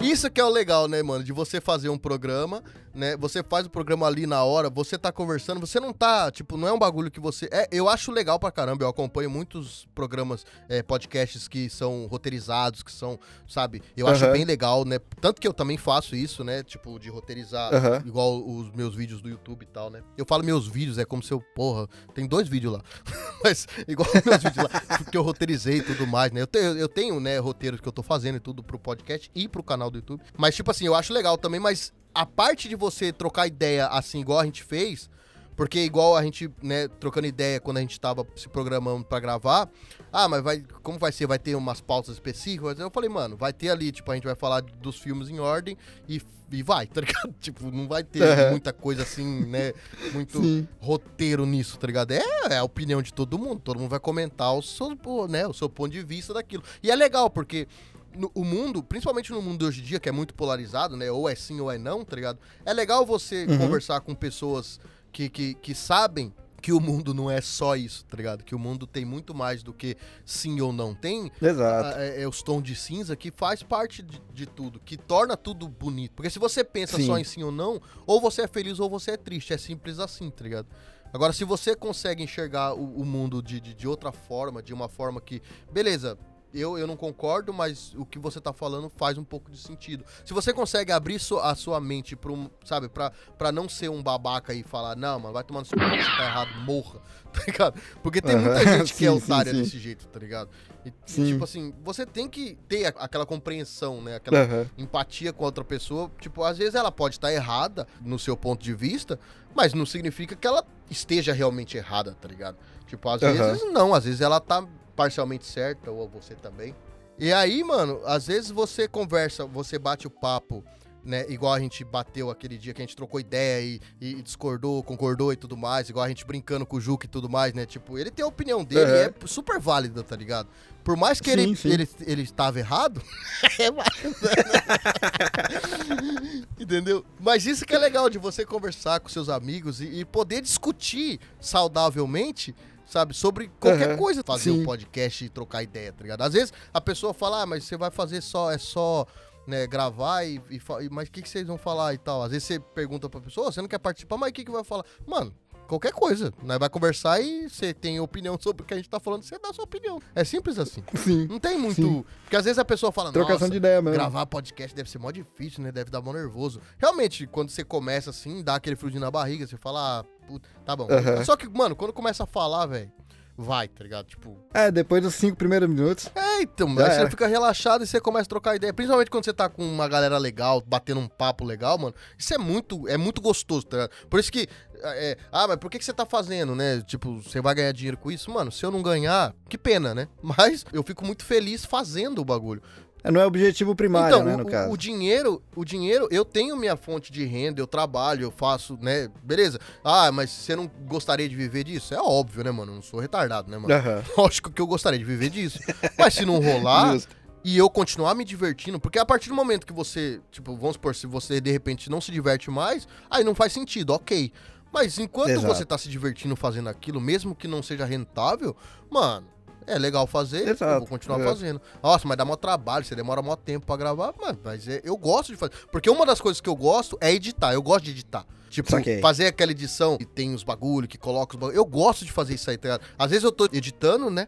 [0.03, 1.23] Isso que é o legal, né, mano?
[1.23, 3.15] De você fazer um programa, né?
[3.17, 6.67] Você faz o programa ali na hora, você tá conversando, você não tá, tipo, não
[6.67, 7.47] é um bagulho que você.
[7.51, 12.81] É, eu acho legal pra caramba, eu acompanho muitos programas, é, podcasts que são roteirizados,
[12.81, 13.81] que são, sabe?
[13.95, 14.33] Eu acho Aham.
[14.33, 14.97] bem legal, né?
[15.19, 16.63] Tanto que eu também faço isso, né?
[16.63, 18.01] Tipo, de roteirizar, Aham.
[18.05, 20.01] igual os meus vídeos do YouTube e tal, né?
[20.17, 22.81] Eu falo meus vídeos, é como se eu, porra, tem dois vídeos lá.
[23.43, 24.81] Mas, igual os meus vídeos lá,
[25.11, 26.41] que eu roteirizei e tudo mais, né?
[26.41, 29.47] Eu tenho, eu tenho, né, roteiros que eu tô fazendo e tudo pro podcast e
[29.47, 30.21] pro canal do YouTube.
[30.37, 34.19] Mas, tipo assim, eu acho legal também, mas a parte de você trocar ideia assim,
[34.19, 35.09] igual a gente fez,
[35.55, 39.69] porque igual a gente, né, trocando ideia quando a gente tava se programando pra gravar,
[40.11, 41.27] ah, mas vai, como vai ser?
[41.27, 42.79] Vai ter umas pautas específicas?
[42.79, 45.77] Eu falei, mano, vai ter ali, tipo, a gente vai falar dos filmes em ordem
[46.07, 46.21] e,
[46.51, 47.33] e vai, tá ligado?
[47.39, 48.49] Tipo, não vai ter Aham.
[48.49, 49.73] muita coisa assim, né,
[50.11, 50.67] muito Sim.
[50.79, 52.11] roteiro nisso, tá ligado?
[52.11, 54.97] É, é a opinião de todo mundo, todo mundo vai comentar o seu,
[55.29, 56.63] né, o seu ponto de vista daquilo.
[56.81, 57.67] E é legal, porque
[58.15, 61.11] no- o mundo, principalmente no mundo de hoje em dia, que é muito polarizado, né,
[61.11, 62.39] ou é sim ou é não, tá ligado?
[62.65, 63.57] É legal você Uhum.
[63.57, 64.79] conversar com pessoas
[65.11, 68.43] que, que, que sabem que o mundo não é só isso, tá ligado?
[68.43, 70.93] Que o mundo tem muito mais do que sim ou não.
[70.93, 71.97] Tem Exato.
[71.97, 75.67] é, é os tons de cinza que faz parte de, de tudo, que torna tudo
[75.67, 76.11] bonito.
[76.15, 77.07] Porque se você pensa Sim.
[77.07, 79.51] só em sim ou não, ou você é feliz ou você é triste.
[79.53, 80.67] É simples assim, tá ligado?
[81.11, 84.87] Agora, se você consegue enxergar o, o mundo de, de, de outra forma, de uma
[84.87, 85.41] forma que,
[85.73, 86.15] beleza,
[86.53, 90.03] eu, eu não concordo, mas o que você tá falando faz um pouco de sentido.
[90.25, 93.89] Se você consegue abrir su- a sua mente pra um, sabe, pra, pra não ser
[93.89, 96.99] um babaca e falar, não, mano, vai tomar no seu cu, você tá errado, morra,
[97.31, 97.81] tá ligado?
[98.03, 99.61] Porque tem muita gente que é sim, sim, otária sim.
[99.61, 100.49] desse jeito, tá ligado?
[100.85, 104.15] E, tipo assim, você tem que ter aquela compreensão, né?
[104.15, 104.67] Aquela Aham.
[104.77, 106.11] empatia com a outra pessoa.
[106.19, 109.19] Tipo, às vezes ela pode estar errada no seu ponto de vista,
[109.55, 112.57] mas não significa que ela esteja realmente errada, tá ligado?
[112.87, 113.33] Tipo, às Aham.
[113.33, 114.67] vezes não, às vezes ela tá
[115.01, 116.75] parcialmente certa, ou você também.
[117.17, 120.63] E aí, mano, às vezes você conversa, você bate o papo,
[121.03, 121.25] né?
[121.27, 125.33] Igual a gente bateu aquele dia que a gente trocou ideia e, e discordou, concordou
[125.33, 127.65] e tudo mais, igual a gente brincando com o Juca e tudo mais, né?
[127.65, 130.47] Tipo, ele tem a opinião dele e é super válida, tá ligado?
[130.83, 131.69] Por mais que Sim, ele, sim.
[131.69, 133.01] ele ele estava errado,
[133.59, 133.69] é.
[136.61, 137.03] Entendeu?
[137.19, 141.19] Mas isso que é legal de você conversar com seus amigos e, e poder discutir
[141.39, 142.53] saudavelmente,
[142.91, 144.23] sabe, sobre qualquer Aham, coisa.
[144.23, 144.61] Fazer sim.
[144.61, 146.21] um podcast e trocar ideia, tá ligado?
[146.21, 149.05] Às vezes a pessoa fala, ah, mas você vai fazer só, é só.
[149.47, 152.21] Né, gravar e, e e- mas o que, que vocês vão falar e tal?
[152.21, 154.51] Às vezes você pergunta pra pessoa, "Ô, você não quer participar, mas o que, que
[154.51, 154.85] vai falar?
[155.05, 155.33] Mano,
[155.67, 156.31] qualquer coisa.
[156.43, 159.39] Nós vai conversar e você tem opinião sobre o que a gente tá falando, você
[159.39, 159.99] dá a sua opinião.
[160.13, 160.83] É simples assim.
[160.95, 161.25] Sim.
[161.27, 161.81] Não tem muito.
[161.81, 162.05] Sim.
[162.21, 163.95] Porque às vezes a pessoa fala, Trocação de ideia mesmo.
[163.97, 165.71] gravar podcast deve ser mó difícil, né?
[165.71, 166.61] Deve dar mó nervoso.
[166.77, 170.75] Realmente, quando você começa assim, dá aquele friozinho na barriga, você fala, ah, puta, tá
[170.75, 170.87] bom.
[170.89, 171.25] Aham.
[171.25, 172.91] Só que, mano, quando começa a falar, velho,
[173.37, 174.05] vai, tá ligado?
[174.05, 176.09] Tipo, É, depois dos cinco primeiros minutos.
[176.15, 178.73] é, então, aí você fica relaxado e você começa a trocar ideia.
[178.73, 181.93] Principalmente quando você tá com uma galera legal, batendo um papo legal, mano.
[182.17, 183.91] Isso é muito, é muito gostoso, tá ligado?
[184.09, 184.47] Por isso que,
[184.83, 186.81] é, ah, mas por que, que você tá fazendo, né?
[186.81, 188.31] Tipo, você vai ganhar dinheiro com isso?
[188.31, 190.07] Mano, se eu não ganhar, que pena, né?
[190.21, 192.61] Mas eu fico muito feliz fazendo o bagulho.
[193.03, 194.71] Não é objetivo primário, então, né, o, no o- caso.
[194.71, 199.09] o dinheiro, o dinheiro, eu tenho minha fonte de renda, eu trabalho, eu faço, né?
[199.23, 199.59] Beleza.
[199.83, 201.93] Ah, mas você não gostaria de viver disso?
[201.93, 202.71] É óbvio, né, mano?
[202.71, 203.73] Eu não sou retardado, né, mano?
[203.73, 204.03] Aham.
[204.17, 205.59] Lógico que eu gostaria de viver disso.
[205.97, 206.97] Mas se não rolar
[207.43, 210.93] e eu continuar me divertindo, porque a partir do momento que você, tipo, vamos supor,
[210.93, 214.31] se você de repente não se diverte mais, aí não faz sentido, ok.
[214.71, 215.47] Mas enquanto Exato.
[215.53, 218.55] você tá se divertindo fazendo aquilo, mesmo que não seja rentável,
[218.89, 219.27] mano,
[219.67, 221.23] é legal fazer, eu Exato, vou continuar é.
[221.23, 221.61] fazendo.
[221.81, 224.97] Nossa, mas dá mó trabalho, você demora mó tempo pra gravar, mano, mas é- eu
[224.97, 225.53] gosto de fazer.
[225.71, 228.25] Porque uma das coisas que eu gosto é editar, eu gosto de editar.
[228.49, 228.99] Tipo, Saquei.
[228.99, 231.55] fazer aquela edição que tem os bagulho, que coloca os bagulho.
[231.55, 232.85] Eu gosto de fazer isso aí, tá ligado?
[232.99, 234.27] Às vezes eu tô editando, né?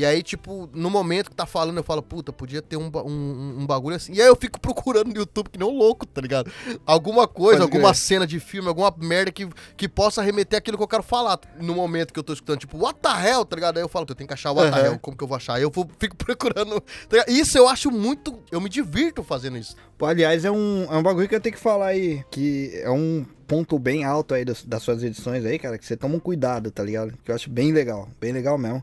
[0.00, 3.56] E aí, tipo, no momento que tá falando, eu falo, puta, podia ter um, um,
[3.58, 4.14] um bagulho assim.
[4.14, 6.50] E aí eu fico procurando no YouTube que nem um louco, tá ligado?
[6.86, 9.46] Alguma coisa, Pode alguma cena de filme, alguma merda que,
[9.76, 12.60] que possa remeter aquilo que eu quero falar no momento que eu tô escutando.
[12.60, 13.76] Tipo, what the hell, tá ligado?
[13.76, 14.86] Aí eu falo, eu tenho que achar o what the Aham.
[14.86, 15.56] hell, como que eu vou achar?
[15.56, 16.80] Aí eu vou, fico procurando.
[16.80, 17.26] tá?
[17.28, 18.42] Isso eu acho muito.
[18.50, 19.76] Eu me divirto fazendo isso.
[19.98, 22.90] Pô, aliás, é um, é um bagulho que eu tenho que falar aí, que é
[22.90, 26.20] um ponto bem alto aí das, das suas edições aí, cara, que você toma um
[26.20, 27.12] cuidado, tá ligado?
[27.22, 28.82] Que eu acho bem legal, bem legal mesmo.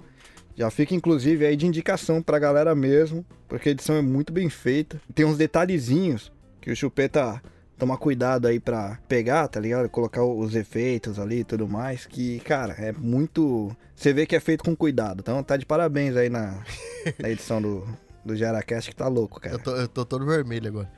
[0.57, 4.49] Já fica, inclusive, aí de indicação pra galera mesmo, porque a edição é muito bem
[4.49, 4.99] feita.
[5.13, 7.39] Tem uns detalhezinhos que o Chupeta
[7.77, 9.87] toma cuidado aí pra pegar, tá ligado?
[9.87, 13.71] Colocar os efeitos ali e tudo mais, que, cara, é muito...
[13.95, 16.59] Você vê que é feito com cuidado, então tá de parabéns aí na,
[17.21, 17.87] na edição do,
[18.25, 19.55] do Geracast, que tá louco, cara.
[19.55, 20.91] Eu tô, eu tô todo vermelho agora.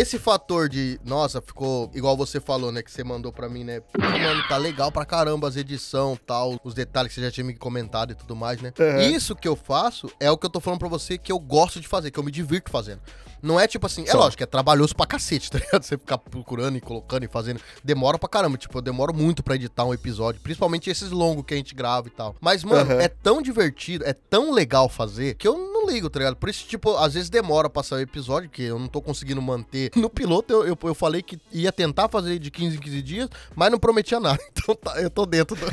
[0.00, 3.80] Esse fator de, nossa, ficou igual você falou, né, que você mandou pra mim, né?
[3.80, 7.44] Pô, Mano, tá legal pra caramba as edição, tal, os detalhes que você já tinha
[7.44, 8.72] me comentado e tudo mais, né?
[8.78, 9.00] Uhum.
[9.14, 11.78] Isso que eu faço é o que eu tô falando pra você que eu gosto
[11.80, 13.02] de fazer, que eu me divirto fazendo.
[13.42, 14.18] Não é tipo assim, é Só.
[14.18, 15.82] lógico, é trabalhoso pra cacete, tá ligado?
[15.82, 17.60] Você ficar procurando e colocando e fazendo.
[17.82, 21.54] Demora pra caramba, tipo, eu demoro muito pra editar um episódio, principalmente esses longos que
[21.54, 22.34] a gente grava e tal.
[22.40, 23.00] Mas, mano, Aham.
[23.00, 26.36] é tão divertido, é tão legal fazer, que eu não ligo, tá ligado?
[26.36, 29.40] Por isso, tipo, às vezes demora pra sair o episódio, que eu não tô conseguindo
[29.40, 29.90] manter.
[30.00, 33.28] No piloto, eu, eu, eu falei que ia tentar fazer de 15 em 15 dias,
[33.54, 34.38] mas não prometia nada.
[34.60, 35.66] Então tá, eu tô dentro do...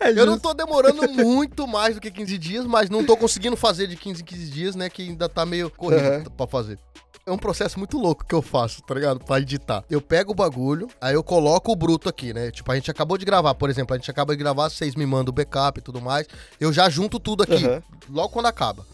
[0.00, 3.56] É Eu não tô demorando muito mais do que 15 dias, mas não tô conseguindo
[3.56, 4.88] fazer de 15 em 15 dias, né?
[4.90, 6.24] Que ainda tá meio corrido Aham.
[6.36, 6.78] pra fazer.
[7.26, 9.20] É um processo muito louco que eu faço, tá ligado?
[9.22, 9.84] Pra editar.
[9.90, 12.50] Eu pego o bagulho, aí eu coloco o bruto aqui, né?
[12.50, 15.04] Tipo, a gente acabou de gravar, por exemplo, a gente acaba de gravar, vocês me
[15.04, 16.26] mandam o backup e tudo mais.
[16.58, 17.82] Eu já junto tudo aqui, Aham.
[18.08, 18.86] logo quando acaba.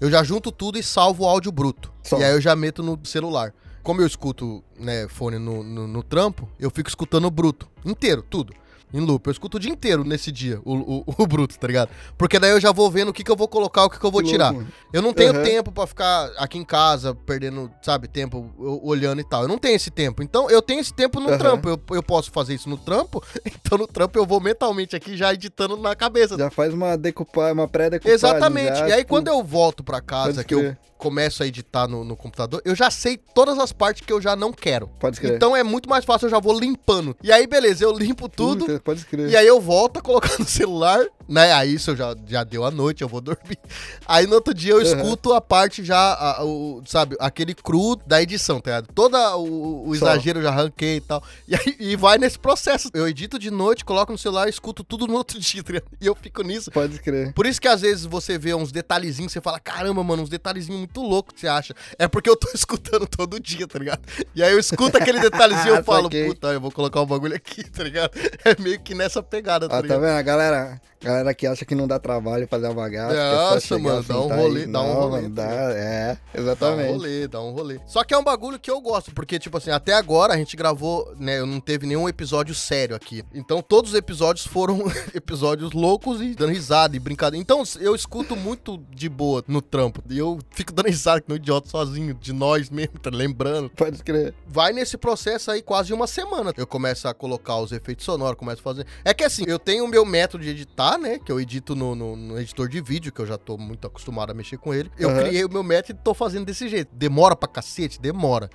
[0.00, 1.92] Eu já junto tudo e salvo o áudio bruto.
[2.18, 3.52] E aí eu já meto no celular.
[3.82, 7.68] Como eu escuto, né, fone no, no, no trampo, eu fico escutando o bruto.
[7.84, 8.54] Inteiro, tudo.
[8.94, 9.26] Em loop.
[9.26, 11.90] Eu escuto o dia inteiro nesse dia, o, o, o bruto, tá ligado?
[12.16, 14.06] Porque daí eu já vou vendo o que, que eu vou colocar, o que, que
[14.06, 14.54] eu vou tirar.
[14.92, 15.42] Eu não tenho Uhum.
[15.42, 19.42] tempo pra ficar aqui em casa, perdendo, sabe, tempo olhando e tal.
[19.42, 20.22] Eu não tenho esse tempo.
[20.22, 21.38] Então, eu tenho esse tempo no Uhum.
[21.38, 21.68] trampo.
[21.68, 25.34] Eu, eu posso fazer isso no trampo, então no trampo eu vou mentalmente aqui já
[25.34, 26.38] editando na cabeça.
[26.38, 28.14] Já faz uma decupagem, uma pré-decupagem.
[28.14, 28.78] Exatamente.
[28.78, 30.76] já, e aí, tipo, quando eu volto pra casa, que eu.
[31.04, 34.34] Começo a editar no, no computador, eu já sei todas as partes que eu já
[34.34, 34.88] não quero.
[34.98, 35.36] Pode escrever.
[35.36, 37.14] Então é muito mais fácil, eu já vou limpando.
[37.22, 38.80] E aí, beleza, eu limpo tudo.
[38.80, 39.30] Pode escrever.
[39.30, 41.52] E aí eu volto a colocar no celular, né?
[41.52, 43.58] Aí isso eu já, já deu a noite, eu vou dormir.
[44.06, 48.20] Aí no outro dia eu escuto a parte já, a- o, sabe, aquele cru da
[48.22, 48.92] edição, tá ligado?
[48.94, 51.22] Todo o, o exagero eu já arranquei e tal.
[51.48, 52.88] E aí e vai nesse processo.
[52.94, 55.90] Eu edito de noite, coloco no celular, escuto tudo no outro dia, tá ligado?
[56.00, 56.70] E eu fico nisso.
[56.70, 57.32] Pode escrever.
[57.32, 60.78] Por isso que às vezes você vê uns detalhezinhos, você fala, caramba, mano, uns detalhezinhos
[60.78, 61.74] muito loucos que você acha.
[61.98, 64.00] É porque eu tô escutando todo dia, tá ligado?
[64.34, 67.34] E aí eu escuto aquele detalhezinho e eu falo, puta, eu vou colocar um bagulho
[67.36, 68.10] aqui, tá ligado?
[68.44, 70.00] É meio que nessa pegada, tá Ah, tá ligado?
[70.00, 70.10] vendo?
[70.18, 73.14] A galera, galera que acha que não dá trabalho fazer uma bagaça.
[73.14, 76.92] é Nossa, mano, dá um rolê, dá um rolê, dá, é, Dá um exatamente.
[76.92, 77.80] rolê, dá um rolê.
[77.86, 80.56] Só que é um bagulho que eu gosto, porque, tipo assim, até agora a gente
[80.56, 81.38] gravou, né?
[81.38, 83.22] Eu não teve nenhum episódio sério aqui.
[83.34, 84.78] Então todos os episódios foram
[85.14, 87.40] episódios loucos e dando risada e brincadeira.
[87.42, 90.02] Então eu escuto muito de boa no trampo.
[90.08, 93.70] E eu fico dando risada que no idiota sozinho, de nós mesmo, tá lembrando.
[93.70, 94.34] Pode escrever.
[94.46, 96.52] Vai nesse processo aí quase uma semana.
[96.56, 98.86] Eu começo a colocar os efeitos sonoros, começo a fazer.
[99.04, 101.18] É que assim, eu tenho o meu método de editar, né?
[101.18, 104.30] Que eu edito no, no- no editor de vídeo, que eu já tô muito acostumado
[104.30, 104.90] a mexer com ele.
[104.98, 105.20] Eu Aham.
[105.22, 106.94] criei o meu método e tô fazendo desse jeito.
[106.94, 108.00] Demora pra cacete?
[108.00, 108.48] Demora.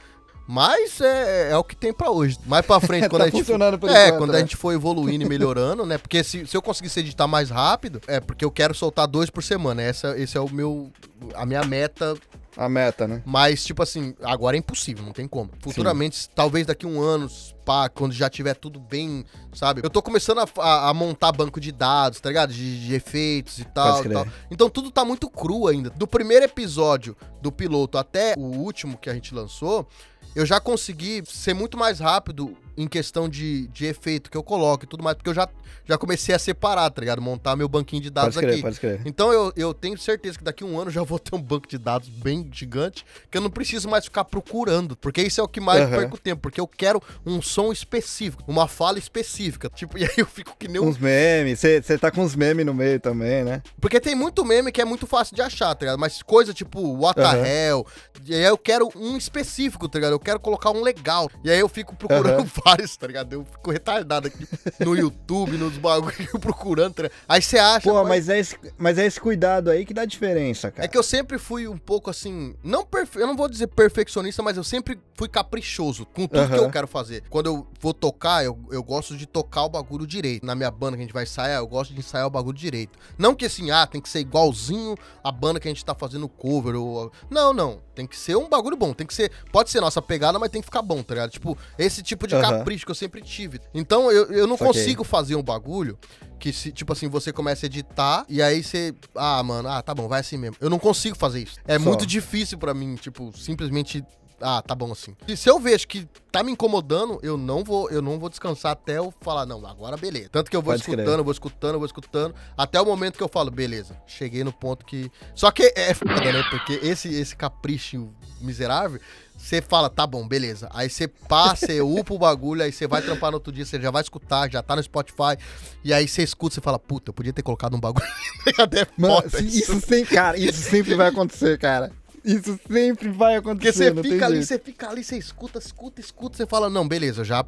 [0.51, 2.37] Mas é, é o que tem pra hoje.
[2.47, 3.45] Mais pra frente, quando Tá a gente.
[3.45, 4.37] por é, enquanto, quando né?
[4.37, 5.99] a gente for evoluindo e melhorando, né?
[5.99, 9.43] Porque se, se eu conseguisse editar mais rápido, é porque eu quero soltar dois por
[9.43, 9.83] semana.
[9.83, 10.91] Essa, esse é o meu.
[11.35, 12.15] A minha meta
[12.61, 13.23] A meta, né?
[13.25, 15.49] mas, tipo assim, agora é impossível, não tem como.
[15.61, 17.29] Futuramente, talvez daqui um ano,
[17.63, 19.79] pá, quando já tiver tudo bem, sabe?
[19.83, 22.51] Eu tô começando a, a- a montar banco de dados, tá ligado?
[22.51, 24.27] De, de efeitos e tal, e tal.
[24.51, 25.89] Então tudo tá muito cru ainda.
[25.89, 29.87] Do primeiro episódio do piloto até o último que a gente lançou,
[30.35, 34.85] eu já consegui ser muito mais rápido em questão de, de efeito que eu coloco
[34.85, 35.47] e tudo mais, porque eu já,
[35.85, 37.21] já comecei a separar, tá ligado?
[37.21, 38.61] Montar meu banquinho de dados Pode crer, aqui.
[38.61, 39.01] pode crer.
[39.05, 41.67] Então eu, eu tenho certeza que daqui a um ano já vou ter um banco
[41.67, 45.47] de dados bem gigante, que eu não preciso mais ficar procurando, porque isso é o
[45.47, 45.97] que mais Aham.
[45.97, 49.69] perco tempo, porque eu quero um som específico, uma fala específica.
[49.75, 52.65] Tipo, e aí eu fico que nem um Uns memes, você tá com uns memes
[52.65, 53.61] no meio também, né?
[53.81, 55.99] porque tem muito meme que é muito fácil de achar, tá ligado?
[55.99, 57.41] Mas coisa tipo, what Aham.
[57.43, 57.85] the hell.
[58.25, 60.13] E aí eu quero um específico, tá ligado?
[60.13, 61.29] Eu quero colocar um legal.
[61.43, 62.45] E aí eu fico procurando Aham.
[62.69, 63.33] vários, tá ligado?
[63.33, 64.47] Eu fico retardado aqui
[64.79, 67.09] no YouTube, nos bagulhos procurando, tá?
[67.27, 67.89] Aí você acha.
[67.89, 70.85] Pô, mas- mas é, esse, mas é esse cuidado aí que dá diferença, cara.
[70.85, 73.19] É que eu sempre fui um pouco assim, não perfe...
[73.19, 76.63] eu não vou dizer perfeccionista, mas eu sempre fui caprichoso com tudo que Aham.
[76.63, 77.23] eu quero fazer.
[77.29, 80.45] Quando eu vou tocar, eu, eu gosto de tocar o bagulho direito.
[80.45, 82.97] Na minha banda que a gente vai ensaiar, eu gosto de ensaiar o bagulho direito.
[83.17, 86.27] Não que assim, ah, tem que ser igualzinho a banda que a gente tá fazendo
[86.27, 89.81] cover ou não, não, tem que ser um bagulho bom, tem que ser, pode ser
[89.81, 91.31] nossa pegada, mas tem que ficar bom, tá ligado?
[91.31, 92.59] Tipo, esse tipo de Aham.
[92.59, 93.59] capricho que eu sempre tive.
[93.73, 94.73] Então eu, eu não Saquei.
[94.73, 95.99] consigo fazer um bagulho
[96.39, 99.93] que se, tipo assim, você começa a editar e aí você, ah, mano, ah, tá
[99.93, 100.55] bom, vai assim mesmo.
[100.61, 101.57] Eu não consigo fazer isso.
[101.67, 101.83] É Só.
[101.83, 104.01] muito difícil pra mim, tipo, simplesmente
[104.41, 105.15] ah, tá bom assim.
[105.27, 108.73] E se eu vejo que tá me incomodando, eu não vou, eu não vou descansar
[108.73, 110.29] até eu falar, não, agora beleza.
[110.31, 113.29] Tanto que eu vou Pode escutando, vou escutando, vou escutando, até o momento que eu
[113.29, 115.11] falo, beleza, cheguei no ponto que.
[115.35, 116.43] Só que é foda, né?
[116.49, 118.09] Porque esse, esse capricho
[118.41, 118.99] miserável,
[119.39, 120.69] você fala, tá bom, beleza.
[120.73, 123.79] Aí você passa, você upa o bagulho, aí você vai trampar no outro dia, você
[123.79, 125.37] já vai escutar, já tá no Spotify,
[125.83, 128.05] e aí você escuta, você fala, puta, eu podia ter colocado um bagulho.
[128.59, 129.39] Até Mano, isso.
[129.39, 131.91] isso sempre, cara, isso sempre vai acontecer, cara.
[132.23, 133.93] Isso sempre vai acontecer.
[133.93, 134.47] Porque você fica ali, jeito.
[134.47, 137.45] você fica ali, você escuta, escuta, escuta, você fala, não, beleza, já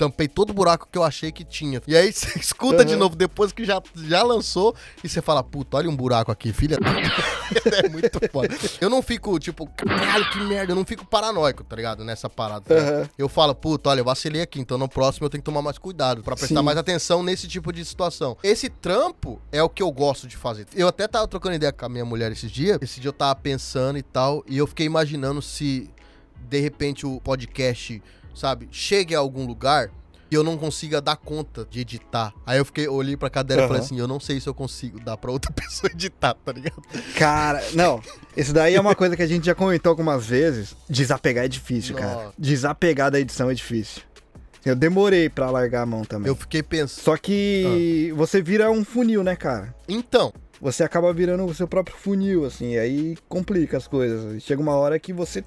[0.00, 1.82] tampei todo o buraco que eu achei que tinha.
[1.86, 3.00] E aí você escuta de Uhum.
[3.00, 4.74] novo depois que já, já lançou
[5.04, 6.78] e você fala, puta, olha um buraco aqui, filha.
[7.84, 8.48] é muito foda.
[8.80, 12.02] Eu não fico, tipo, caralho, que merda, eu não fico paranoico, tá ligado?
[12.02, 12.62] Nessa parada.
[12.64, 12.74] tá?
[12.74, 13.08] Uhum.
[13.18, 15.76] Eu falo, puta, olha, eu vacilei aqui, então no próximo eu tenho que tomar mais
[15.76, 16.64] cuidado pra prestar Sim.
[16.64, 18.38] mais atenção nesse tipo de situação.
[18.42, 20.66] Esse trampo é o que eu gosto de fazer.
[20.74, 22.78] Eu até tava trocando ideia com a minha mulher esses dias.
[22.80, 25.90] Esse dia eu tava pensando e tal, e eu fiquei imaginando se
[26.48, 28.02] de repente o podcast,
[28.34, 29.90] sabe, chegue a algum lugar
[30.30, 32.32] e eu não consiga dar conta de editar.
[32.46, 35.00] Aí eu fiquei, olhei pra cadeira e falei assim, eu não sei se eu consigo
[35.00, 36.80] dar pra outra pessoa editar, tá ligado?
[37.16, 38.00] Cara, não.
[38.36, 40.76] Isso daí é uma coisa que a gente já comentou algumas vezes.
[40.88, 42.14] Desapegar é difícil, cara.
[42.14, 42.34] Nossa.
[42.38, 44.02] Desapegar da edição é difícil.
[44.64, 46.28] Eu demorei pra largar a mão também.
[46.28, 47.02] Eu fiquei pensando.
[47.02, 49.74] Só que você vira um funil, né, cara?
[49.88, 54.42] Então, Você acaba virando o seu próprio funil, assim, e aí complica as coisas.
[54.42, 55.42] Chega uma hora que você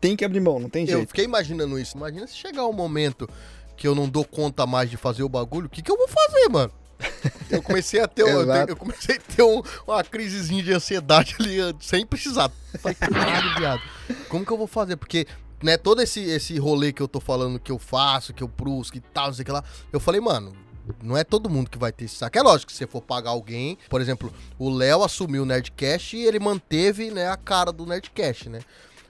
[0.00, 1.08] tem que abrir mão, não tem eu jeito.
[1.08, 1.96] fiquei imaginando isso.
[1.96, 3.28] Imagina se chegar um momento
[3.76, 6.08] que eu não dou conta mais de fazer o bagulho, o que, que eu vou
[6.08, 6.72] fazer, mano?
[7.50, 11.58] Eu comecei a ter, eu, eu comecei a ter um- uma crisezinha de ansiedade ali,
[11.78, 12.50] sem precisar.
[12.80, 13.82] Falei, caralho, viado.
[14.30, 14.96] Como que eu vou fazer?
[14.96, 15.26] Porque,
[15.62, 18.96] né, todo esse, esse rolê que eu tô falando que eu faço, que eu brusco
[18.96, 20.56] e tal, não sei o que lá, eu falei, mano,
[21.02, 22.36] não é todo mundo que vai ter esse saco.
[22.38, 26.16] É lógico que se você for pagar alguém, por exemplo, o Léo assumiu o Nerdcast
[26.16, 28.60] e ele manteve, né, a cara do Nerdcast, né?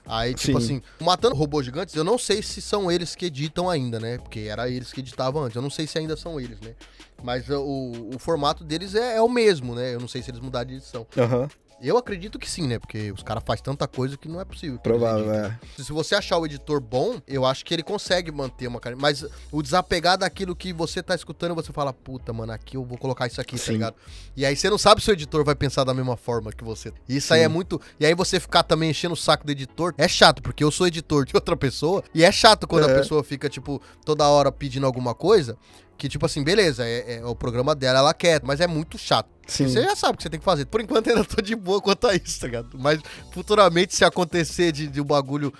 [0.07, 0.65] Aí, tipo Sim.
[0.65, 4.19] assim, matando robôs gigantes, eu não sei se são eles que editam ainda, né?
[4.19, 5.57] Porque era eles que editavam antes.
[5.57, 6.75] Eu não sei se ainda são eles, né?
[7.23, 9.95] Mas uh, o, o formato deles é, é o mesmo, né?
[9.95, 11.07] Eu não sei se eles mudaram de edição.
[11.17, 11.49] Aham,
[11.81, 12.79] Eu acredito que sim, né?
[12.79, 14.79] Porque os caras fazem tanta coisa que não é possível.
[14.79, 15.59] provável, é.
[15.77, 18.97] Se você achar o editor bom, eu acho que ele consegue manter uma cara.
[18.97, 22.97] Mas o desapegar daquilo que você tá escutando, você fala, puta, mano, aqui eu vou
[22.97, 23.72] colocar isso aqui, tá Sim.
[23.72, 23.95] ligado?
[24.35, 26.93] E aí você não sabe se o editor vai pensar da mesma forma que você.
[27.07, 27.45] Isso aí Sim.
[27.45, 27.79] é muito.
[28.01, 30.87] E aí você ficar também enchendo o saco do editor é chato, porque eu sou
[30.87, 32.03] editor de outra pessoa.
[32.14, 32.95] E é chato quando a É.
[32.97, 35.59] pessoa fica, tipo, toda hora pedindo alguma coisa.
[35.99, 39.31] Que, tipo assim, beleza, é, é o programa dela, ela quer, mas é muito chato.
[39.47, 39.68] Sim.
[39.68, 40.64] Você já sabe o que você tem que fazer.
[40.66, 42.78] Por enquanto ainda tô de boa quanto a isso, tá ligado?
[42.78, 43.01] Mas
[43.32, 45.53] futuramente, se acontecer de, de o bagulho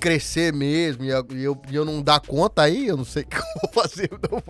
[0.00, 1.26] crescer mesmo e, eu-
[1.70, 4.10] e eu, não dar conta aí, eu não sei o que eu vou fazer.
[4.12, 4.42] Não.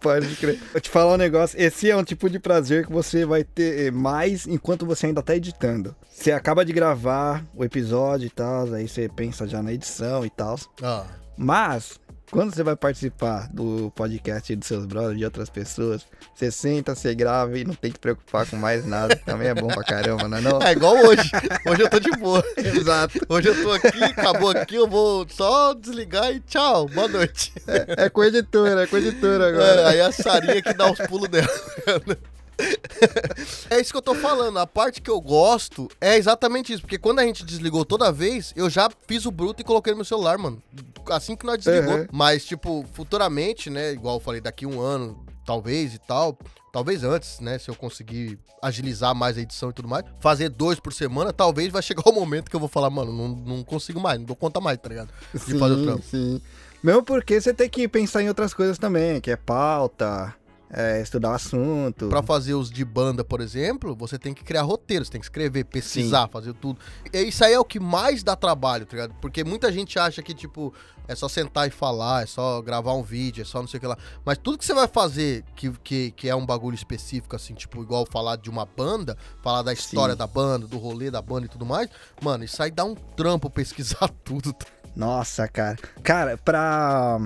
[0.00, 0.58] Pode crer.
[0.72, 1.58] Vou te falar um negócio.
[1.60, 5.34] Esse é um tipo de prazer que você vai ter mais enquanto você ainda tá
[5.34, 5.94] editando.
[6.12, 10.30] Você acaba de gravar o episódio e tal, aí você pensa já na edição e
[10.30, 10.58] tal.
[10.82, 11.06] Ah,
[11.36, 11.98] Mas,
[12.34, 16.04] quando você vai participar do podcast dos seus brothers, de outras pessoas,
[16.34, 19.14] você senta, você grava e não tem que preocupar com mais nada.
[19.24, 20.60] Também é bom pra caramba, não é não?
[20.60, 21.30] é igual hoje.
[21.64, 22.42] Hoje eu tô de boa.
[22.58, 23.20] Exato.
[23.28, 27.52] Hoje eu tô aqui, acabou aqui, eu vou só desligar e tchau, boa noite.
[27.96, 29.88] É com editora, é com editora É, agora.
[29.90, 31.46] aí a Sarinha que dá os pulos dela.
[33.70, 34.58] É isso que eu tô falando.
[34.58, 36.82] A parte que eu gosto é exatamente isso.
[36.82, 39.98] Porque quando a gente desligou toda vez, eu já fiz o bruto e coloquei no
[39.98, 40.62] meu celular, mano.
[41.10, 41.98] Assim que nós desligou.
[41.98, 42.06] Uhum.
[42.12, 43.92] Mas, tipo, futuramente, né?
[43.92, 46.38] Igual eu falei, daqui um ano, talvez e tal.
[46.72, 47.58] Talvez antes, né?
[47.58, 50.04] Se eu conseguir agilizar mais a edição e tudo mais.
[50.20, 53.28] Fazer dois por semana, talvez vai chegar o momento que eu vou falar, mano, não,
[53.28, 55.10] não consigo mais, não dou conta mais, tá ligado?
[55.32, 56.02] De fazer o trampo.
[56.02, 56.40] sim.
[56.82, 60.34] Mesmo porque você tem que pensar em outras coisas também, que é pauta,
[60.76, 62.08] é, estudar o assunto.
[62.08, 65.64] Pra fazer os de banda, por exemplo, você tem que criar roteiros, tem que escrever,
[65.64, 66.80] pesquisar, fazer tudo.
[67.12, 69.14] E isso aí é o que mais dá trabalho, tá ligado?
[69.20, 70.74] Porque muita gente acha que, tipo,
[71.06, 73.80] é só sentar e falar, é só gravar um vídeo, é só não sei o
[73.80, 73.96] que lá.
[74.24, 77.80] Mas tudo que você vai fazer que, que, que é um bagulho específico, assim, tipo,
[77.80, 80.18] igual falar de uma banda, falar da história Sim.
[80.18, 81.88] da banda, do rolê da banda e tudo mais,
[82.20, 84.52] mano, isso aí dá um trampo pesquisar tudo.
[84.52, 84.66] tá?
[84.96, 85.76] Nossa, cara.
[86.02, 87.20] Cara, pra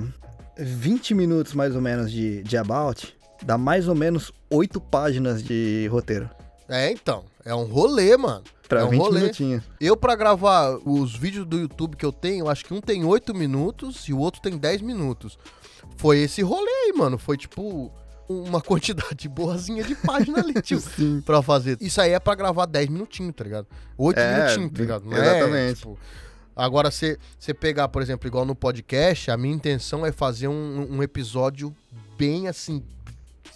[0.58, 5.88] 20 minutos mais ou menos de, de About, dá mais ou menos 8 páginas de
[5.90, 6.28] roteiro.
[6.68, 8.42] É, então, é um rolê, mano.
[8.68, 9.20] Pra é um 20 rolê.
[9.20, 9.64] minutinhos.
[9.80, 13.34] Eu, pra gravar os vídeos do YouTube que eu tenho, acho que um tem 8
[13.34, 15.38] minutos e o outro tem 10 minutos.
[15.96, 17.16] Foi esse rolê aí, mano.
[17.16, 17.90] Foi tipo
[18.28, 21.22] uma quantidade boazinha de página ali, tio, Sim.
[21.24, 21.78] pra fazer.
[21.80, 23.66] Isso aí é pra gravar 10 minutinhos, tá ligado?
[23.96, 25.04] 8 É, minutinhos, tá ligado?
[25.06, 25.76] Não é, exatamente.
[25.76, 25.98] tipo,
[26.54, 27.16] agora, você
[27.58, 31.74] pegar, por exemplo, igual no podcast, a minha intenção é fazer um, um episódio
[32.18, 32.82] bem assim,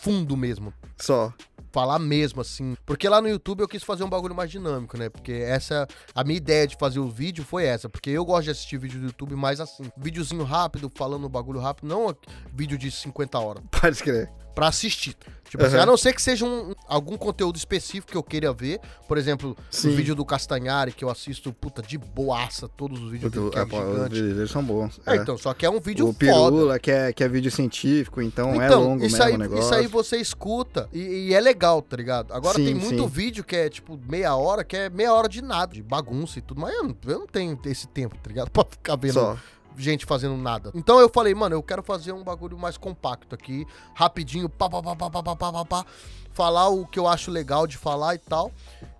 [0.02, 1.32] fundo mesmo, Só.
[1.70, 2.76] falar mesmo, assim.
[2.84, 5.08] Porque lá no YouTube eu quis fazer um bagulho mais dinâmico, né?
[5.08, 5.86] Porque essa.
[6.14, 7.88] A minha ideia de fazer o vídeo foi essa.
[7.88, 9.84] Porque eu gosto de assistir vídeo do YouTube mais assim.
[9.96, 11.86] Videozinho rápido, falando um bagulho rápido.
[11.86, 12.14] Não
[12.52, 13.62] vídeo de 50 horas.
[13.80, 14.28] Pode crer.
[14.54, 15.16] Pra assistir.
[15.48, 15.82] Tipo assim, Aham.
[15.82, 18.80] a não ser que seja um, algum conteúdo específico que eu queira ver.
[19.06, 19.90] Por exemplo, Sim.
[19.90, 23.58] o vídeo do Castanhari, que eu assisto, puta, de boaça, todos os vídeos dele, que
[23.58, 24.14] é É, pô, os gigante.
[24.14, 24.98] vídeos deles são bons.
[25.04, 25.16] É, é.
[25.16, 26.18] então, só que é um vídeo o foda.
[26.18, 29.62] Pirula, que é, que é vídeo científico, então, é longo isso mesmo aí, o negócio.
[29.62, 32.32] Isso aí você escuta e, e é legal, tá ligado?
[32.32, 33.08] Agora Sim, tem muito sim.
[33.08, 36.42] vídeo que é tipo meia hora, que é meia hora de nada, de bagunça e
[36.42, 38.48] tudo, mas eu não, eu não tenho esse tempo, tá ligado?
[38.52, 39.36] Pra ficar vendo Só.
[39.76, 40.70] Gente fazendo nada.
[40.74, 44.82] Então eu falei, mano, eu quero fazer um bagulho mais compacto aqui, rapidinho, pá, pá,
[44.82, 45.86] pá, pá, pá, pá, pá, pá,
[46.32, 48.52] falar o que eu acho legal de falar e tal.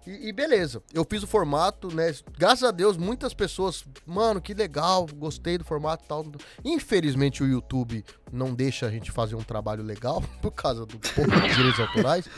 [0.06, 2.12] E, e beleza, eu fiz o formato, né?
[2.36, 6.26] Graças a Deus, muitas pessoas, mano, que legal, gostei do formato e tal.
[6.64, 11.30] Infelizmente, o YouTube não deixa a gente fazer um trabalho legal por causa do pouco
[11.30, 12.28] de direitos autorais.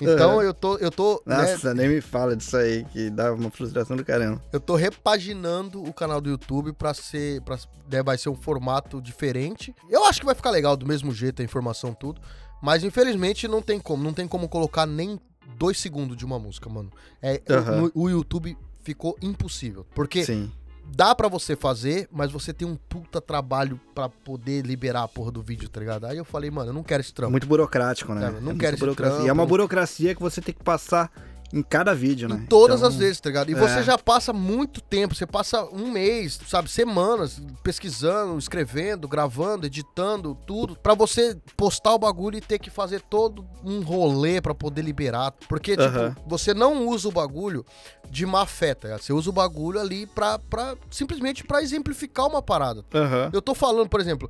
[0.00, 0.42] Então Uhum.
[0.42, 3.96] eu tô, eu tô, né, Nossa, nem me fala disso aí, que dá uma frustração
[3.96, 4.42] do caramba.
[4.52, 7.40] eu tô repaginando o canal do YouTube pra ser.
[7.42, 7.56] Pra,
[7.90, 9.74] né, vai ser um formato diferente.
[9.88, 12.20] Eu acho que vai ficar legal do mesmo jeito a informação, tudo.
[12.62, 14.02] Mas infelizmente não tem como.
[14.02, 15.20] Não tem como colocar nem
[15.56, 16.90] dois segundos de uma música, mano.
[17.22, 17.82] É, Aham.
[17.82, 19.86] no- o YouTube ficou impossível.
[19.94, 20.50] Porque Sim.
[20.86, 25.30] Dá pra você fazer, mas você tem um puta trabalho pra poder liberar a porra
[25.32, 26.04] do vídeo, tá ligado?
[26.06, 27.32] Aí eu falei, mano, eu não quero esse trampo.
[27.32, 28.20] Muito burocrático, né?
[28.20, 29.12] Cara, não É quero esse burocracia.
[29.14, 29.26] trampo.
[29.26, 31.10] E é uma burocracia que você tem que passar
[31.52, 32.36] em cada vídeo, né?
[32.36, 33.50] Em todas Então, as vezes, tá ligado?
[33.50, 33.56] E é.
[33.56, 40.34] você já passa muito tempo, você passa um mês, sabe, semanas pesquisando, escrevendo, gravando, editando,
[40.46, 44.82] tudo, pra você postar o bagulho e ter que fazer todo um rolê pra poder
[44.82, 45.32] liberar.
[45.48, 46.16] Porque, tipo, Aham.
[46.26, 47.64] você não usa o bagulho
[48.10, 49.02] de má fé, tá ligado?
[49.02, 52.84] Você usa o bagulho ali pra, pra simplesmente pra exemplificar uma parada.
[52.94, 53.30] Aham.
[53.32, 54.28] Eu tô falando, por exemplo,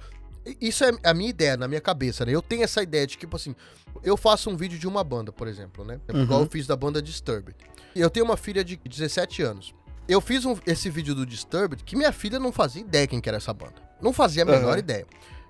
[0.60, 2.32] isso é a minha ideia, na minha cabeça, né?
[2.32, 3.54] Eu tenho essa ideia de, tipo assim,
[4.02, 5.98] eu faço um vídeo de uma banda, por exemplo, né?
[6.12, 6.22] Uhum.
[6.22, 7.56] Igual eu fiz da banda Disturbed.
[7.94, 9.74] Eu tenho uma filha de 17 anos.
[10.06, 13.28] Eu fiz um- esse vídeo do Disturbed que minha filha não fazia ideia quem que
[13.28, 13.74] era essa banda.
[14.02, 14.78] Não fazia a menor Aham.
[14.78, 15.06] ideia.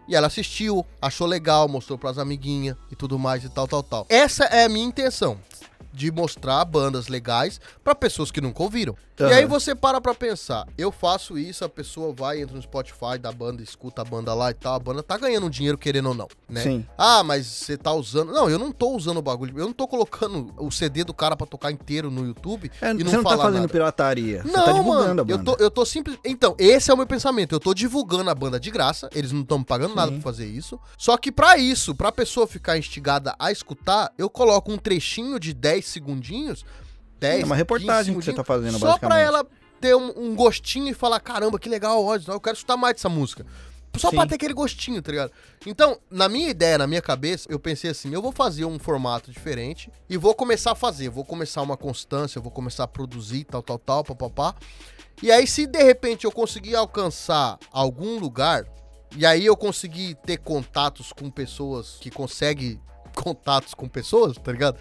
[0.07, 4.07] E ela assistiu, achou legal, mostrou pras amiguinhas e tudo mais e tal, tal, tal.
[4.09, 5.41] Essa é a minha intenção.
[5.93, 8.97] De mostrar bandas legais pra pessoas que nunca ouviram.
[9.19, 9.33] E Aham.
[9.33, 13.31] aí você para pra pensar, eu faço isso, a pessoa vai, entra no Spotify da
[13.31, 16.27] banda, escuta a banda lá e tal, a banda tá ganhando dinheiro querendo ou não,
[16.49, 16.63] né?
[16.63, 16.87] Sim.
[16.99, 18.33] Ah, mas você tá usando...
[18.33, 21.37] Não, eu não tô usando o bagulho, eu não tô colocando o CD do cara
[21.37, 23.69] pra tocar inteiro no YouTube É, e não você não tá fazendo nada.
[23.69, 24.43] pirataria.
[24.43, 25.33] Você Não, tá divulgando mano, a banda.
[25.33, 26.19] eu tô, eu tô simples.
[26.25, 27.55] Então, esse é o meu pensamento.
[27.55, 29.09] Eu tô divulgando a banda de graça.
[29.15, 30.15] Eles não estão pagando nada Sim.
[30.21, 30.79] pra fazer isso.
[30.99, 35.55] Só que pra isso, pra pessoa ficar instigada a escutar, eu coloco um trechinho de
[35.55, 36.65] 10 segundinhos.
[37.29, 39.47] 10, É uma reportagem 15 que você tá fazendo, Só pra ela
[39.81, 43.09] ter um, um gostinho e falar: caramba, que legal, ó, eu quero escutar mais dessa
[43.09, 43.45] música.
[43.97, 44.29] Só pra Sim.
[44.29, 45.31] ter aquele gostinho, tá ligado?
[45.65, 49.31] Então, na minha ideia, na minha cabeça, eu pensei assim: eu vou fazer um formato
[49.31, 51.09] diferente e vou começar a fazer.
[51.09, 54.55] Vou começar uma constância, vou começar a produzir, tal, tal, tal, papapá.
[55.23, 58.67] E aí, se de repente eu conseguir alcançar algum lugar,
[59.17, 62.81] e aí eu conseguir ter contatos com pessoas que conseguem
[63.15, 64.77] contatos com pessoas, tá ligado?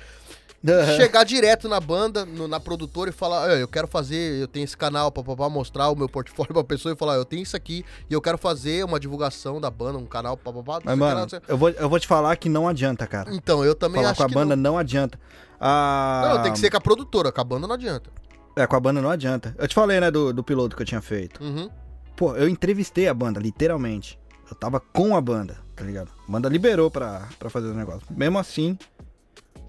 [0.66, 0.96] Aham.
[0.96, 4.64] chegar direto na banda, no- na produtora e falar, "Ah, eu quero fazer, eu tenho
[4.64, 7.84] esse canal, papapá, mostrar o meu portfólio pra pessoa e falar, eu tenho isso aqui
[8.10, 10.80] e eu quero fazer uma divulgação da banda, um canal, papapá.
[10.84, 13.34] Mas, mano, sei- eu vou, eu vou te falar que não adianta, cara.
[13.34, 14.72] Então, eu também Falar acho com a banda não.
[14.74, 15.20] não, adianta.
[15.60, 18.10] Ah, Não, tem que ser com a produtora, com a banda não adianta.
[18.56, 19.56] É, com a banda não adianta.
[19.58, 21.44] Eu te falei, né, do, do piloto que eu tinha feito.
[21.44, 21.70] Uhum.
[22.16, 24.20] Pô, eu entrevistei a banda, literalmente.
[24.50, 26.10] Eu tava com a banda, tá ligado?
[26.28, 28.04] A banda liberou pra, pra fazer o negócio.
[28.12, 28.78] Mesmo assim,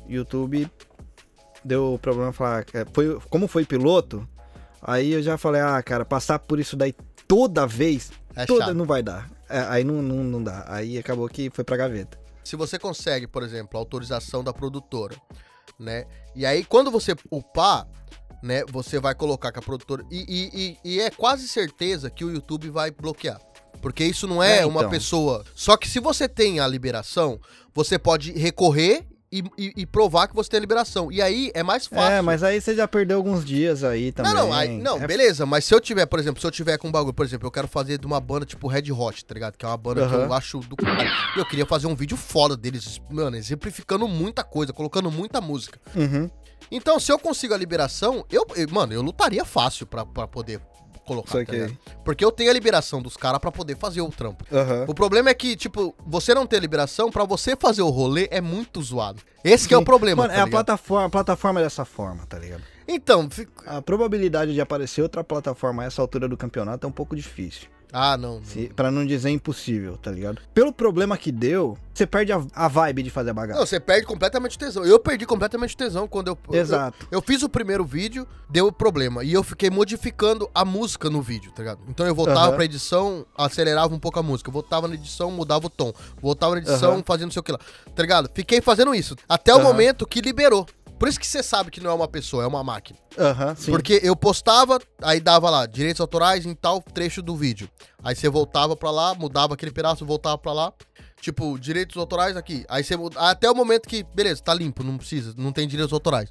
[0.09, 0.71] YouTube
[1.65, 2.65] deu problema falar.
[2.75, 4.29] é, Foi, como foi piloto,
[4.83, 6.95] aí eu já falei, ah, cara, passar por isso daí
[7.27, 8.75] toda vez, É toda chato.
[8.75, 9.31] não vai dar.
[9.49, 10.65] é, aí não, não, não dá.
[10.69, 12.19] Aí acabou que foi pra gaveta.
[12.45, 15.17] Se você consegue, por exemplo, a autorização da produtora,
[15.79, 16.05] né?
[16.37, 17.89] E aí, quando você upar,
[18.43, 20.05] né, você vai colocar com a produtora.
[20.11, 23.41] E, e, e, e é quase certeza que o YouTube vai bloquear.
[23.81, 24.91] Porque isso não é, É, uma então.
[24.91, 25.43] pessoa.
[25.55, 27.41] Só que se você tem a liberação,
[27.75, 29.07] você pode recorrer
[29.39, 31.11] e, e- e provar que você tem a liberação.
[31.11, 32.13] E aí é mais fácil.
[32.13, 34.33] É, mas aí você já perdeu alguns dias aí também.
[34.33, 36.79] Não, não, aí- não, É beleza, mas se eu tiver, por exemplo, se eu tiver
[36.79, 39.35] com um bagulho, por exemplo, eu quero fazer de uma banda tipo Red Hot, tá
[39.35, 39.57] ligado?
[39.57, 41.11] Que é uma banda que eu acho do caralho.
[41.37, 45.81] Eu queria fazer um vídeo foda deles, mano, exemplificando muita coisa, colocando muita música.
[45.95, 46.31] Uhum.
[46.71, 50.61] Então, se eu consigo a liberação, eu, eu- mano, eu lutaria fácil pra poder
[51.05, 51.77] colocar, tá ligado?
[52.05, 54.45] Porque eu tenho a liberação dos caras pra poder fazer o trampo.
[54.53, 54.85] Aham.
[54.89, 58.41] O problema é que, tipo, você não ter liberação, pra você fazer o rolê é
[58.41, 59.21] muito zoado.
[59.45, 60.65] Esse que é o problema, Mano, tá é a ligado?
[60.65, 62.63] plataforma, a plataforma é dessa forma, tá ligado?
[62.89, 66.93] Então, fica- A probabilidade de aparecer outra plataforma a essa altura do campeonato é um
[66.93, 67.69] pouco difícil.
[67.97, 68.41] Ah, não.
[68.41, 68.67] não.
[68.75, 70.41] Pra não dizer impossível, tá ligado?
[70.53, 73.61] Pelo problema que deu, você perde a, a vibe de fazer a bagaça.
[73.61, 74.85] Não, você perde completamente o tesão.
[74.85, 76.39] Eu perdi completamente o tesão quando eu.
[76.51, 77.07] eu- Exato.
[77.11, 79.23] Eu, fiz o primeiro vídeo, deu problema.
[79.23, 81.81] E eu fiquei modificando a música no vídeo, tá ligado?
[81.89, 82.55] Então eu voltava Aham.
[82.57, 84.49] pra edição, acelerava um pouco a música.
[84.49, 85.93] Eu voltava na edição, mudava o tom.
[86.21, 87.03] Voltava na edição, Aham.
[87.07, 87.59] fazendo não sei o que lá.
[87.95, 88.29] Tá ligado?
[88.35, 89.15] Fiquei fazendo isso.
[89.29, 90.67] Até o momento que liberou.
[91.05, 92.99] Por isso que você sabe que não é uma pessoa, é uma máquina.
[93.19, 93.71] Aham, sim.
[93.71, 97.69] Porque eu postava, aí dava lá, direitos autorais em tal trecho do vídeo.
[98.03, 100.73] Aí você voltava pra lá, mudava aquele pedaço, voltava pra lá.
[101.21, 102.65] Tipo, direitos autorais aqui.
[102.71, 105.93] Aí você muda, até o momento que, beleza, tá limpo, não precisa, não tem direitos
[105.93, 106.31] autorais.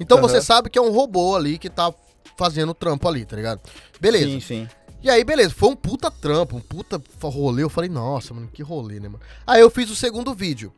[0.00, 0.26] Então Aham.
[0.26, 1.94] você sabe que é um robô ali que tá
[2.36, 3.60] fazendo o trampo ali, tá ligado?
[4.00, 4.26] Beleza.
[4.26, 4.68] Sim, sim.
[5.00, 7.62] E aí, beleza, foi um puta trampo, um puta rolê.
[7.62, 9.22] Eu falei, nossa, mano, que rolê, né, mano?
[9.46, 10.72] Aí eu fiz o segundo vídeo.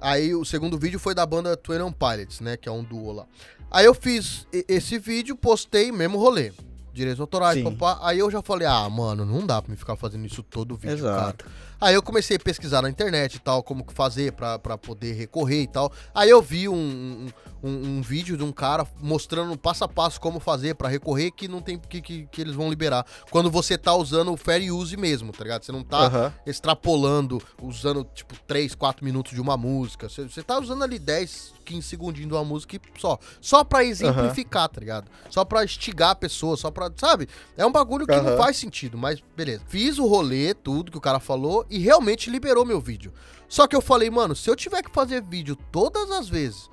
[0.00, 2.56] Aí o segundo vídeo foi da banda Twin On Pilots, né?
[2.56, 3.26] Que é um duo lá.
[3.70, 6.52] Aí eu fiz esse vídeo, postei mesmo rolê.
[6.92, 7.98] Direitos autorais, papá.
[8.02, 11.04] Aí eu já falei, ah, mano, não dá pra me ficar fazendo isso todo vídeo,
[11.04, 11.36] cara.
[11.80, 15.12] Aí eu comecei a pesquisar na internet e tal, como que fazer pra, pra poder
[15.14, 15.92] recorrer e tal.
[16.14, 17.26] Aí eu vi um,
[17.62, 21.48] um, um- vídeo de um cara mostrando passo a passo como fazer pra recorrer que
[21.48, 23.04] não tem que, que, que eles vão liberar.
[23.30, 25.64] Quando você tá usando o fair use mesmo, tá ligado?
[25.64, 26.32] Você não tá Aham.
[26.46, 30.08] extrapolando, usando tipo 3, 4 minutos de uma música.
[30.08, 33.18] Você, você tá usando ali 10, 15 segundinhos de uma música e só.
[33.40, 35.10] Só pra exemplificar, tá ligado?
[35.30, 36.90] Só pra instigar a pessoa, só pra.
[36.96, 37.28] Sabe?
[37.56, 38.36] É um bagulho que não Aham.
[38.38, 39.62] faz sentido, mas beleza.
[39.68, 43.12] Fiz o rolê, tudo que o cara falou e realmente liberou meu vídeo.
[43.48, 46.68] Só que eu falei, mano, se eu tiver que fazer vídeo todas as vezes,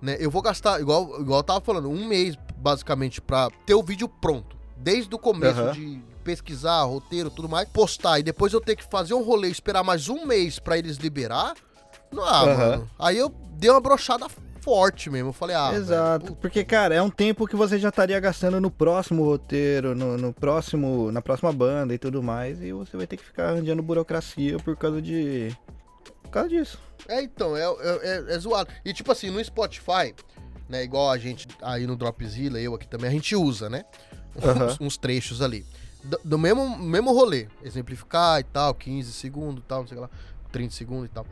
[0.00, 3.82] né, eu vou gastar, igual, igual eu tava falando, um mês basicamente pra ter o
[3.82, 4.56] vídeo pronto.
[4.76, 5.72] Desde o começo Aham.
[5.72, 9.82] de pesquisar, roteiro, tudo mais, postar e depois eu ter que fazer um rolê, esperar
[9.82, 11.54] mais um mês pra eles liberar.
[12.12, 12.56] Não, ah, Aham.
[12.56, 12.90] mano.
[12.98, 14.26] Aí eu dei uma brochada
[14.62, 15.30] forte mesmo.
[15.30, 16.26] Eu falei, ah, Exato.
[16.26, 20.16] velho, Porque, cara, é um tempo que você já estaria gastando no próximo roteiro, no,
[20.16, 23.82] no próximo, na próxima banda e tudo mais, e você vai ter que ficar arranjando
[23.82, 25.54] burocracia por causa de.
[26.22, 26.78] Por causa disso.
[27.08, 27.98] É, então, é, é,
[28.30, 28.70] é- é zoado.
[28.84, 30.14] E tipo assim, no Spotify,
[30.68, 33.84] né, igual a gente aí no Dropzilla, eu aqui também, a gente usa, né?
[34.36, 34.76] Uns, Aham.
[34.80, 35.66] uns trechos ali.
[36.04, 37.48] Do, do mesmo, mesmo rolê.
[37.62, 40.08] Exemplificar e tal, 15 segundos e tal, não sei lá,
[40.50, 41.26] 30 segundos e tal.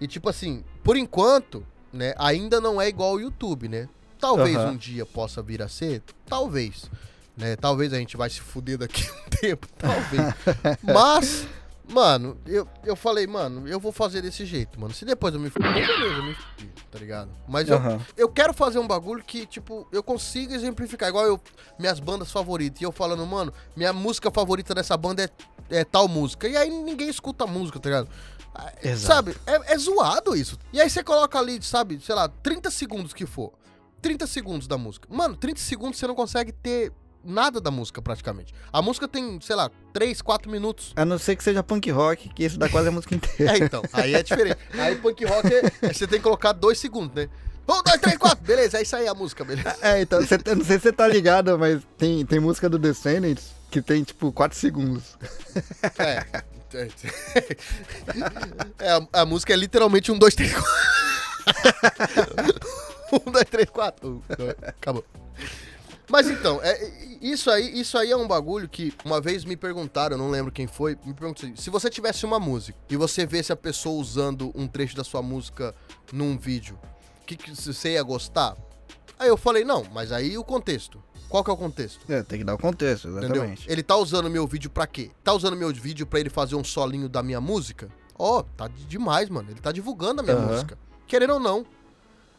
[0.00, 3.88] E tipo assim, por enquanto, né, ainda não é igual ao YouTube, né?
[4.18, 4.70] Talvez Aham.
[4.70, 6.88] um dia possa vir a ser, talvez.
[7.36, 7.56] Né?
[7.56, 10.34] Talvez a gente vai se fuder daqui um tempo, talvez.
[10.82, 11.48] Mas,
[11.88, 14.94] mano, eu, eu falei, mano, eu vou fazer desse jeito, mano.
[14.94, 17.30] Se depois eu me fuder, beleza, eu me fudi, tá ligado?
[17.48, 18.00] Mas eu, Aham.
[18.16, 21.08] eu quero fazer um bagulho que, tipo, eu consiga exemplificar.
[21.08, 21.40] Igual eu,
[21.78, 22.80] minhas bandas favoritas.
[22.80, 26.46] E eu falando, mano, minha música favorita dessa banda é, é tal música.
[26.46, 28.08] E aí ninguém escuta a música, tá ligado?
[28.54, 29.06] Ah, Exato.
[29.14, 29.36] Sabe?
[29.46, 30.58] É, é zoado isso.
[30.72, 33.52] E aí você coloca ali, sabe, sei lá, 30 segundos que for.
[34.00, 35.08] 30 segundos da música.
[35.10, 36.92] Mano, 30 segundos você não consegue ter
[37.24, 38.52] nada da música praticamente.
[38.72, 40.92] A música tem, sei lá, 3, 4 minutos.
[40.96, 43.52] A não ser que seja punk rock, que isso dá quase a música inteira.
[43.54, 44.58] É, então, aí é diferente.
[44.74, 47.28] Aí punk rock é, é você tem que colocar 2 segundos, né?
[47.68, 48.44] Um, dois, três, quatro.
[48.44, 49.76] Beleza, é isso aí a música, beleza.
[49.80, 52.76] É, então, cê, eu não sei se você tá ligado, mas tem, tem música do
[52.78, 55.16] Descendants que tem, tipo, 4 segundos.
[55.98, 56.42] É.
[58.78, 60.70] É, a, a música é literalmente um, dois, três, quatro.
[63.26, 64.08] um, dois, três, quatro.
[64.08, 65.04] Um, dois, acabou.
[66.10, 70.18] Mas então, é, isso, aí, isso aí é um bagulho que uma vez me perguntaram,
[70.18, 73.52] não lembro quem foi, me perguntaram assim, se você tivesse uma música e você vesse
[73.52, 75.74] a pessoa usando um trecho da sua música
[76.12, 76.78] num vídeo,
[77.36, 78.56] que, que você ia gostar?
[79.18, 81.02] Aí eu falei, não, mas aí o contexto.
[81.32, 82.00] Qual que é o contexto?
[82.12, 83.28] É, tem que dar o contexto, Entendeu?
[83.36, 83.66] exatamente.
[83.72, 85.10] Ele tá usando meu vídeo pra quê?
[85.24, 87.88] Tá usando meu vídeo pra ele fazer um solinho da minha música?
[88.18, 89.50] Ó, tá de- demais, mano.
[89.50, 90.48] Ele tá divulgando a minha Aham.
[90.52, 90.78] música.
[91.06, 91.64] Querendo ou não.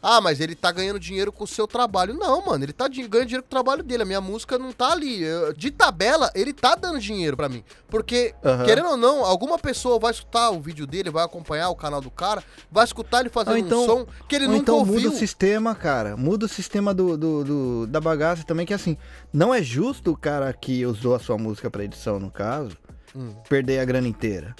[0.06, 2.12] Ah, mas ele tá ganhando dinheiro com o seu trabalho.
[2.12, 4.02] Não, mano, ele tá ganhando dinheiro com o trabalho dele.
[4.02, 5.22] A minha música não tá ali.
[5.22, 7.64] Eu- de tabela, ele tá dando dinheiro pra mim.
[7.88, 8.64] Porque, Aham.
[8.66, 12.10] querendo ou não, alguma pessoa vai escutar o vídeo dele, vai acompanhar o canal do
[12.10, 14.94] cara, vai escutar ele fazendo Ou então- um som que ele Ou nunca então ouviu.
[15.00, 16.16] muda o sistema, cara.
[16.18, 18.98] Muda o sistema do, do- do- da bagaça também, que assim,
[19.32, 22.76] não é justo o cara que usou a sua música pra edição, no caso,
[23.16, 23.34] Hum.
[23.48, 24.54] perder a grana inteira.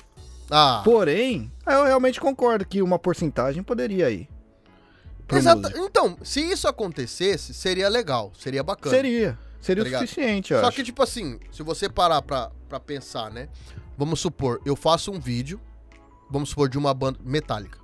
[0.50, 4.28] Ah, Porém, eu realmente concordo que uma porcentagem poderia ir.
[5.32, 5.78] Exata- músico.
[5.86, 8.94] Então, se isso acontecesse, seria legal, seria bacana.
[8.94, 9.38] Seria.
[9.60, 10.00] Seria Tá o ligado?
[10.02, 10.76] suficiente, eu Só acho.
[10.76, 13.48] que, tipo assim, se você parar pra, pra pensar, né?
[13.96, 15.58] Vamos supor, eu faço um vídeo,
[16.30, 17.78] vamos supor, de uma banda metálica.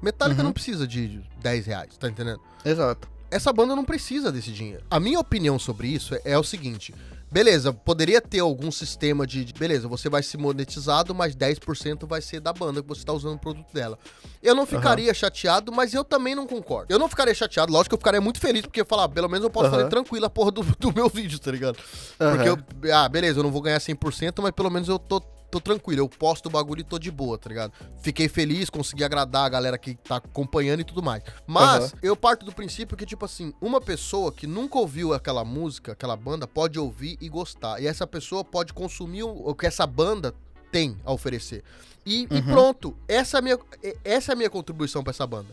[0.00, 0.46] Metálica Uhum.
[0.46, 2.40] não precisa de 10 reais, tá entendendo?
[2.64, 3.08] Exato.
[3.30, 4.82] Essa banda não precisa desse dinheiro.
[4.90, 6.94] A minha opinião sobre isso é, é o seguinte.
[7.30, 12.22] Beleza, poderia ter algum sistema de, de- Beleza, você vai ser monetizado, mas 10% vai
[12.22, 13.98] ser da banda que você tá usando o produto dela.
[14.42, 16.92] Eu não ficaria chateado, mas eu também não concordo.
[16.92, 19.44] Eu não ficaria chateado, lógico que eu ficaria muito feliz, porque eu falar, pelo menos
[19.44, 19.76] eu posso Aham.
[19.76, 21.76] fazer tranquilo a porra do, do meu vídeo, tá ligado?
[22.16, 22.64] Porque Aham.
[22.84, 22.94] eu.
[22.94, 25.20] Ah, beleza, eu não vou ganhar 100%, mas pelo menos eu tô,
[25.50, 26.00] tô tranquilo.
[26.02, 27.72] Eu posto o bagulho e tô de boa, tá ligado?
[28.02, 31.22] Fiquei feliz, consegui agradar a galera que tá acompanhando e tudo mais.
[31.46, 31.92] Mas Aham.
[32.02, 36.16] eu parto do princípio que, tipo assim, uma pessoa que nunca ouviu aquela música, aquela
[36.16, 37.80] banda, pode ouvir e gostar.
[37.82, 40.34] E essa pessoa pode consumir o, que essa banda
[40.70, 41.62] tem a oferecer.
[42.04, 42.42] E, e Uhum.
[42.42, 43.58] pronto, essa é a minha,
[44.04, 45.48] essa é a minha contribuição pra essa banda.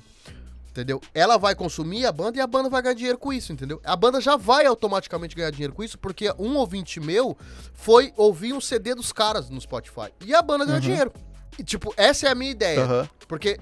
[0.76, 1.00] Entendeu?
[1.14, 3.80] Ela vai consumir a banda e a banda vai ganhar dinheiro com isso, entendeu?
[3.86, 7.38] A banda já vai automaticamente ganhar dinheiro com isso, porque um ouvinte meu
[7.74, 10.12] foi ouvir um CD dos caras no Spotify.
[10.26, 10.86] E a banda ganhou Uhum.
[10.86, 11.14] dinheiro.
[11.58, 12.82] E, tipo, essa é a minha ideia.
[12.84, 13.10] Aham.
[13.26, 13.58] Porque,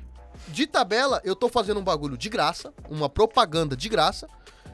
[0.47, 4.27] de tabela, eu tô fazendo um bagulho de graça, uma propaganda de graça,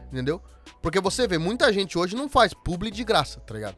[0.10, 0.42] entendeu?
[0.82, 3.76] Porque você vê, muita gente hoje não faz publi de graça, tá ligado?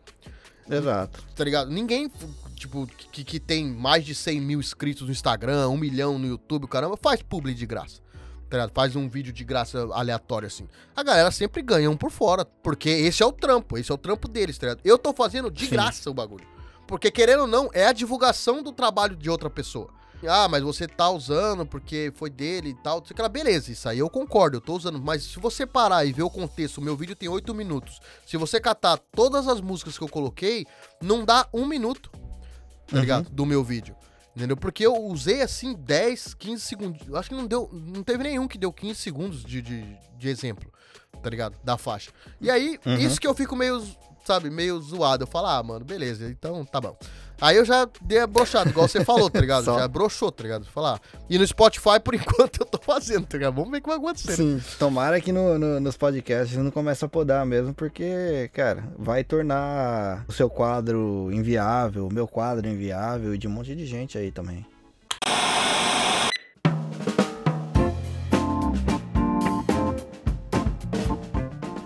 [0.69, 1.23] Exato.
[1.35, 1.71] Tá ligado?
[1.71, 2.11] Ninguém,
[2.55, 6.67] tipo, que, que tem mais de 100 mil inscritos no Instagram, um milhão no YouTube,
[6.67, 7.99] caramba, faz publi de graça.
[8.51, 8.69] Tá?
[8.73, 10.67] Faz um vídeo de graça aleatório, assim.
[10.95, 13.97] A galera sempre ganha um por fora, porque esse é o trampo, esse é o
[13.97, 14.81] trampo deles, tá ligado?
[14.83, 15.71] Eu tô fazendo de Sim.
[15.71, 16.45] graça o bagulho.
[16.85, 19.89] Porque, querendo ou não, é a divulgação do trabalho de outra pessoa.
[20.27, 23.03] Ah, mas você tá usando porque foi dele e tal.
[23.17, 23.29] lá.
[23.29, 25.01] Beleza, isso aí eu concordo, eu tô usando.
[25.01, 27.99] Mas se você parar e ver o contexto, o meu vídeo tem 8 minutos.
[28.27, 30.67] Se você catar todas as músicas que eu coloquei,
[31.01, 32.99] não dá um minuto, tá Uhum.
[33.01, 33.29] ligado?
[33.31, 33.95] Do meu vídeo.
[34.35, 34.55] Entendeu?
[34.55, 37.07] Porque eu usei assim 10, 15 segundos.
[37.07, 37.69] Eu Acho que não deu.
[37.73, 39.83] Não teve nenhum que deu 15 segundos de, de,
[40.17, 40.71] de exemplo,
[41.21, 41.57] tá ligado?
[41.63, 42.11] Da faixa.
[42.39, 42.95] E aí, Uhum.
[42.95, 43.85] isso que eu fico meio,
[44.23, 45.23] sabe, meio zoado.
[45.23, 46.97] Eu falo, ah, mano, beleza, então tá bom.
[47.41, 49.65] Aí eu já dei a brochada, igual você falou, tá ligado?
[49.65, 49.79] Só.
[49.79, 50.65] Já broxou, tá ligado?
[50.67, 51.01] Falar.
[51.27, 53.55] E no Spotify, por enquanto, eu tô fazendo, tá ligado?
[53.55, 54.35] Vamos ver o que vai acontecer.
[54.35, 59.23] Sim, tomara que no- no- nos podcasts não comece a podar mesmo, porque, cara, vai
[59.23, 64.17] tornar o seu quadro inviável, o meu quadro inviável e de um monte de gente
[64.19, 64.63] aí também.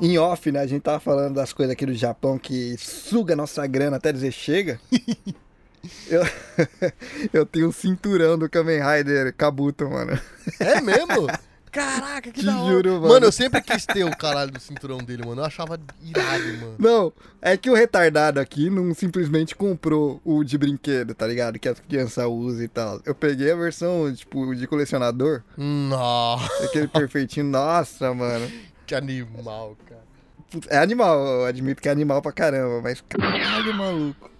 [0.01, 0.59] Em off, né?
[0.59, 4.31] A gente tava falando das coisas aqui do Japão que suga nossa grana até dizer
[4.31, 4.79] chega.
[6.09, 6.23] eu,
[7.33, 10.19] eu tenho um cinturão do Kamen Rider Kabuto, mano.
[10.59, 11.27] É mesmo?
[11.71, 12.71] Caraca, que Te da hora.
[12.73, 13.07] juro, mano.
[13.09, 13.25] mano.
[13.25, 15.41] eu sempre quis ter o caralho do cinturão dele, mano.
[15.41, 16.75] Eu achava irado, mano.
[16.79, 21.59] Não, é que o retardado aqui não simplesmente comprou o de brinquedo, tá ligado?
[21.59, 23.01] Que as crianças usam e tal.
[23.05, 27.45] Eu peguei a versão, tipo, de colecionador, Nossa, aquele perfeitinho.
[27.47, 28.49] Nossa, mano.
[28.86, 30.05] que animal, cara.
[30.69, 34.31] É animal, eu admito que é animal pra caramba, mas caralho, maluco.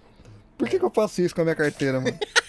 [0.56, 2.18] Por que, que eu faço isso com a minha carteira, mano?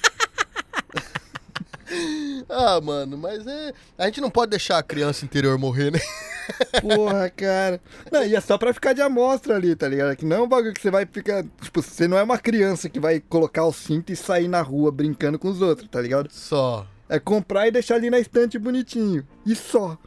[2.49, 3.73] Ah, mano, mas é.
[3.97, 5.99] A gente não pode deixar a criança interior morrer, né?
[6.81, 7.81] Porra, cara.
[8.11, 10.15] Não, e é só pra ficar de amostra ali, tá ligado?
[10.15, 11.43] Que não é um bagulho que você vai ficar.
[11.61, 14.91] Tipo, você não é uma criança que vai colocar o cinto e sair na rua
[14.91, 16.29] brincando com os outros, tá ligado?
[16.31, 16.85] Só.
[17.09, 19.25] É comprar e deixar ali na estante bonitinho.
[19.45, 19.97] E só.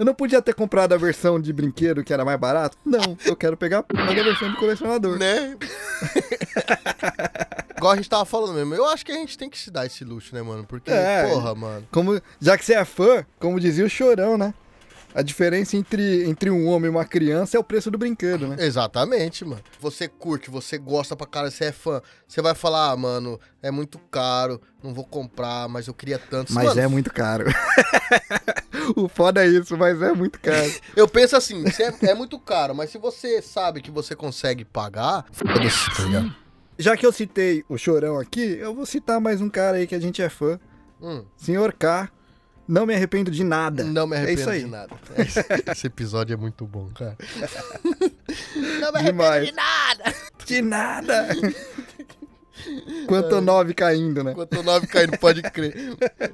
[0.00, 2.74] Eu não podia ter comprado a versão de brinquedo que era mais barato?
[2.82, 5.18] Não, eu quero pegar a versão de colecionador.
[5.18, 5.54] Né?
[7.76, 8.74] Igual a gente tava falando mesmo.
[8.74, 10.64] Eu acho que a gente tem que se dar esse luxo, né, mano?
[10.64, 11.28] Porque, É.
[11.28, 11.86] porra, mano.
[11.92, 14.54] Como, já que você é fã, como dizia o Chorão, né?
[15.14, 18.56] A diferença entre, entre um homem e uma criança é o preço do brinquedo, né?
[18.58, 19.60] Exatamente, mano.
[19.80, 22.00] Você curte, você gosta pra cara, você é fã.
[22.26, 26.54] Você vai falar, ah, mano, é muito caro, não vou comprar, mas eu queria tanto.
[26.54, 27.44] Mas Mano, é muito caro.
[28.96, 30.72] o foda é isso, mas é muito caro.
[30.96, 31.64] Eu penso assim,
[32.02, 36.34] é, é muito caro, mas se você sabe que você consegue pagar, foda-se, tá ligado?
[36.78, 39.94] Já que eu citei o Chorão aqui, eu vou citar mais um cara aí que
[39.94, 40.58] a gente é fã.
[41.00, 42.08] Hum, Senhor K.
[42.66, 43.82] Não me arrependo de nada.
[43.84, 44.60] não me É arrependo aí.
[44.60, 44.94] de nada.
[45.18, 45.40] Esse,
[45.72, 47.18] esse episódio é muito bom, cara.
[48.80, 49.46] não me arrependo Demais.
[49.46, 50.14] de nada.
[50.46, 51.28] De nada.
[53.06, 54.32] Quanto nove caindo, né?
[54.32, 55.74] Enquanto o 9 caindo, pode crer.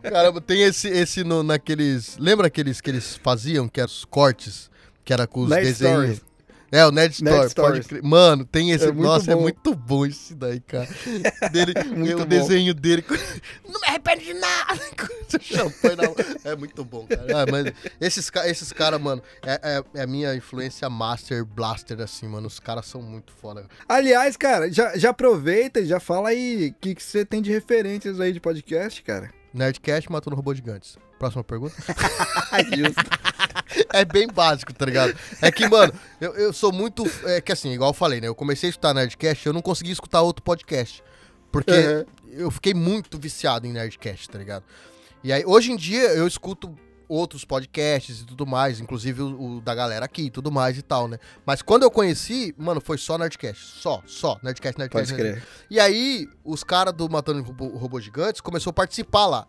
[0.03, 2.16] Caramba, tem esse, esse no, naqueles.
[2.18, 4.70] Lembra aqueles que eles faziam, que eram os cortes?
[5.05, 6.16] Que era com os Nerd desenhos.
[6.16, 6.26] Stories.
[6.70, 8.02] É, o Nerd Story, pode.
[8.02, 8.88] Mano, tem esse.
[8.88, 9.42] É Nossa, é bom.
[9.42, 10.88] muito bom esse daí, cara.
[11.52, 13.04] Dele, Muito o desenho dele.
[13.68, 14.80] Não me arrependo de nada.
[14.96, 16.50] Com esse champanhe na.
[16.50, 17.42] É muito bom, cara.
[17.42, 22.26] Ah, mas esses, esses caras, mano, é, é, é a minha influência master blaster, assim,
[22.26, 22.46] mano.
[22.46, 23.66] Os caras são muito foda.
[23.88, 27.50] Aliás, cara, já, já aproveita e já fala aí o que, que você tem de
[27.50, 29.30] referências aí de podcast, cara.
[29.54, 30.98] Nerdcast matando robô gigantes.
[31.18, 31.74] Próxima pergunta.
[32.76, 33.45] Justo.
[33.93, 35.14] É bem básico, tá ligado?
[35.41, 37.05] É que, mano, eu, eu sou muito.
[37.24, 38.29] É que assim, igual eu falei, né?
[38.29, 41.03] Eu comecei a escutar Nerdcast, eu não consegui escutar outro podcast.
[41.51, 42.05] Porque Uhum.
[42.33, 44.64] eu fiquei muito viciado em Nerdcast, tá ligado?
[45.24, 46.74] E aí, hoje em dia, eu escuto
[47.09, 50.83] outros podcasts e tudo mais, inclusive o, o da galera aqui e tudo mais e
[50.83, 51.18] tal, né?
[51.47, 53.64] Mas quando eu conheci, mano, foi só Nerdcast.
[53.81, 54.39] Só, só.
[54.43, 55.12] Nerdcast, Nerdcast.
[55.12, 55.49] Pode Nerdcast.
[55.70, 59.47] E aí, os caras do Matando Robô, Robô Gigantes começou a participar lá,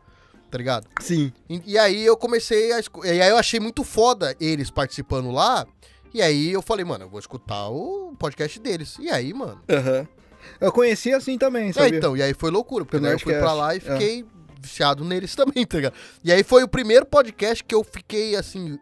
[0.49, 0.87] tá ligado?
[1.01, 1.31] Sim.
[1.49, 5.31] E, e aí eu comecei a escu- E aí eu achei muito foda eles participando
[5.31, 5.65] lá.
[6.13, 8.95] E aí eu falei, mano, eu vou escutar o podcast deles.
[8.99, 9.61] E aí, mano.
[9.69, 10.07] Aham.
[10.61, 11.97] Eu conheci assim também, É, sabia?
[11.97, 13.81] então, e aí foi loucura, porque daí eu fui pra lá e é.
[13.81, 14.25] fiquei
[14.61, 15.93] viciado neles também, tá ligado?
[16.23, 18.79] E aí foi o primeiro podcast que eu fiquei assim.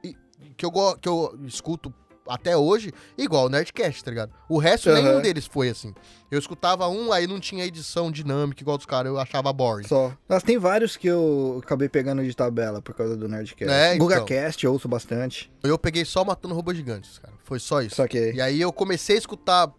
[0.56, 1.94] Que eu, que eu escuto
[2.28, 4.32] até hoje, igual o Nerdcast, tá ligado?
[4.50, 5.02] O resto, Aham.
[5.02, 5.94] nenhum deles foi assim.
[6.32, 9.88] Eu escutava um, aí não tinha edição dinâmica igual dos caras, eu achava boring.
[9.88, 10.12] Só.
[10.28, 13.72] Mas tem vários que eu acabei pegando de tabela por causa do Nerdcast.
[13.74, 14.08] É, então.
[14.08, 15.52] GugaCast eu ouço bastante.
[15.64, 17.34] Eu peguei só Matando Robôs Gigantes, cara.
[17.44, 17.96] Foi só isso.
[17.96, 18.34] Saquei.
[18.34, 19.72] E aí eu comecei a escutar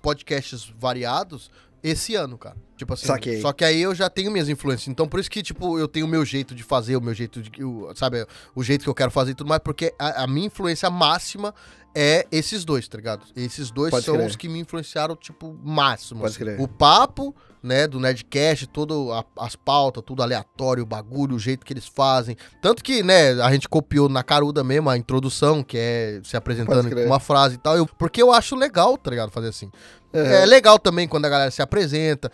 [0.00, 1.50] podcasts variados
[1.82, 2.56] esse ano, cara.
[2.76, 3.40] Tipo assim, Saquei.
[3.40, 4.88] só que aí eu já tenho minhas influências.
[4.88, 7.42] Então por isso que, tipo, eu tenho o meu jeito de fazer, o meu jeito
[7.42, 7.64] de.
[7.64, 10.46] o- sabe, o jeito que eu quero fazer e tudo mais, porque a, a minha
[10.46, 11.54] influência máxima
[11.94, 13.24] é esses dois, tá ligado?
[13.36, 14.26] Esses dois Pode são crer.
[14.26, 16.20] os que me influenciaram, tipo, máximo.
[16.20, 16.44] Pode assim.
[16.44, 16.60] crer.
[16.60, 21.64] O papo, né, do Nerdcast, todo a- as pautas, tudo aleatório, o bagulho, o jeito
[21.66, 22.36] que eles fazem.
[22.62, 26.88] Tanto que, né, a gente copiou na caruda mesmo a introdução, que é se apresentando
[26.90, 27.76] com uma frase e tal.
[27.76, 29.30] Eu- porque eu acho legal, tá ligado?
[29.30, 29.70] Fazer assim.
[30.14, 30.24] Aham.
[30.24, 32.30] É legal também quando a galera se apresenta.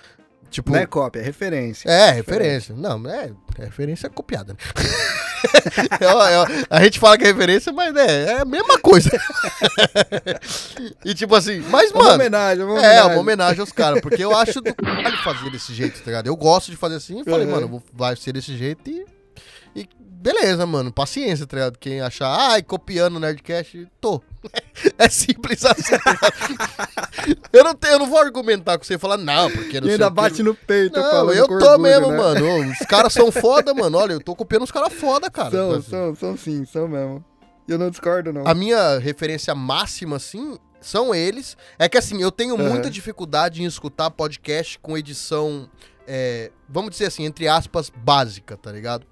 [0.51, 0.71] Tipo.
[0.73, 1.89] Não é cópia, é referência.
[1.89, 2.75] É, referência.
[2.75, 4.59] Não, é, é referência copiada, né?
[6.01, 9.11] É, é, a gente fala que é referência, mas né, é a mesma coisa.
[11.05, 12.15] e tipo assim, mas, Uma mano.
[12.15, 13.11] homenagem, uma É, homenagem.
[13.13, 16.27] uma homenagem aos caras, porque eu acho do caralho fazer desse jeito, tá ligado?
[16.27, 17.53] Eu gosto de fazer assim e falei, Uhum.
[17.53, 19.05] mano, vou- vai ser desse jeito e.
[19.75, 21.79] E beleza, mano, paciência, tá ligado?
[21.79, 24.23] Quem achar, ai, copiando o Nerdcast, tô.
[24.99, 25.95] É simples assim,
[27.53, 29.93] eu, não tenho, eu não vou argumentar com você e falar, não, porque não E
[29.93, 30.99] ainda bate no peito.
[30.99, 32.17] Não, eu tô orgulho, mesmo, né?
[32.17, 32.71] mano.
[32.71, 33.99] Os caras são foda, mano.
[33.99, 35.51] Olha, eu tô copiando os caras foda, cara.
[35.51, 35.91] São, Assim.
[35.91, 37.25] são, são sim, são mesmo.
[37.69, 38.47] E eu não discordo, não.
[38.47, 41.57] A minha referência máxima, assim, são eles.
[41.79, 42.69] É que, assim, eu tenho Aham.
[42.69, 45.69] muita dificuldade em escutar podcast com edição,
[46.07, 49.07] é, vamos dizer assim, entre aspas, básica, tá ligado?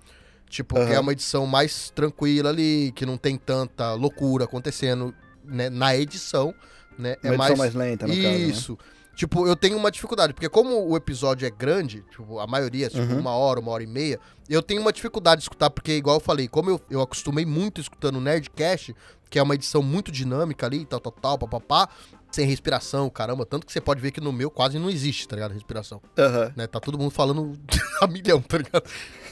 [0.48, 0.92] Tipo, que Aham.
[0.92, 5.12] é uma edição mais tranquila ali, que não tem tanta loucura acontecendo
[5.44, 6.54] né, na edição,
[6.98, 7.16] né?
[7.24, 8.38] Uma edição mais lenta, no caso, né?
[8.38, 8.78] Isso.
[9.16, 13.02] Tipo, eu tenho uma dificuldade, porque como o episódio é grande, tipo, a maioria, tipo,
[13.12, 13.20] Uhum.
[13.20, 14.18] uma hora, uma hora e meia,
[14.48, 17.80] eu tenho uma dificuldade de escutar, porque, igual eu falei, como eu, eu acostumei muito
[17.80, 18.92] escutando o Nerdcast,
[19.30, 21.88] que é uma edição muito dinâmica ali, tal, tal, tal, papapá,
[22.32, 25.36] sem respiração, caramba, tanto que você pode ver que no meu quase não existe, tá
[25.36, 25.52] ligado?
[25.52, 26.52] Respiração, Aham.
[26.56, 26.66] né?
[26.66, 27.52] Tá todo mundo falando
[28.02, 28.82] a milhão, tá ligado?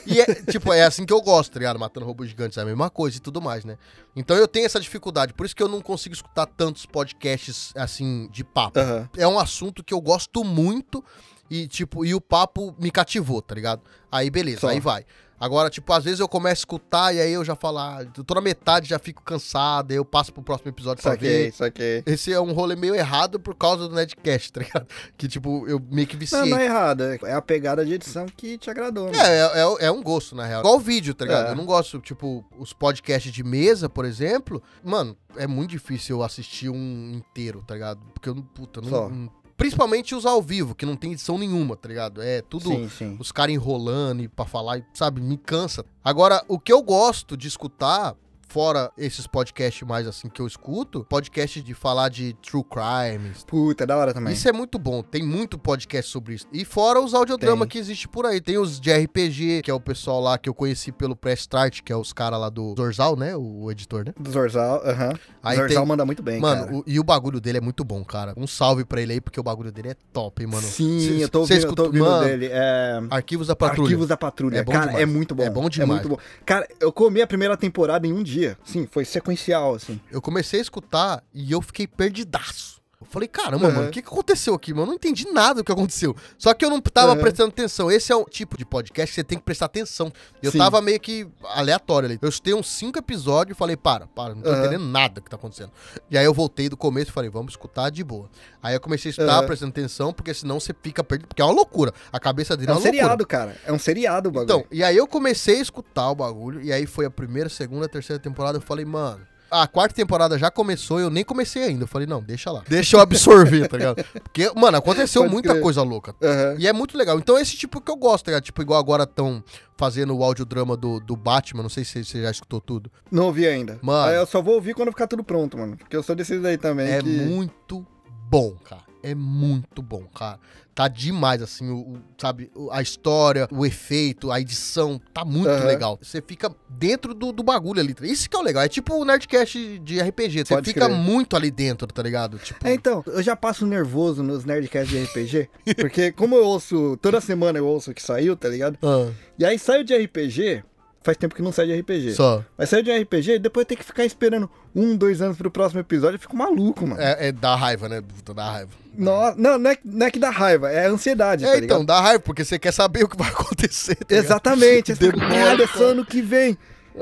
[0.07, 1.78] E é, tipo, é assim que eu gosto, tá ligado?
[1.78, 3.76] Matando robôs gigantes é a mesma coisa e tudo mais, né?
[4.14, 8.28] Então eu tenho essa dificuldade, por isso que eu não consigo escutar tantos podcasts, assim,
[8.30, 9.09] de papo Aham.
[9.16, 11.05] é um assunto que eu gosto muito
[11.50, 13.82] e, tipo, e o papo me cativou, tá ligado?
[14.11, 14.68] Aí, beleza, Só.
[14.68, 15.05] aí vai.
[15.45, 18.22] Agora, tipo, às vezes eu começo a escutar e aí eu já falo, ah, eu
[18.22, 21.53] tô na metade, já fico cansado, aí eu passo pro próximo episódio pra ver.
[21.53, 22.03] saquei.
[22.07, 24.86] Esse é um rolê meio errado por causa do Nerdcast, tá ligado?
[25.18, 26.43] Que, tipo, eu meio que viciei.
[26.43, 27.03] Não, não é errado.
[27.24, 29.11] É a pegada de edição que te agradou.
[29.11, 29.18] né?
[29.18, 30.61] É, é, é- é um gosto, na real.
[30.61, 31.49] Igual o vídeo, tá ligado?
[31.49, 31.51] É.
[31.51, 34.62] Eu não gosto, tipo, os podcasts de mesa, por exemplo.
[34.84, 38.01] Mano, é muito difícil eu assistir um inteiro, tá ligado?
[38.14, 41.76] Porque eu não, puta, não, não- Principalmente os ao vivo, que não tem edição nenhuma,
[41.76, 42.20] tá ligado?
[42.20, 43.16] É tudo Sim, sim.
[43.20, 45.86] os caras enrolando e pra falar, sabe, me cansa.
[46.02, 48.16] Agora, o que eu gosto de escutar,
[48.53, 53.44] fora esses podcasts mais assim que eu escuto, podcast de falar de true crimes.
[53.46, 54.34] Puta, é da hora também.
[54.34, 56.46] Isso é muito bom, tem muito podcast sobre isso.
[56.53, 57.70] E fora os audiodrama Tem.
[57.70, 58.42] que existe por aí.
[58.42, 61.80] Tem os de RPG, que é o pessoal lá que eu conheci pelo Press Start,
[61.82, 63.34] que é os caras lá do Zorzal, né?
[63.34, 64.12] O, editor, né?
[64.20, 65.14] Do Zorzal, aham.
[65.42, 66.76] Aí Zorzal tem- manda muito bem, Mano, cara.
[66.76, 68.34] o- e o bagulho dele é muito bom, cara.
[68.36, 70.62] Um salve pra ele aí, porque o bagulho dele é top, hein, mano.
[70.66, 72.48] Sim, Cê- eu tô ouvindo, eu tô escuta- ouvindo Mano, dele.
[72.53, 73.00] É...
[73.11, 73.86] Arquivos da Patrulha.
[73.86, 74.59] Arquivos da Patrulha.
[74.59, 75.03] É bom cara, demais.
[75.03, 75.42] é muito bom.
[75.42, 76.03] É bom demais.
[76.03, 76.18] muito bom.
[76.44, 78.41] Cara, eu comi a primeira temporada em um dia.
[78.64, 80.01] Sim, foi sequencial, assim.
[80.11, 82.71] Eu comecei a escutar e eu fiquei perdidaço.
[83.12, 83.74] Falei, caramba, Uhum.
[83.74, 84.82] mano, o que, que aconteceu aqui, mano?
[84.84, 86.16] Eu não entendi nada do que aconteceu.
[86.38, 87.18] Só que eu não tava Uhum.
[87.20, 87.91] prestando atenção.
[87.91, 90.11] Esse é o tipo de podcast que você tem que prestar atenção.
[90.42, 90.58] Eu Sim.
[90.58, 92.18] tava meio que aleatório ali.
[92.22, 94.58] Eu escutei uns cinco episódios e falei, para, para, não tô Uhum.
[94.61, 95.70] entendendo nada que tá acontecendo.
[96.11, 98.30] E aí eu voltei do começo e falei, vamos escutar de boa.
[98.62, 101.28] Aí eu comecei a escutar, prestando atenção, porque senão você fica perdido.
[101.28, 101.92] Porque é uma loucura.
[102.11, 103.00] A cabeça dele É é um uma loucura.
[103.03, 103.57] seriado, cara.
[103.66, 104.45] É um seriado o bagulho.
[104.58, 107.88] Então, e aí eu comecei a escutar o bagulho, e aí foi a primeira, segunda,
[107.88, 109.20] terceira temporada, eu falei, mano.
[109.53, 111.84] A quarta temporada já começou, eu nem comecei ainda.
[111.84, 112.62] Eu falei, não, deixa lá.
[112.66, 114.03] Deixa eu absorver, tá ligado?
[114.24, 115.62] Porque, mano, aconteceu Pode muita crer.
[115.62, 116.14] coisa louca.
[116.22, 116.57] Aham.
[116.58, 117.18] E é muito legal.
[117.18, 118.45] Então, esse tipo que eu gosto, tá ligado?
[118.45, 119.45] Tipo, igual agora estão
[119.76, 121.62] fazendo o audiodrama do, do Batman.
[121.62, 122.91] Não sei se você já escutou tudo.
[123.11, 123.79] Não ouvi ainda.
[123.83, 124.08] Mano.
[124.08, 125.76] Aí eu só vou ouvir quando ficar tudo pronto, mano.
[125.76, 126.91] Porque eu sou desses daí também.
[126.91, 127.08] É que...
[127.08, 127.87] muito
[128.30, 128.91] bom, cara.
[129.03, 130.38] É muito bom, cara.
[130.74, 135.50] Tá demais, assim, o, o- sabe, o- a história, o efeito, a edição, tá muito
[135.50, 135.66] Aham.
[135.66, 135.99] legal.
[136.00, 137.95] Você fica dentro do, do bagulho ali.
[138.03, 138.62] Isso que é o legal.
[138.62, 140.46] É tipo o Nerdcast de RPG.
[140.46, 142.38] Você Pode fica muito ali dentro, tá ligado?
[142.38, 145.50] Tipo, É, então, eu já passo nervoso nos Nerdcasts de RPG.
[145.76, 148.79] porque como eu ouço, toda semana eu ouço que saiu, tá ligado?
[148.83, 150.64] ah, E aí saiu de RPG,
[151.03, 152.12] faz tempo que não sai de RPG.
[152.14, 152.45] só.
[152.57, 156.16] Mas saiu de RPG, depois tem que ficar esperando um, dois anos pro próximo episódio,
[156.16, 157.00] eu fico maluco, mano.
[157.00, 158.03] É, é dá raiva, né?
[158.34, 158.70] Dá raiva.
[158.96, 162.00] Nó- não, não é, não é que dá raiva, é ansiedade, É, tá então, dá
[162.00, 163.96] raiva, porque você quer saber o que vai acontecer.
[163.96, 164.14] tá?
[164.14, 164.95] Exatamente.
[164.96, 166.57] Caralho, é só ano que vem.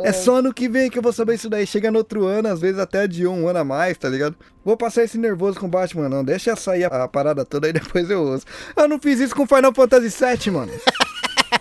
[0.04, 1.66] É só ano que vem que eu vou saber isso daí.
[1.66, 4.36] Chega no outro ano, às vezes até de um ano a mais, tá ligado?
[4.64, 6.22] Vou passar esse nervoso com o Batman, não.
[6.22, 8.44] Deixa sair a, a parada toda e depois eu ouço.
[8.76, 10.70] Eu não fiz isso com Final Fantasy VII, mano.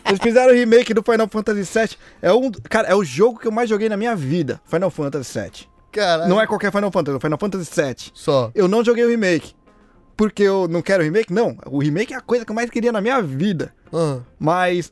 [0.06, 1.98] Eles fizeram o remake do Final Fantasy VII.
[2.22, 4.62] É um, cara, é o jogo que eu mais joguei na minha vida.
[4.66, 5.68] Final Fantasy VII.
[5.92, 6.30] Caralho.
[6.30, 8.12] Não é qualquer Final Fantasy, é o Final Fantasy VII.
[8.14, 8.52] Só.
[8.54, 9.54] Eu não joguei o remake.
[10.16, 11.32] Porque eu não quero remake?
[11.32, 11.58] Não.
[11.66, 13.74] O remake é a coisa que eu mais queria na minha vida.
[13.94, 14.92] Ah, Mas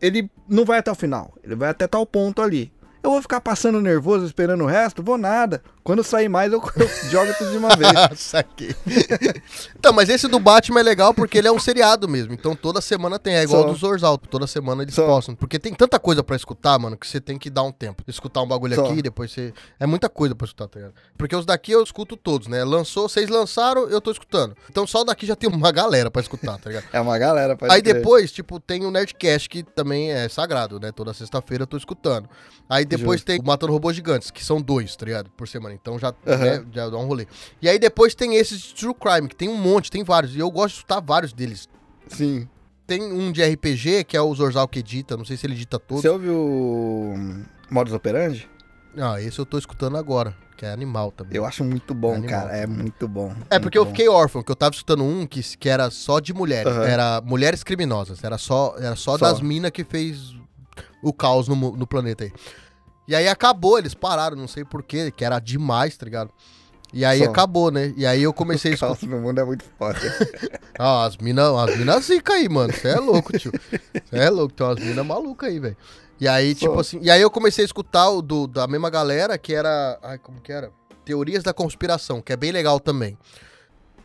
[0.00, 1.32] ele não vai até o final.
[1.44, 2.72] Ele vai até tal ponto ali.
[3.02, 5.02] Eu vou ficar passando nervoso esperando o resto?
[5.02, 5.62] Vou nada.
[5.82, 7.92] Quando sair mais, eu, eu jogo tudo de uma vez.
[8.20, 8.74] Saquei.
[9.76, 12.32] então, mas esse do Batman é legal porque ele é um seriado mesmo.
[12.34, 13.34] Então toda semana tem.
[13.34, 13.68] É igual Só.
[13.68, 14.18] do Zorzal.
[14.18, 15.06] Toda semana eles Só.
[15.06, 15.34] postam.
[15.34, 18.02] Porque tem tanta coisa pra escutar, mano, que você tem que dar um tempo.
[18.06, 18.84] Escutar um bagulho Só.
[18.86, 19.52] aqui, depois você.
[19.78, 20.94] É muita coisa pra escutar, tá ligado?
[21.16, 22.62] Porque os daqui eu escuto todos, né?
[22.62, 24.54] Lançou, vocês lançaram, eu tô escutando.
[24.68, 26.84] Então só o daqui já tem uma galera pra escutar, tá ligado?
[26.92, 27.94] É uma galera, pode Aí crer.
[27.94, 30.92] depois, tipo, tem o Nerdcast, que também é sagrado, né?
[30.92, 32.28] Toda sexta-feira eu tô escutando.
[32.68, 33.26] Aí depois Justo.
[33.26, 35.30] tem o Matando Robôs Gigantes, que são dois, tá ligado?
[35.30, 35.69] Por semana.
[35.74, 36.36] Então já, Aham.
[36.44, 37.26] né, já dá um rolê.
[37.60, 40.34] E aí depois tem esses de True Crime, que tem um monte, tem vários.
[40.34, 41.68] E eu gosto de escutar vários deles.
[42.08, 42.48] Sim.
[42.86, 45.78] Tem um de RPG, que é o Zorzal que edita, não sei se ele edita
[45.78, 46.00] todo.
[46.00, 47.14] Você ouviu o
[47.70, 48.48] Modus Operandi?
[48.98, 51.36] Ah, esse eu tô escutando agora, que é animal também.
[51.36, 52.56] Eu acho muito bom, É cara.
[52.56, 53.32] É muito bom.
[53.48, 56.34] É porque eu fiquei órfão, que eu tava escutando um que, que era só de
[56.34, 56.72] mulheres.
[56.72, 56.82] Aham.
[56.84, 58.24] Era mulheres criminosas.
[58.24, 59.26] Era só, era só, Só.
[59.30, 60.34] das minas que fez
[61.02, 62.32] o caos no, no planeta aí.
[63.10, 66.30] E aí acabou, eles pararam, não sei porquê, que era demais, tá ligado?
[66.92, 67.24] E aí Só.
[67.24, 67.92] acabou, né?
[67.96, 68.96] E aí eu comecei a escutar.
[68.96, 69.98] Caos no mundo é muito foda.
[70.78, 72.72] Ah, as minas as mina zica aí, mano.
[72.72, 73.52] Você é louco, tio.
[73.52, 75.76] Você é louco, tem umas minas malucas aí, velho.
[76.20, 76.68] E aí, Só.
[76.68, 77.00] tipo assim.
[77.02, 79.98] E aí eu comecei a escutar o do, da mesma galera, que era.
[80.02, 80.70] Ai, como que era?
[81.04, 83.18] Teorias da conspiração, que é bem legal também.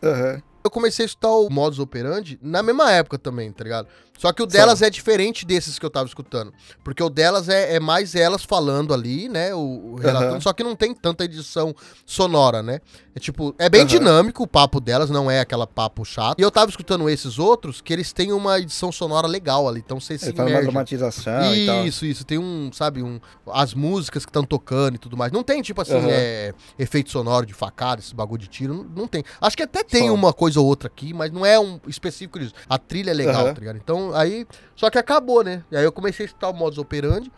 [0.02, 0.42] Aham.
[0.64, 3.86] Eu comecei a escutar o Modus Operandi na mesma época também, tá ligado?
[4.18, 6.52] Só que o delas é diferente desses que eu tava escutando.
[6.82, 9.54] Porque o delas é, é mais elas falando ali, né?
[9.54, 10.40] O, o relatando, Aham.
[10.40, 11.74] só que não tem tanta edição
[12.04, 12.80] sonora, né?
[13.14, 13.88] É tipo, é bem Aham.
[13.88, 16.38] dinâmico o papo delas, não é aquela papo chato.
[16.38, 19.98] E eu tava escutando esses outros que eles têm uma edição sonora legal ali, então
[19.98, 21.86] você se Ele uma dramatização e tal.
[21.86, 22.24] Isso, isso.
[22.24, 23.18] Tem um, sabe, um.
[23.52, 25.32] As músicas que estão tocando e tudo mais.
[25.32, 26.08] Não tem, tipo assim, Aham.
[26.10, 28.74] é, efeito sonoro de facada, esse bagulho de tiro.
[28.74, 29.24] Não, não tem.
[29.40, 30.14] Acho que até tem Só.
[30.14, 32.54] uma coisa ou outra aqui, mas não é um específico disso.
[32.68, 33.76] A trilha é legal, tá ligado?
[33.76, 34.46] Então, aí.
[34.74, 35.62] Só que acabou, né?
[35.70, 37.30] E aí eu comecei a escutar o modus operandi.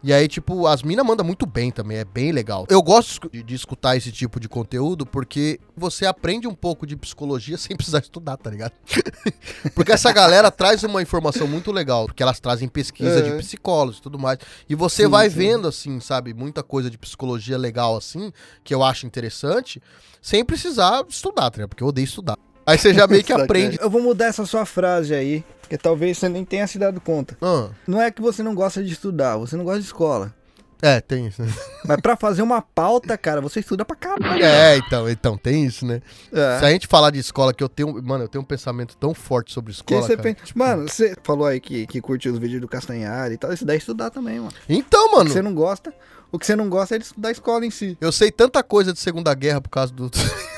[0.00, 2.64] E aí, tipo, as minas mandam muito bem também, é bem legal.
[2.70, 6.94] Eu gosto de, de escutar esse tipo de conteúdo porque você aprende um pouco de
[6.96, 8.74] psicologia sem precisar estudar, tá ligado?
[9.74, 13.22] porque essa galera traz uma informação muito legal, porque elas trazem pesquisa É.
[13.22, 14.38] de psicólogos e tudo mais.
[14.68, 15.36] E você Sim, vai sim.
[15.36, 18.32] vendo, assim, sabe, muita coisa de psicologia legal, assim,
[18.62, 19.82] que eu acho interessante,
[20.22, 21.70] sem precisar estudar, tá ligado?
[21.70, 22.36] Porque eu odeio estudar.
[22.64, 23.44] Aí você já meio que Saquei.
[23.44, 23.78] aprende.
[23.80, 27.36] Eu vou mudar essa sua frase aí, porque talvez você nem tenha se dado conta.
[27.42, 30.34] Ah, Não é que você não gosta de estudar, você não gosta de escola.
[30.80, 31.52] é, tem isso, né?
[31.84, 34.42] Mas pra fazer uma pauta, cara, você estuda pra caralho.
[34.42, 36.00] É, então, então, tem isso, né?
[36.32, 36.58] É.
[36.58, 38.02] Se a gente falar de escola, que eu tenho.
[38.02, 40.00] Mano, eu tenho um pensamento tão forte sobre escola.
[40.02, 40.34] você cara.
[40.34, 43.52] pensa- Mano, você falou aí que, que curte os vídeos do Castanhari e tal.
[43.52, 44.52] Isso daí é estudar também, mano.
[44.68, 45.92] Então, mano, você não gosta,
[46.32, 47.96] o que você não gosta é de estudar a escola em si.
[48.00, 50.10] eu sei tanta coisa de Segunda Guerra por causa do.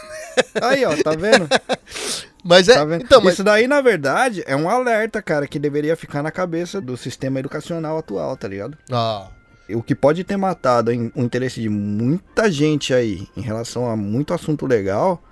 [0.62, 1.48] Aí, ó, tá vendo?
[2.44, 2.74] mas é.
[2.74, 2.96] Tá?
[2.96, 3.34] Então, mas.
[3.34, 7.38] Isso daí, na verdade, é um alerta, cara, que deveria ficar na cabeça do sistema
[7.40, 8.76] educacional atual, tá ligado?
[8.90, 9.28] Ah,
[9.72, 13.94] O que pode ter matado em- o interesse de muita gente aí em relação a
[13.96, 15.22] muito assunto legal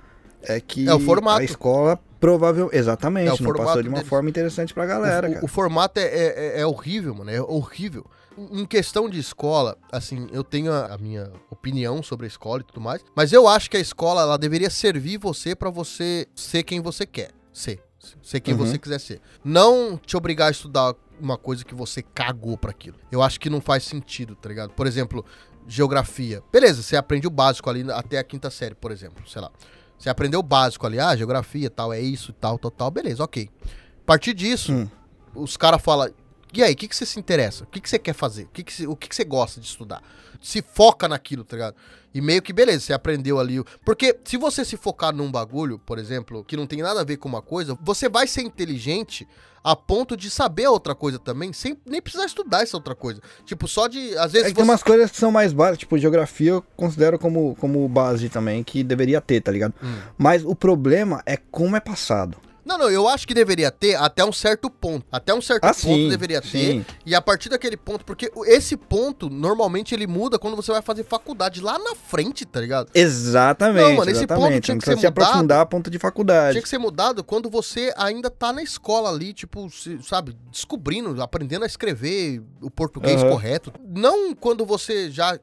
[0.42, 1.40] é que É o formato.
[1.40, 4.08] a escola provavelmente, exatamente, É o não formato passou de uma deles.
[4.08, 5.44] forma interessante pra galera, o, cara.
[5.44, 7.30] o formato é, é, é horrível, mano.
[7.30, 8.04] É horrível.
[8.52, 12.64] Em questão de escola, assim, eu tenho a, a minha opinião sobre a escola e
[12.64, 16.62] tudo mais, mas eu acho que a escola ela deveria servir você pra você ser
[16.62, 17.82] quem você quer ser.
[18.22, 18.60] Ser quem Uhum.
[18.64, 19.20] você quiser ser.
[19.44, 22.96] Não te obrigar a estudar uma coisa que você cagou pra aquilo.
[23.10, 24.70] Eu acho que não faz sentido, tá ligado?
[24.70, 25.24] Por exemplo,
[25.66, 26.42] geografia.
[26.52, 29.50] Beleza, você aprende o básico ali até a quinta série, por exemplo, sei lá.
[29.98, 33.50] Você aprendeu o básico ali, ah, geografia, tal, é isso, tal, tal, tal, beleza, ok.
[33.64, 34.88] A partir disso, Hum.
[35.34, 36.08] os caras falam,
[36.54, 37.64] e aí, o que, que você se interessa?
[37.64, 38.44] O que, que você quer fazer?
[38.44, 40.02] O, que, que, você, o que, que você gosta de estudar?
[40.40, 41.76] Se foca naquilo, tá ligado?
[42.14, 43.62] E meio que, beleza, você aprendeu ali.
[43.84, 47.16] Porque se você se focar num bagulho, por exemplo, que não tem nada a ver
[47.16, 49.26] com uma coisa, você vai ser inteligente
[49.62, 53.20] a ponto de saber a outra coisa também, sem nem precisar estudar essa outra coisa.
[53.44, 54.16] Tipo, só de.
[54.16, 54.70] Às vezes É que tem você.
[54.70, 58.82] umas coisas que são mais básicas, tipo, geografia eu considero como, como base também, que
[58.82, 59.74] deveria ter, tá ligado?
[59.82, 59.98] Hum.
[60.16, 62.38] Mas o problema é como é passado.
[62.68, 65.06] Não, não, eu acho que deveria ter até um certo ponto.
[65.10, 66.48] Até um certo Ah, ponto sim, deveria ter.
[66.48, 66.86] sim.
[67.06, 71.02] E a partir daquele ponto, porque esse ponto, normalmente, ele muda quando você vai fazer
[71.02, 72.90] faculdade lá na frente, tá ligado?
[72.94, 74.64] Exatamente, Não, mano, esse ponto exatamente.
[74.64, 75.22] tinha Não que ser se mudado.
[75.22, 76.52] aprofundar a ponto de faculdade.
[76.52, 81.22] Tinha que ser mudado quando você ainda tá na escola ali, tipo, se- sabe, descobrindo,
[81.22, 83.30] aprendendo a escrever o português Aham.
[83.30, 83.72] correto.
[83.88, 85.38] Não quando você já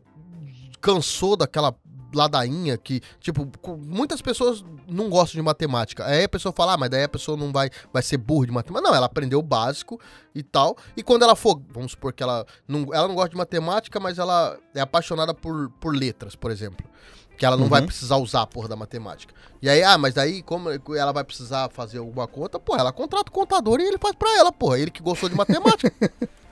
[0.79, 1.73] cansou daquela
[2.15, 3.47] ladainha que, tipo,
[3.77, 6.05] muitas pessoas não gostam de matemática.
[6.05, 8.51] Aí a pessoa fala, ah, mas daí a pessoa não vai, vai ser burra de
[8.51, 8.87] matemática.
[8.89, 9.99] Não, ela aprendeu o básico
[10.33, 10.77] e tal.
[10.95, 14.17] E quando ela for, vamos supor que ela não, ela não gosta de matemática, mas
[14.17, 16.85] ela é apaixonada por, por letras, por exemplo.
[17.37, 17.69] Que ela não Uhum.
[17.69, 19.33] vai precisar usar a porra da matemática.
[19.61, 23.29] E aí, ah, mas daí, como ela vai precisar fazer alguma conta, porra, ela contrata
[23.29, 24.79] o contador e ele faz pra ela, porra.
[24.79, 25.91] Ele que gostou de matemática.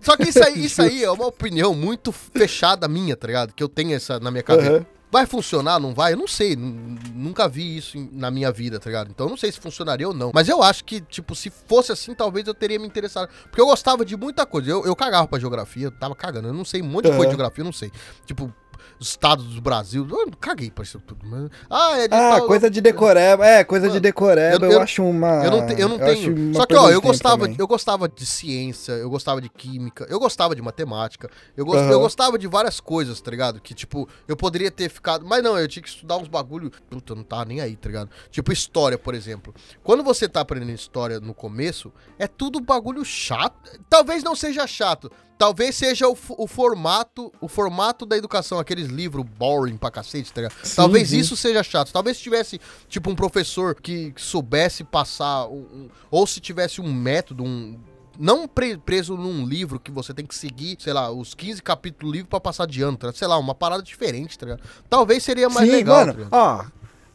[0.00, 3.52] Só que isso aí, isso aí é uma opinião muito fechada minha, tá ligado?
[3.54, 4.70] Que eu tenho essa na minha cabeça.
[4.76, 4.86] Aham.
[5.12, 6.12] Vai funcionar, não vai?
[6.12, 6.54] Eu não sei.
[6.54, 9.10] nu- Nunca vi isso em- na minha vida, tá ligado?
[9.10, 10.30] Então eu não sei se funcionaria ou não.
[10.32, 13.28] Mas eu acho que, tipo, se fosse assim, talvez eu teria me interessado.
[13.44, 14.70] Porque eu gostava de muita coisa.
[14.70, 16.46] Eu, eu cagava pra geografia, eu tava cagando.
[16.46, 17.90] Eu não sei um monte de coisa de geografia, eu não sei.
[18.24, 18.54] Tipo,
[18.98, 20.06] os estados do Brasil.
[20.10, 21.24] Eu caguei pra isso tudo.
[21.26, 21.50] Mas...
[21.68, 23.46] Ah, é de Ah, tal- coisa de decoreba.
[23.46, 25.44] É, coisa de Mano, decoreba eu, eu- eu- acho uma.
[25.44, 26.54] Eu não, te- eu não tenho.
[26.54, 27.56] Só que, ó, eu gostava, também.
[27.58, 31.90] eu gostava de ciência, eu gostava de química, eu gostava de matemática, eu, gos- Aham.
[31.90, 33.60] eu gostava de várias coisas, tá ligado?
[33.60, 35.24] Que, tipo, eu poderia ter ficado.
[35.26, 36.70] Mas não, eu tinha que estudar uns bagulho.
[36.88, 38.10] Puta, eu não tava nem aí, tá ligado?
[38.30, 39.54] Tipo, história, por exemplo.
[39.82, 43.78] Quando você tá aprendendo história no começo, é tudo bagulho chato.
[43.88, 45.10] Talvez não seja chato.
[45.40, 50.42] Talvez seja o, o formato, o formato da educação, aqueles livros boring pra cacete, tá
[50.42, 50.54] ligado?
[50.62, 51.18] Sim, Talvez sim.
[51.18, 51.90] isso seja chato.
[51.90, 52.60] Talvez se tivesse,
[52.90, 57.78] tipo, um professor que soubesse passar, um- um- ou se tivesse um método, um.
[58.18, 62.10] Não pre- preso num livro que você tem que seguir, sei lá, os 15 capítulos
[62.12, 64.62] do livro pra passar de ano, tá sei lá, uma parada diferente, tá ligado?
[64.90, 66.32] Talvez seria mais Sim, legal, tá mano, ligado?
[66.34, 66.64] ó.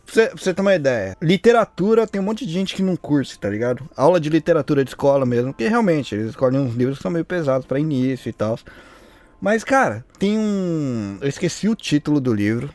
[0.05, 3.39] Pra você, você ter uma ideia, literatura tem um monte de gente que não curte,
[3.39, 3.89] tá ligado?
[3.97, 7.25] Aula de literatura de escola mesmo, que realmente eles escolhem uns livros que são meio
[7.25, 8.57] pesados pra início e tal.
[9.41, 11.17] Mas, cara, tem um.
[11.21, 12.69] Eu esqueci o título do livro,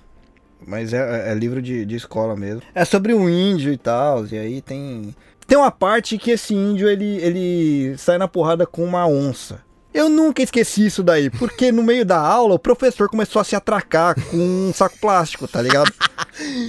[0.67, 2.63] mas é, é livro de, de escola mesmo.
[2.75, 5.15] É sobre um índio e tal, e aí tem.
[5.47, 9.61] Tem uma parte que esse índio ele, ele sai na porrada com uma onça.
[9.93, 13.57] Eu nunca esqueci isso daí, porque no meio da aula o professor começou a se
[13.57, 15.93] atracar com um saco plástico, tá ligado?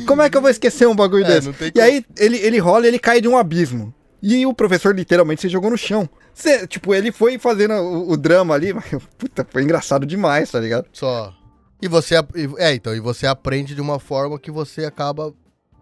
[0.08, 1.50] Como é que eu vou esquecer um bagulho É, desse?
[1.50, 1.86] E como.
[1.86, 3.94] aí ele, ele rola e ele cai de um abismo.
[4.24, 6.10] E o professor literalmente se jogou no chão.
[6.34, 8.86] Cê- tipo, ele foi fazendo o, o drama ali, mas,
[9.18, 10.86] puta, foi engraçado demais, tá ligado?
[10.92, 11.34] Só.
[11.82, 12.16] E você.
[12.58, 15.34] É, então, e você aprende de uma forma que você acaba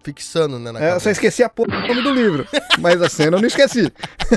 [0.03, 0.71] fixando, né?
[0.71, 2.47] Na É, eu só esqueci a porra do nome do livro.
[2.79, 3.91] Mas a cena eu não esqueci.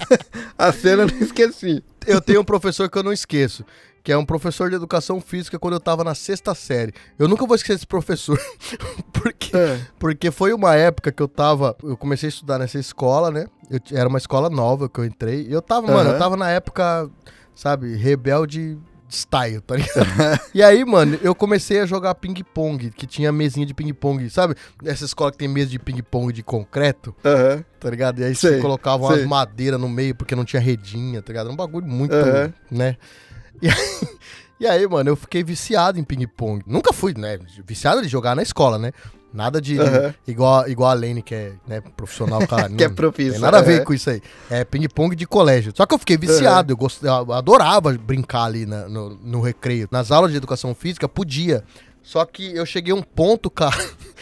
[0.58, 1.82] a cena eu não esqueci.
[2.06, 3.64] Eu tenho um professor que eu não esqueço,
[4.02, 6.92] que é um professor de educação física quando eu tava na sexta série.
[7.18, 8.38] Eu nunca vou esquecer esse professor,
[9.12, 9.80] porque, É.
[9.98, 13.46] porque foi uma época que eu tava, eu comecei a estudar nessa escola, né?
[13.70, 16.12] Eu era uma escola nova que eu entrei, e eu tava, mano, Aham.
[16.12, 17.08] eu tava na época,
[17.54, 18.78] sabe, rebelde
[19.14, 20.40] style, tá ligado?
[20.54, 24.54] e aí, mano, eu comecei a jogar ping-pong, que tinha mesinha de ping-pong, sabe?
[24.84, 27.64] Essa escola que tem mesa de ping-pong de concreto, Aham.
[27.78, 28.20] tá ligado?
[28.20, 29.26] E aí Sei, você colocava umas sei.
[29.26, 31.46] madeiras no meio porque não tinha redinha, tá ligado?
[31.46, 32.52] Era um bagulho muito, Aham.
[32.70, 32.96] né?
[33.60, 33.74] E aí,
[34.60, 36.62] e aí, mano, eu fiquei viciado em ping-pong.
[36.66, 37.38] Nunca fui, né?
[37.66, 38.92] Viciado de jogar na escola, né?
[39.32, 39.80] Nada de.
[39.80, 40.14] Aham.
[40.26, 42.68] igual, igual a Lane, que é né, profissional, cara.
[42.76, 43.32] Que é não profissa.
[43.32, 43.84] Tem nada a ver é.
[43.84, 44.20] com isso aí.
[44.50, 45.72] É ping-pong de colégio.
[45.74, 46.72] Só que eu fiquei viciado.
[46.72, 47.02] Eu, gost...
[47.02, 49.88] eu adorava brincar ali na- no, no recreio.
[49.90, 51.64] Nas aulas de educação física, podia.
[52.02, 53.76] Só que eu cheguei a um ponto, cara,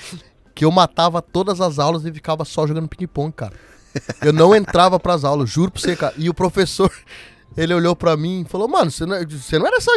[0.55, 3.55] que eu matava todas as aulas e ficava só jogando ping-pong, cara.
[4.23, 6.15] Eu não entrava pras aulas, juro pra você, cara.
[6.17, 6.93] E o professor,
[7.57, 9.93] ele olhou pra mim e falou: Mano, você não, é- você não era só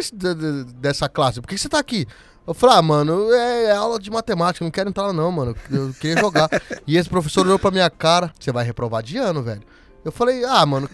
[0.79, 2.07] dessa classe, por que você tá aqui?
[2.45, 5.55] Eu falei, ah, mano, é, é aula de matemática, não quero entrar lá não, mano.
[5.71, 6.49] Eu queria jogar.
[6.85, 9.61] e esse professor olhou pra minha cara, você vai reprovar de ano, velho.
[10.03, 10.89] Eu falei, ah, mano,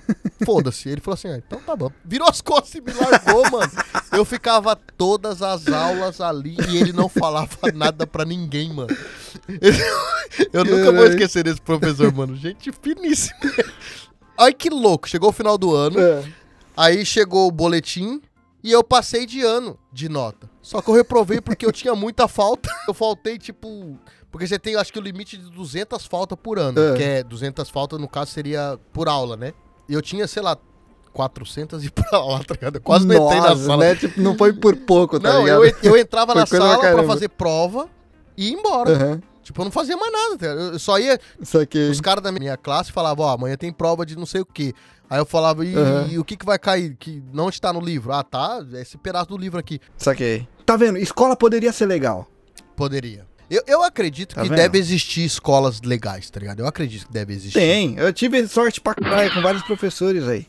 [0.45, 0.87] foda-se.
[0.87, 1.91] Ele falou assim, ah, então tá bom.
[2.05, 3.71] Virou as costas e me largou, mano.
[4.11, 8.95] Eu ficava todas as aulas ali e ele não falava nada pra ninguém, mano.
[10.53, 12.35] Eu nunca vou esquecer desse professor, mano.
[12.35, 13.39] Gente finíssima.
[14.37, 15.09] Ai, que louco.
[15.09, 15.99] Chegou o final do ano.
[15.99, 16.23] É.
[16.77, 18.21] Aí chegou o boletim
[18.63, 20.48] e eu passei de ano de nota.
[20.61, 22.69] Só que eu reprovei porque eu tinha muita falta.
[22.87, 23.97] Eu faltei, tipo...
[24.31, 26.79] Porque você tem, acho que o limite de 200 faltas por ano.
[26.79, 26.95] É.
[26.95, 29.53] Que é 200 faltas, no caso, seria por aula, né?
[29.87, 30.55] E eu tinha, sei lá,
[31.13, 32.75] 400 e pra aula, tá ligado?
[32.75, 33.85] Eu quase não entrei na Nossa, sala.
[33.85, 33.95] Né?
[33.95, 35.65] Tipo, não foi por pouco, tá não, ligado?
[35.65, 37.89] eu, eu entrava na pra sala pra fazer prova
[38.37, 38.91] e ir embora.
[38.91, 39.21] Aham.
[39.41, 40.73] Tipo, eu não fazia mais nada, tá ligado?
[40.73, 41.19] Eu só ia...
[41.89, 44.75] Os caras da minha classe falavam, ó, amanhã tem prova de não sei o quê.
[45.09, 46.07] Aí eu falava, e, Aham.
[46.11, 46.95] e o que que vai cair?
[46.99, 48.11] Que não está no livro?
[48.13, 49.79] Ah, tá, esse pedaço do livro aqui.
[49.97, 50.47] Saquei.
[50.65, 50.97] Tá vendo?
[50.99, 52.27] Escola poderia ser legal.
[52.75, 53.25] Poderia.
[53.49, 54.57] Eu, eu acredito Tá que vendo?
[54.57, 56.59] deve existir escolas legais, tá ligado?
[56.59, 57.57] Eu acredito que deve existir.
[57.57, 57.95] Tem.
[57.97, 60.45] Eu tive sorte pra caralho com vários professores aí.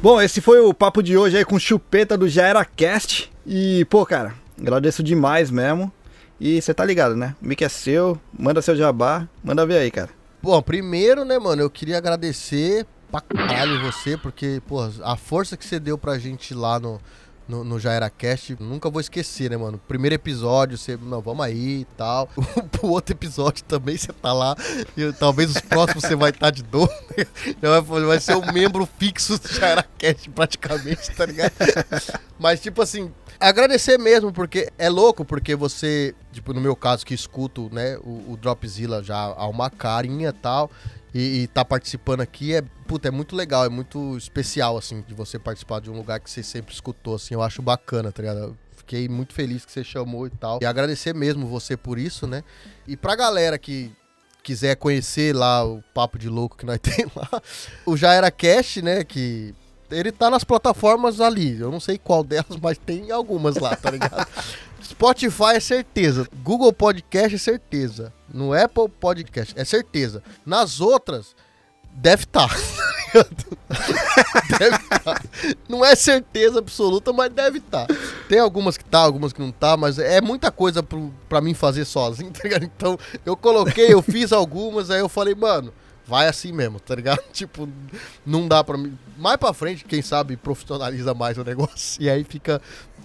[0.00, 3.30] Bom, esse foi o papo de hoje aí com chupeta do Já Era Cast.
[3.44, 5.92] E, pô, cara, agradeço demais mesmo.
[6.40, 7.34] E você tá ligado, né?
[7.42, 10.10] O mic é seu, manda seu jabá, manda ver aí, cara.
[10.40, 15.64] Bom, primeiro, né, mano, eu queria agradecer pra caralho você, porque, pô, a força que
[15.64, 17.00] você deu pra gente lá no,
[17.48, 19.80] no, no Já Era Cast, nunca vou esquecer, né, mano?
[19.88, 22.28] Primeiro episódio, você, não, vamos aí e tal.
[22.80, 24.54] O outro episódio também você tá lá.
[24.96, 26.92] E talvez os próximos você vai estar de novo.
[27.16, 27.80] né?
[27.80, 31.52] Vai, vai ser um membro fixo do Já Era Cast, praticamente, tá ligado?
[32.38, 33.10] Mas, tipo assim,
[33.40, 38.32] agradecer mesmo, porque é louco, porque você, tipo, no meu caso, que escuto, né, o,
[38.32, 40.70] o Dropzilla já há uma carinha tal,
[41.14, 45.14] e, e tá participando aqui, é, puta, é muito legal, é muito especial, assim, de
[45.14, 48.56] você participar de um lugar que você sempre escutou, assim, eu acho bacana, tá ligado?
[48.76, 50.58] Fiquei muito feliz que você chamou e tal.
[50.62, 52.42] E agradecer mesmo você por isso, né?
[52.86, 53.92] E pra galera que
[54.42, 57.42] quiser conhecer lá o papo de louco que nós tem lá,
[57.84, 59.54] o Já Era Cast, né, que
[59.90, 61.58] ele tá nas plataformas ali.
[61.58, 64.26] Eu não sei qual delas, mas tem algumas lá, tá ligado?
[64.82, 66.26] Spotify é certeza.
[66.42, 68.12] Google Podcast é certeza.
[68.32, 70.22] No Apple Podcast é certeza.
[70.46, 71.34] Nas outras,
[71.92, 72.48] deve estar.
[74.58, 75.22] deve estar.
[75.68, 77.86] Não é certeza absoluta, mas deve estar.
[78.28, 81.54] Tem algumas que tá, algumas que não tá, mas é muita coisa pro, pra mim
[81.54, 82.64] fazer sozinho, tá ligado?
[82.64, 85.72] Então eu coloquei, eu fiz algumas, aí eu falei, mano,
[86.08, 87.20] vai assim mesmo, tá ligado?
[87.32, 87.68] Tipo,
[88.24, 88.98] não dá pra mim.
[89.18, 92.02] Mais pra frente, quem sabe, profissionaliza mais o negócio.
[92.02, 92.60] E aí fica.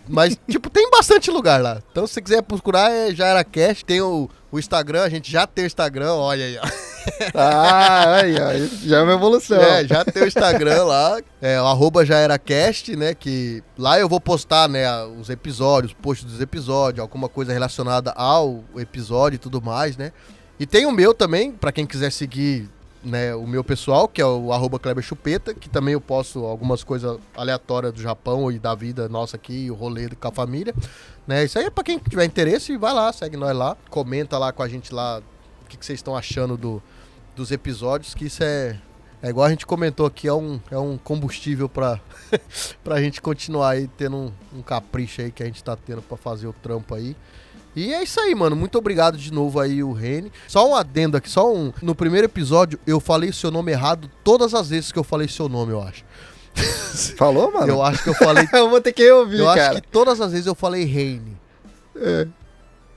[0.08, 1.82] Mas, tipo, tem bastante lugar lá.
[1.92, 3.84] Então, se você quiser procurar, é Já Era Cast.
[3.84, 6.68] Tem o, o Instagram, a gente já tem o Instagram, olha aí, ó.
[7.36, 9.60] Ah, aí, ó, já é uma evolução.
[9.62, 13.14] É, já tem o Instagram lá, é o arroba já era cast, né?
[13.14, 14.90] Que lá eu vou postar, né,
[15.20, 20.14] os episódios, posts dos episódios, alguma coisa relacionada ao episódio e tudo mais, né?
[20.58, 22.70] E tem o meu também, pra quem quiser seguir,
[23.04, 26.84] né, o meu pessoal, que é o arroba Kleber Chupeta, que também eu posto algumas
[26.84, 30.74] coisas aleatórias do Japão e da vida nossa aqui, o rolê com a família,
[31.28, 31.44] né?
[31.44, 34.64] Isso aí é pra quem tiver interesse, vai lá, segue nós lá, comenta lá com
[34.64, 35.22] a gente lá
[35.64, 36.82] o que, que vocês estão achando do,
[37.36, 38.80] dos episódios, que isso é,
[39.22, 42.00] é igual a gente comentou aqui, é um, é um combustível pra,
[42.84, 46.18] pra gente continuar aí tendo um, um capricho aí que a gente tá tendo pra
[46.18, 47.16] fazer o trampo aí.
[47.76, 48.56] E é isso aí, mano.
[48.56, 50.32] Muito obrigado de novo aí, o Rene.
[50.48, 51.74] Só um adendo aqui, só um.
[51.82, 55.50] No primeiro episódio, eu falei seu nome errado todas as vezes que eu falei seu
[55.50, 56.04] nome, eu acho.
[57.18, 57.68] Falou, mano?
[57.74, 58.48] Eu acho que eu falei.
[58.54, 59.72] Eu vou ter que ouvir, eu cara.
[59.72, 61.36] acho que todas as vezes eu falei Reine.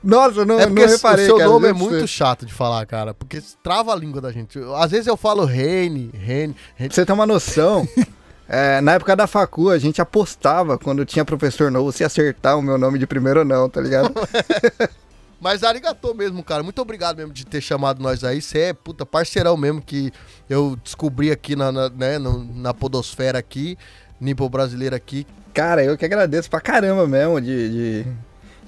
[0.04, 2.52] Nossa, eu não, É porque não reparei, o seu cara, nome é muito chato de
[2.52, 3.12] falar, cara.
[3.14, 4.58] Porque trava a língua da gente.
[4.58, 6.10] Eu- Às vezes eu falo Reine.
[6.14, 6.54] Reine.
[6.76, 7.88] Pra você ter uma noção,
[8.48, 12.62] é, na época da facu, a gente apostava quando tinha professor novo se acertar o
[12.62, 14.12] meu nome de primeiro ou não, tá ligado?
[15.40, 16.62] Mas arigatô mesmo, cara.
[16.62, 18.40] Muito obrigado mesmo de ter chamado nós aí.
[18.40, 20.10] Você é, puta, parceirão mesmo que
[20.48, 23.77] eu descobri aqui na, na, né, na podosfera aqui,
[24.20, 25.27] nível brasileiro aqui.
[25.52, 28.02] Cara, eu que agradeço pra caramba mesmo de...
[28.02, 28.06] de-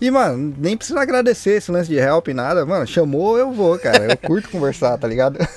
[0.00, 2.64] E, mano, nem precisa agradecer esse lance de help nada.
[2.64, 4.12] Mano, chamou, eu vou, cara.
[4.12, 5.38] Eu curto conversar, tá ligado?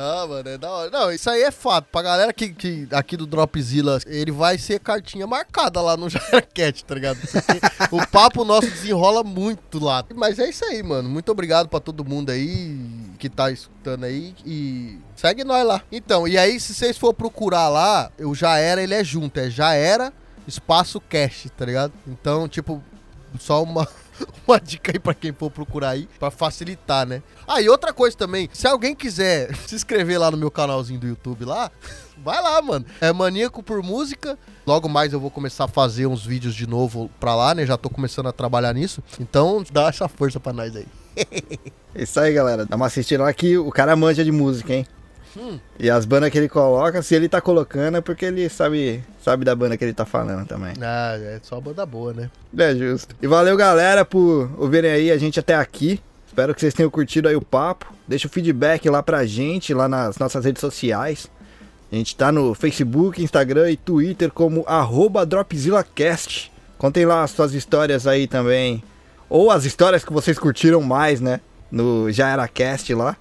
[0.00, 0.90] Ah, mano, é da hora.
[0.90, 1.86] Não, isso aí é fato.
[1.90, 6.84] Pra galera que, que aqui do Dropzilla, ele vai ser cartinha marcada lá no Jaraquete,
[6.84, 7.18] tá ligado?
[7.90, 10.04] O papo nosso desenrola muito lá.
[10.14, 11.08] Mas é isso aí, mano.
[11.08, 12.78] Muito obrigado pra todo mundo aí
[13.18, 15.82] que tá escutando aí e segue nós lá.
[15.90, 19.40] Então, e aí se vocês for procurar lá, o Já Era, ele é junto.
[19.40, 20.12] É Já Era
[20.46, 21.92] espaço cash, tá ligado?
[22.06, 22.82] Então, tipo,
[23.38, 23.86] só uma
[24.46, 27.22] uma dica aí pra quem for procurar aí, pra facilitar, né?
[27.46, 31.06] Ah, e outra coisa também, se alguém quiser se inscrever lá no meu canalzinho do
[31.06, 31.70] YouTube lá,
[32.18, 32.84] vai lá, mano.
[33.00, 34.38] É Maníaco por Música.
[34.66, 37.64] Logo mais eu vou começar a fazer uns vídeos de novo pra lá, né?
[37.64, 39.02] Já tô começando a trabalhar nisso.
[39.18, 40.86] Então, dá essa força pra nós aí.
[41.94, 42.66] Isso aí, galera.
[42.66, 42.90] Dá uma
[43.34, 44.86] que o cara manja de música, hein?
[45.36, 45.58] Hum.
[45.78, 49.44] E as bandas que ele coloca, se ele tá colocando, é porque ele sabe, sabe
[49.44, 50.74] da banda que ele tá falando também.
[50.80, 52.30] Ah, é só banda boa, né?
[52.56, 53.14] É justo.
[53.20, 56.00] E valeu, galera, por ouvirem aí a gente até aqui.
[56.26, 57.92] Espero que vocês tenham curtido aí o papo.
[58.06, 61.28] Deixa o feedback lá pra gente, lá nas nossas redes sociais.
[61.90, 66.52] A gente tá no Facebook, Instagram e Twitter como arroba DropzillaCast.
[66.76, 68.82] Contem lá as suas histórias aí também.
[69.28, 71.40] Ou as histórias que vocês curtiram mais, né?
[71.70, 73.16] No Já Era Cast lá.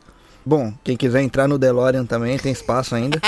[0.47, 3.19] Bom, quem quiser entrar no DeLorean também, tem espaço ainda.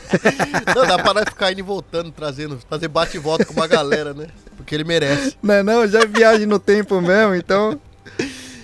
[0.74, 3.66] Não, dá pra nós ficar indo e voltando, trazendo, fazer bate e volta com uma
[3.66, 4.28] galera, né?
[4.56, 5.36] Porque ele merece.
[5.42, 7.78] Não, é não, já é viagem no tempo mesmo, então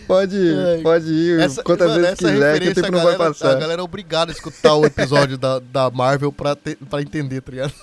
[0.07, 0.81] pode, Ai.
[0.81, 3.51] pode ir Essa, quantas mano, vezes quiser, que o tempo não a vai galera, passar.
[3.51, 7.43] A galera é obrigada a escutar o episódio da, da Marvel pra, ter, pra entender,
[7.43, 7.75] tá ligado?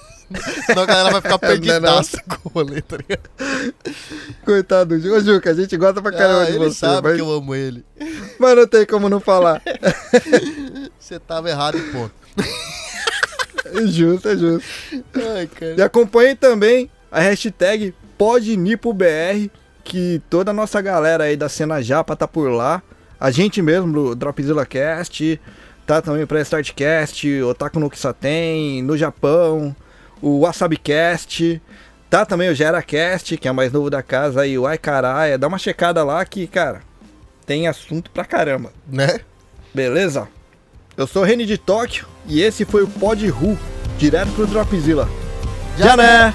[0.65, 1.47] Senão a galera vai ficar é não.
[1.61, 3.29] perdidaça com o rolê, tá ligado?
[4.43, 5.13] Coitado do Ju.
[5.15, 7.31] Ô, Juca, a gente gosta pra caramba Ah, de ele você, sabe mas, que eu
[7.31, 7.85] amo ele.
[8.39, 9.61] mas não tem como não falar.
[10.99, 12.11] Você tava errado e ponto.
[13.65, 14.67] É justo, é justo.
[15.35, 15.75] Ai, cara.
[15.77, 19.49] E acompanhem também a hashtag PodNipoBR,
[19.85, 22.81] que toda a nossa galera aí da cena Japa tá por lá.
[23.19, 25.39] A gente mesmo, do Dropzilla Cast,
[25.85, 29.73] tá também pra Startcast, Otaku no Kisaten, no Japão,
[30.21, 31.61] o WasabiCast,
[32.09, 35.37] tá também o GeraCast, que é o mais novo da casa aí, o Ai Caralho.
[35.37, 36.81] Dá uma checada lá que, cara,
[37.45, 38.71] tem assunto pra caramba.
[38.87, 39.19] Né?
[39.73, 40.27] Beleza?
[40.95, 43.57] Eu sou o Reni de Tóquio e esse foi o Pod Ru,
[43.97, 45.07] direto pro Dropzilla.
[45.77, 46.33] Já né?